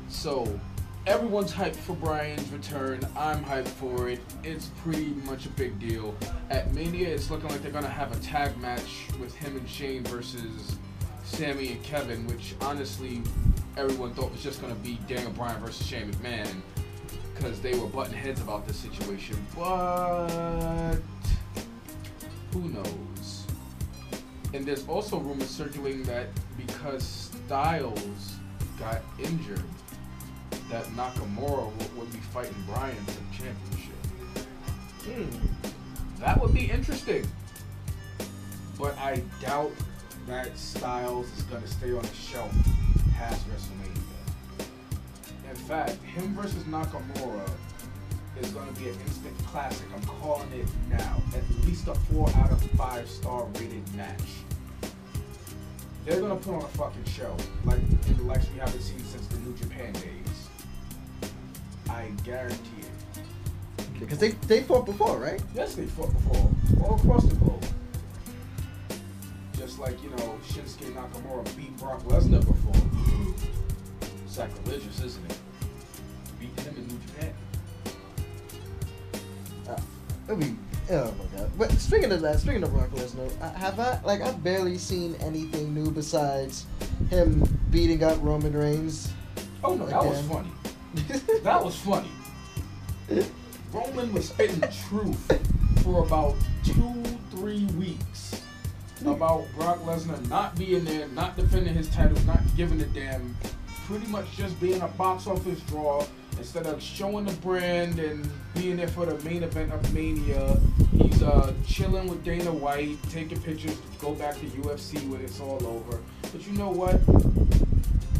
So 0.09 0.59
everyone's 1.07 1.51
hyped 1.51 1.75
for 1.75 1.93
Bryan's 1.95 2.49
return. 2.51 2.99
I'm 3.17 3.43
hyped 3.43 3.67
for 3.67 4.09
it. 4.09 4.19
It's 4.43 4.67
pretty 4.83 5.15
much 5.25 5.45
a 5.47 5.49
big 5.49 5.79
deal. 5.79 6.15
At 6.49 6.73
Mania, 6.73 7.07
it's 7.07 7.31
looking 7.31 7.49
like 7.49 7.61
they're 7.61 7.71
gonna 7.71 7.87
have 7.87 8.15
a 8.15 8.19
tag 8.19 8.55
match 8.59 9.07
with 9.19 9.33
him 9.35 9.57
and 9.57 9.67
Shane 9.67 10.03
versus 10.03 10.77
Sami 11.23 11.71
and 11.71 11.83
Kevin, 11.83 12.27
which 12.27 12.53
honestly 12.61 13.21
everyone 13.75 14.13
thought 14.13 14.31
was 14.31 14.43
just 14.43 14.61
gonna 14.61 14.75
be 14.75 14.99
Daniel 15.07 15.31
Bryan 15.31 15.59
versus 15.61 15.85
Shane 15.85 16.11
McMahon 16.11 16.61
because 17.33 17.59
they 17.61 17.77
were 17.77 17.87
butting 17.87 18.13
heads 18.13 18.41
about 18.41 18.67
this 18.67 18.77
situation. 18.77 19.35
But 19.55 20.97
who 22.53 22.69
knows? 22.69 23.45
And 24.53 24.65
there's 24.65 24.87
also 24.87 25.19
rumors 25.19 25.49
circulating 25.49 26.03
that 26.03 26.27
because 26.81 27.29
Styles 27.45 28.35
got 28.79 29.01
injured, 29.17 29.63
that 30.69 30.85
Nakamura 30.95 31.65
would, 31.75 31.97
would 31.97 32.11
be 32.11 32.19
fighting 32.19 32.55
Bryan 32.65 32.95
for 33.05 33.11
the 33.11 33.43
championship. 33.43 34.45
Hmm. 35.03 36.21
That 36.21 36.39
would 36.41 36.53
be 36.53 36.69
interesting. 36.69 37.27
But 38.77 38.97
I 38.97 39.21
doubt 39.41 39.71
that 40.27 40.57
Styles 40.57 41.27
is 41.37 41.43
going 41.43 41.61
to 41.61 41.67
stay 41.67 41.91
on 41.91 42.01
the 42.01 42.15
shelf 42.15 42.53
past 43.13 43.45
WrestleMania. 43.49 44.69
In 45.49 45.55
fact, 45.55 46.01
him 46.03 46.33
versus 46.33 46.63
Nakamura 46.63 47.49
is 48.41 48.51
going 48.51 48.73
to 48.73 48.79
be 48.79 48.87
an 48.89 48.95
instant 49.01 49.37
classic. 49.47 49.87
I'm 49.93 50.03
calling 50.03 50.51
it 50.53 50.67
now. 50.89 51.21
At 51.35 51.65
least 51.65 51.87
a 51.89 51.95
4 51.95 52.29
out 52.37 52.51
of 52.51 52.61
5 52.61 53.09
star 53.09 53.45
rated 53.55 53.95
match. 53.95 54.21
They're 56.05 56.21
gonna 56.21 56.35
put 56.35 56.53
on 56.55 56.61
a 56.61 56.67
fucking 56.69 57.05
show, 57.05 57.35
like 57.65 57.79
in 58.07 58.17
the 58.17 58.23
likes 58.23 58.47
we 58.53 58.59
haven't 58.59 58.81
seen 58.81 58.99
since 59.05 59.27
the 59.27 59.37
New 59.39 59.55
Japan 59.55 59.93
days. 59.93 60.49
I 61.89 62.11
guarantee 62.23 62.81
it. 62.81 62.89
Because 63.99 64.19
they 64.19 64.29
they 64.47 64.61
fought 64.61 64.85
before, 64.85 65.17
right? 65.19 65.41
Yes, 65.53 65.75
they 65.75 65.85
fought 65.85 66.13
before, 66.13 66.49
all 66.83 66.95
across 66.95 67.25
the 67.25 67.35
globe. 67.35 67.65
Just 69.57 69.77
like, 69.77 70.01
you 70.01 70.09
know, 70.11 70.39
Shinsuke 70.47 70.93
Nakamura 70.93 71.43
beat 71.57 71.75
Brock 71.77 72.01
Lesnar 72.03 72.39
before. 72.39 72.73
Sacrilegious, 74.25 75.01
isn't 75.03 75.31
it? 75.31 75.37
Beating 76.39 76.63
him 76.63 76.75
in 76.77 76.87
New 76.87 76.99
Japan. 77.07 77.33
Uh, 79.67 79.81
I 80.31 80.35
mean, 80.35 80.57
oh 80.89 81.13
my 81.17 81.37
god. 81.37 81.51
But 81.57 81.71
speaking 81.73 82.11
of 82.11 82.21
that, 82.21 82.39
speaking 82.39 82.63
of 82.63 82.71
Brock 82.71 82.89
Lesnar, 82.91 83.29
uh, 83.41 83.51
have 83.53 83.79
I 83.79 83.99
like 84.03 84.21
I've 84.21 84.43
barely 84.43 84.77
seen 84.77 85.15
anything 85.21 85.73
new 85.73 85.91
besides 85.91 86.65
him 87.09 87.43
beating 87.71 88.03
up 88.03 88.17
Roman 88.21 88.53
Reigns. 88.53 89.11
Oh 89.63 89.75
no, 89.75 89.85
that 89.85 90.03
was 90.03 90.21
funny. 90.21 90.49
That 91.43 91.63
was 91.63 91.75
funny. 91.75 92.09
Roman 93.71 94.11
was 94.11 94.29
spitting 94.29 94.61
truth 94.89 95.39
for 95.83 96.03
about 96.03 96.35
two, 96.63 97.03
three 97.31 97.65
weeks 97.77 98.41
about 99.05 99.45
Brock 99.55 99.79
Lesnar 99.83 100.27
not 100.29 100.55
being 100.57 100.83
there, 100.83 101.07
not 101.09 101.35
defending 101.35 101.73
his 101.73 101.89
title, 101.89 102.19
not 102.25 102.41
giving 102.57 102.81
a 102.81 102.85
damn, 102.87 103.35
pretty 103.85 104.07
much 104.07 104.25
just 104.35 104.59
being 104.59 104.81
a 104.81 104.87
box 104.89 105.27
office 105.27 105.59
draw 105.61 106.05
instead 106.39 106.65
of 106.65 106.81
showing 106.81 107.25
the 107.25 107.33
brand 107.33 107.99
and 107.99 108.27
being 108.55 108.77
there 108.77 108.87
for 108.87 109.05
the 109.05 109.23
main 109.23 109.43
event 109.43 109.71
of 109.71 109.93
Mania. 109.93 110.57
He's 110.91 111.21
uh, 111.21 111.53
chilling 111.67 112.07
with 112.07 112.23
Dana 112.23 112.51
White, 112.51 112.97
taking 113.09 113.39
pictures 113.41 113.77
go 114.01 114.13
back 114.13 114.35
to 114.39 114.45
UFC 114.45 115.07
when 115.09 115.21
it's 115.21 115.39
all 115.39 115.63
over. 115.67 115.99
But 116.21 116.47
you 116.47 116.53
know 116.53 116.69
what? 116.69 116.93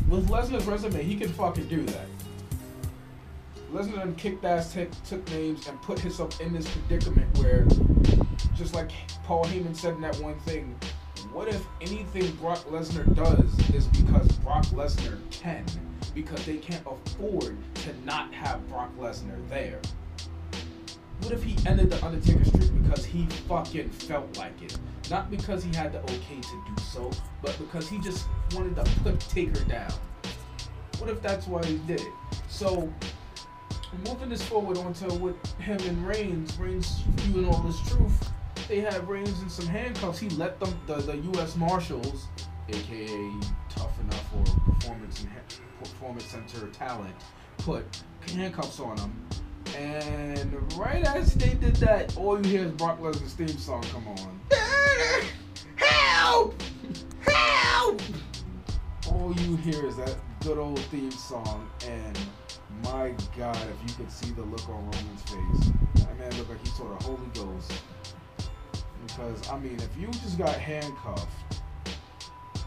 With 0.10 0.28
Lesnar's 0.30 0.66
resume, 0.66 1.02
he 1.02 1.16
can 1.16 1.30
fucking 1.30 1.68
do 1.68 1.82
that. 1.84 2.06
Lesnar 3.72 4.18
kicked 4.18 4.44
ass, 4.44 4.74
took, 4.74 4.90
took 5.04 5.30
names, 5.30 5.68
and 5.68 5.80
put 5.84 6.00
himself 6.00 6.42
in 6.42 6.54
this 6.54 6.68
predicament 6.70 7.38
where, 7.38 7.66
just 8.56 8.74
like 8.74 8.92
Paul 9.24 9.46
Heyman 9.46 9.76
said 9.76 9.94
in 9.94 10.02
that 10.02 10.20
one 10.20 10.40
thing, 10.40 10.76
what 11.32 11.48
if 11.48 11.64
anything 11.80 12.32
Brock 12.38 12.66
Lesnar 12.66 13.14
does 13.16 13.70
is 13.70 13.86
because 13.88 14.28
Brock 14.40 14.66
Lesnar 14.68 15.20
can? 15.30 15.66
Because 16.14 16.46
they 16.46 16.58
can't 16.58 16.86
afford 16.86 17.56
to 17.76 18.06
not 18.06 18.34
have 18.34 18.68
Brock 18.70 18.92
Lesnar 18.98 19.38
there. 19.50 19.80
What 21.22 21.34
if 21.34 21.44
he 21.44 21.56
ended 21.68 21.90
the 21.90 22.04
Undertaker 22.06 22.46
streak 22.46 22.72
because 22.82 23.06
he 23.06 23.26
fucking 23.48 23.90
felt 23.90 24.38
like 24.38 24.62
it? 24.62 24.78
Not 25.10 25.30
because 25.30 25.64
he 25.64 25.76
had 25.76 25.92
the 25.92 26.00
okay 26.00 26.40
to 26.42 26.64
do 26.68 26.84
so, 26.92 27.12
but 27.42 27.58
because 27.58 27.90
he 27.90 28.00
just 28.00 28.28
wanted 28.54 28.76
to 28.76 28.84
put 29.02 29.20
Taker 29.20 29.64
down. 29.66 29.92
What 30.98 31.10
if 31.10 31.22
that's 31.22 31.48
why 31.48 31.64
he 31.66 31.78
did 31.80 32.02
it? 32.02 32.14
So, 32.48 32.92
moving 34.06 34.30
this 34.30 34.42
forward 34.44 34.78
onto 34.78 35.12
with 35.16 35.36
him 35.60 35.80
and 35.88 36.08
Reigns, 36.08 36.58
Reigns 36.58 37.04
spewing 37.18 37.48
all 37.48 37.62
this 37.64 37.80
truth. 37.90 38.32
They 38.68 38.82
had 38.82 39.08
Reigns 39.08 39.42
in 39.42 39.50
some 39.50 39.66
handcuffs. 39.66 40.20
He 40.20 40.30
let 40.30 40.60
them, 40.60 40.80
the, 40.86 40.96
the 40.96 41.18
U.S. 41.18 41.56
Marshals, 41.56 42.28
aka 42.70 43.32
Tough 43.70 44.00
Enough 44.02 44.36
or 44.36 44.74
Performance 44.74 45.22
and 45.22 45.30
Performance 45.80 46.26
Center 46.26 46.68
Talent, 46.68 47.16
put 47.58 47.86
handcuffs 48.34 48.80
on 48.80 48.98
him. 48.98 49.28
And 49.78 50.78
right 50.78 51.06
as 51.06 51.36
they 51.36 51.54
did 51.54 51.76
that, 51.78 52.18
all 52.18 52.38
you 52.38 52.50
hear 52.50 52.66
is 52.66 52.72
Brock 52.72 53.00
Lesnar's 53.00 53.34
theme 53.34 53.48
song 53.50 53.84
come 53.92 54.08
on. 54.08 54.40
Help! 55.76 56.62
Help! 57.22 58.02
all 59.30 59.34
you 59.42 59.56
hear 59.58 59.86
is 59.86 59.96
that 59.98 60.16
good 60.42 60.58
old 60.58 60.80
theme 60.86 61.12
song, 61.12 61.70
and 61.86 62.20
my 62.84 63.14
God, 63.38 63.58
if 63.58 63.90
you 63.90 63.96
could 63.96 64.12
see 64.12 64.32
the 64.32 64.42
look 64.42 64.68
on 64.70 64.86
Roman's 64.86 65.22
face, 65.24 65.72
that 65.96 66.18
man 66.18 66.32
looked 66.38 66.50
like 66.50 66.60
he 66.62 66.70
saw 66.70 66.88
the 66.98 67.04
Holy 67.04 67.28
Ghost. 67.34 67.74
Because 69.06 69.50
I 69.50 69.60
mean, 69.60 69.78
if 69.78 69.90
you 70.00 70.08
just 70.08 70.38
got 70.38 70.56
handcuffed 70.56 71.59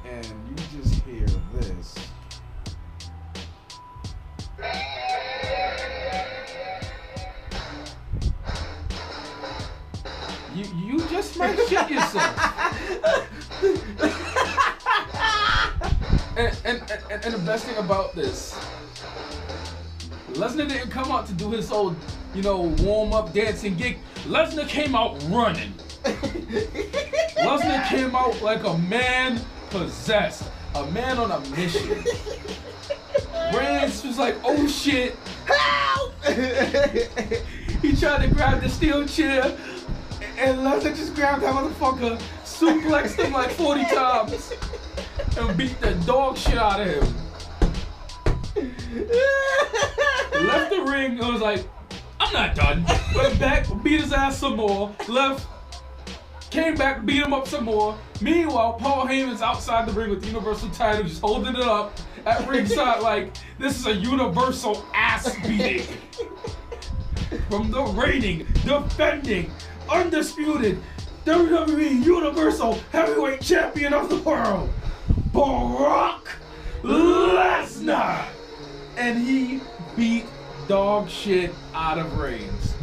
and 0.05 0.27
you 0.49 0.55
just 0.81 0.95
hear 1.05 1.27
this. 1.55 1.95
You, 10.55 10.65
you 10.77 10.99
just 11.09 11.39
might 11.39 11.57
shit 11.69 11.91
yourself. 11.91 12.39
and, 16.37 16.57
and, 16.65 16.83
and, 17.11 17.25
and 17.25 17.35
the 17.35 17.43
best 17.47 17.65
thing 17.65 17.77
about 17.77 18.15
this, 18.15 18.55
Lesnar 20.33 20.69
didn't 20.69 20.91
come 20.91 21.11
out 21.11 21.27
to 21.27 21.33
do 21.33 21.51
his 21.51 21.71
old, 21.71 21.97
you 22.35 22.43
know, 22.43 22.75
warm 22.83 23.13
up 23.15 23.33
dancing 23.33 23.77
gig. 23.77 23.99
Lesnar 24.25 24.69
came 24.69 24.95
out 24.95 25.23
running. 25.29 25.73
Lesnar 26.03 27.89
came 27.89 28.15
out 28.15 28.41
like 28.43 28.65
a 28.65 28.77
man 28.79 29.41
possessed, 29.73 30.45
a 30.75 30.87
man 30.93 31.19
on 31.19 31.33
a 31.33 31.41
mission. 31.51 31.89
Reigns 33.55 34.05
was 34.05 34.19
like, 34.19 34.37
oh 34.45 34.67
shit. 34.69 35.17
Help! 35.47 36.13
He 37.83 37.97
tried 37.97 38.23
to 38.25 38.33
grab 38.33 38.63
the 38.63 38.69
steel 38.69 39.05
chair, 39.09 39.59
and 40.39 40.59
Lesnar 40.59 40.95
just 40.95 41.17
grabbed 41.17 41.43
that 41.43 41.53
motherfucker, 41.53 42.17
suplexed 42.45 43.17
him 43.21 43.33
like 43.33 43.51
40 43.51 43.85
times, 43.87 44.53
and 45.37 45.57
beat 45.57 45.81
the 45.81 45.95
dog 46.07 46.37
shit 46.39 46.59
out 46.59 46.81
of 46.81 46.87
him. 46.87 47.03
Left 50.47 50.71
the 50.71 50.83
ring 50.87 51.19
and 51.19 51.33
was 51.33 51.41
like, 51.41 51.69
I'm 52.21 52.33
not 52.33 52.55
done. 52.55 52.85
Went 53.17 53.41
back, 53.41 53.67
beat 53.83 54.01
his 54.01 54.13
ass 54.13 54.39
some 54.39 54.55
more, 54.55 54.95
left, 55.09 55.45
came 56.53 56.75
back, 56.75 57.05
beat 57.07 57.23
him 57.23 57.33
up 57.33 57.49
some 57.49 57.65
more. 57.65 57.97
Meanwhile, 58.21 58.75
Paul 58.75 59.07
Heyman's 59.07 59.41
outside 59.41 59.89
the 59.89 59.93
ring 59.93 60.11
with 60.11 60.21
the 60.21 60.27
Universal 60.27 60.69
title, 60.71 61.03
just 61.03 61.23
holding 61.23 61.57
it 61.57 61.63
up 61.63 61.99
at 62.27 62.47
ringside 62.47 63.01
like 63.03 63.35
this 63.59 63.79
is 63.79 63.87
a 63.87 63.95
universal 63.95 64.85
ass 64.95 65.35
beating. 65.47 65.87
From 67.49 67.71
the 67.71 67.83
reigning, 67.83 68.47
defending, 68.65 69.51
undisputed 69.91 70.79
WWE 71.25 72.05
Universal 72.05 72.75
Heavyweight 72.93 73.41
Champion 73.41 73.95
of 73.95 74.11
the 74.11 74.19
world, 74.19 74.69
Brock 75.33 76.29
Lesnar. 76.83 78.27
And 78.99 79.27
he 79.27 79.63
beat 79.97 80.27
dog 80.69 81.09
shit 81.09 81.55
out 81.73 81.99
of 81.99 82.19
Reigns. 82.19 82.75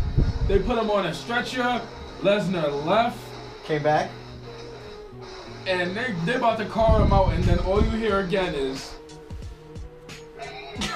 They 0.47 0.57
put 0.57 0.79
him 0.79 0.89
on 0.89 1.05
a 1.05 1.13
stretcher. 1.13 1.79
Lesnar 2.21 2.83
left. 2.85 3.28
Came 3.69 3.83
back. 3.83 4.09
And 5.67 5.95
they 5.95 6.15
they 6.25 6.33
about 6.33 6.57
to 6.57 6.65
call 6.65 7.03
him 7.03 7.13
out, 7.13 7.33
and 7.33 7.43
then 7.43 7.59
all 7.59 7.83
you 7.83 7.91
hear 7.91 8.21
again 8.21 8.55
is 8.55 8.95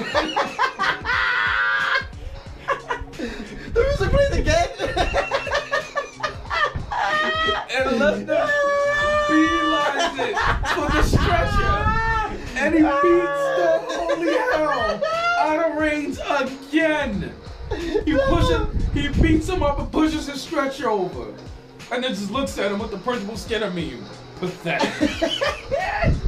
The 3.16 3.80
music 3.80 4.10
plays 4.10 4.32
again. 4.32 4.70
and 7.70 7.86
Lesnar 8.02 8.50
beelines 9.30 10.18
it 10.18 10.36
for 10.74 10.88
the 10.90 11.04
stretcher, 11.04 11.78
and 12.58 12.74
he 12.74 12.82
beats 12.82 13.44
the 13.60 13.70
holy 13.86 14.34
hell 14.34 15.00
out 15.42 15.72
of 15.72 15.78
Reigns 15.78 16.18
again. 16.28 17.36
He 18.04 18.18
pushes, 18.18 18.66
he 18.96 19.10
beats 19.22 19.48
him 19.48 19.62
up 19.62 19.78
and 19.78 19.92
pushes 19.92 20.26
his 20.26 20.42
stretcher 20.42 20.90
over, 20.90 21.36
and 21.92 22.04
then 22.04 22.12
just 22.12 22.32
looks 22.32 22.58
at 22.58 22.72
him 22.72 22.80
with 22.80 22.92
the 22.92 22.98
principal 22.98 23.38
skin 23.38 23.64
of 23.64 23.76
me. 23.76 23.98
Pathetic. 24.40 26.14